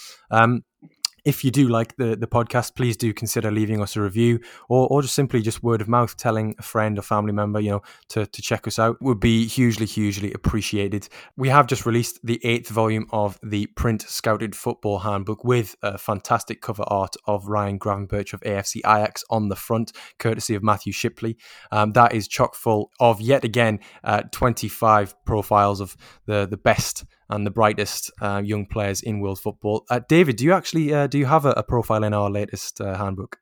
If 1.26 1.44
you 1.44 1.50
do 1.50 1.68
like 1.68 1.96
the, 1.98 2.16
the 2.16 2.28
podcast, 2.28 2.76
please 2.76 2.96
do 2.96 3.12
consider 3.12 3.50
leaving 3.50 3.82
us 3.82 3.96
a 3.96 4.02
review 4.02 4.40
or, 4.70 4.88
or 4.88 5.02
just 5.02 5.16
simply 5.16 5.42
just 5.42 5.64
word 5.64 5.82
of 5.82 5.88
mouth 5.88 6.16
telling 6.16 6.54
a 6.60 6.62
friend 6.62 7.00
or 7.00 7.02
family 7.02 7.32
member, 7.32 7.60
you 7.60 7.72
know, 7.72 7.82
to, 8.10 8.28
to 8.28 8.42
check 8.44 8.68
us 8.68 8.78
out 8.78 9.02
would 9.02 9.20
be 9.20 9.48
hugely, 9.48 9.88
hugely 9.88 10.32
appreciated. 10.34 11.10
We 11.36 11.50
have 11.50 11.66
just 11.66 11.84
released 11.84 12.20
the 12.24 12.40
eighth 12.46 12.70
volume 12.70 13.08
of 13.12 13.40
the 13.42 13.66
print 13.66 14.04
scouted 14.04 14.56
football 14.56 15.00
handbook 15.00 15.44
with 15.44 15.76
a 15.82 15.98
fantastic 15.98 16.62
cover 16.62 16.84
art 16.88 17.16
of 17.26 17.48
Ryan 17.48 17.80
Gravenberch 17.80 18.34
of 18.34 18.42
AFC 18.42 18.78
Ajax 18.86 19.24
on 19.32 19.50
the 19.50 19.56
front, 19.56 19.94
courtesy 20.20 20.54
of 20.54 20.62
Matthew 20.62 20.94
Shipley. 20.94 21.38
Um, 21.72 21.94
that 21.94 22.14
is 22.14 22.28
chock 22.28 22.54
full 22.54 22.92
of 23.00 23.20
yet 23.20 23.44
again 23.44 23.80
uh, 24.04 24.22
25 24.32 25.26
profiles 25.26 25.82
of 25.82 25.98
the, 26.28 26.46
the 26.46 26.58
best 26.58 27.04
and 27.30 27.46
the 27.46 27.52
brightest 27.52 28.12
uh, 28.22 28.42
young 28.44 28.66
players 28.66 29.02
in 29.02 29.20
world 29.20 29.40
football. 29.40 29.86
Uh, 29.90 30.00
David, 30.08 30.38
do 30.38 30.46
you 30.46 30.54
actually 30.54 30.94
uh, 30.94 31.08
do 31.08 31.18
you 31.18 31.26
have 31.26 31.46
a, 31.46 31.52
a, 31.52 31.64
profile 31.64 32.04
in 32.04 32.14
our 32.14 32.30
latest 32.30 32.82
uh, 32.82 32.98
handbook? 32.98 33.38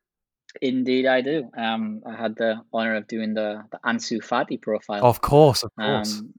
Indeed, 0.61 1.07
I 1.07 1.21
do. 1.21 1.49
Um, 1.57 2.03
I 2.05 2.15
had 2.15 2.35
the 2.35 2.61
honor 2.71 2.95
of 2.95 3.07
doing 3.07 3.33
the, 3.33 3.63
the 3.71 3.79
Ansu 3.83 4.23
Fati 4.23 4.61
profile. 4.61 5.03
Of 5.03 5.19
course, 5.19 5.63
of 5.63 5.71
course. 5.75 6.19
Um, 6.19 6.33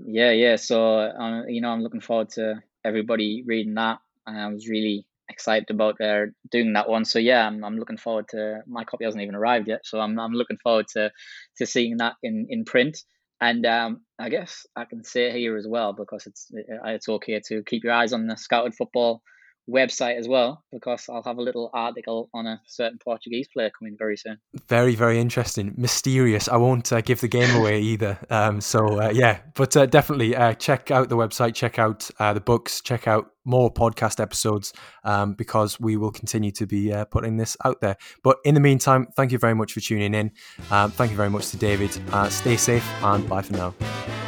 yeah, 0.00 0.30
yeah. 0.30 0.56
So, 0.56 1.00
um, 1.00 1.44
you 1.48 1.60
know, 1.60 1.68
I'm 1.68 1.82
looking 1.82 2.00
forward 2.00 2.30
to 2.30 2.62
everybody 2.84 3.44
reading 3.46 3.74
that. 3.74 3.98
I 4.26 4.46
was 4.48 4.68
really 4.68 5.06
excited 5.28 5.70
about 5.70 6.00
uh, 6.00 6.26
doing 6.50 6.72
that 6.72 6.88
one. 6.88 7.04
So 7.04 7.18
yeah, 7.18 7.46
I'm, 7.46 7.64
I'm 7.64 7.78
looking 7.78 7.96
forward 7.96 8.28
to. 8.28 8.62
My 8.66 8.84
copy 8.84 9.04
hasn't 9.04 9.22
even 9.22 9.34
arrived 9.34 9.68
yet, 9.68 9.80
so 9.84 10.00
I'm 10.00 10.18
I'm 10.18 10.32
looking 10.32 10.58
forward 10.58 10.86
to 10.94 11.12
to 11.58 11.66
seeing 11.66 11.98
that 11.98 12.14
in 12.22 12.46
in 12.48 12.64
print. 12.64 12.98
And 13.40 13.64
um, 13.66 14.00
I 14.18 14.30
guess 14.30 14.66
I 14.74 14.84
can 14.84 15.04
say 15.04 15.30
here 15.30 15.56
as 15.56 15.66
well 15.66 15.92
because 15.92 16.26
it's 16.26 16.50
it's 16.52 17.08
okay 17.08 17.40
to 17.48 17.62
keep 17.62 17.84
your 17.84 17.92
eyes 17.92 18.12
on 18.12 18.26
the 18.26 18.36
Scouted 18.36 18.74
Football 18.74 19.22
website 19.68 20.16
as 20.18 20.26
well 20.26 20.64
because 20.72 21.06
I'll 21.08 21.22
have 21.22 21.38
a 21.38 21.42
little 21.42 21.70
article 21.72 22.30
on 22.32 22.46
a 22.46 22.60
certain 22.66 22.98
Portuguese 22.98 23.48
player 23.48 23.70
coming 23.78 23.96
very 23.98 24.16
soon. 24.16 24.38
Very, 24.68 24.94
very 24.94 25.18
interesting, 25.20 25.74
mysterious. 25.76 26.48
I 26.48 26.56
won't 26.56 26.92
uh, 26.92 27.00
give 27.00 27.20
the 27.20 27.28
game 27.28 27.54
away 27.54 27.80
either. 27.92 28.18
Um, 28.30 28.60
so 28.60 29.00
uh, 29.00 29.10
yeah, 29.10 29.40
but 29.54 29.76
uh, 29.76 29.86
definitely 29.86 30.34
uh, 30.34 30.54
check 30.54 30.90
out 30.90 31.08
the 31.08 31.16
website, 31.16 31.54
check 31.54 31.78
out 31.78 32.10
uh, 32.18 32.32
the 32.32 32.40
books, 32.40 32.80
check 32.80 33.06
out 33.06 33.30
more 33.44 33.72
podcast 33.72 34.20
episodes 34.20 34.72
um, 35.04 35.34
because 35.34 35.80
we 35.80 35.96
will 35.96 36.12
continue 36.12 36.50
to 36.52 36.66
be 36.66 36.92
uh, 36.92 37.04
putting 37.06 37.36
this 37.36 37.56
out 37.64 37.80
there. 37.80 37.96
But 38.22 38.38
in 38.44 38.54
the 38.54 38.60
meantime, 38.60 39.08
thank 39.16 39.32
you 39.32 39.38
very 39.38 39.54
much 39.54 39.72
for 39.72 39.80
tuning 39.80 40.14
in. 40.14 40.32
Um, 40.70 40.90
thank 40.90 41.10
you 41.10 41.16
very 41.16 41.30
much 41.30 41.48
to 41.50 41.56
David. 41.56 41.90
stay 42.30 42.56
safe 42.56 42.86
and 43.02 43.28
bye 43.28 43.42
for 43.42 43.54
now. 43.54 44.27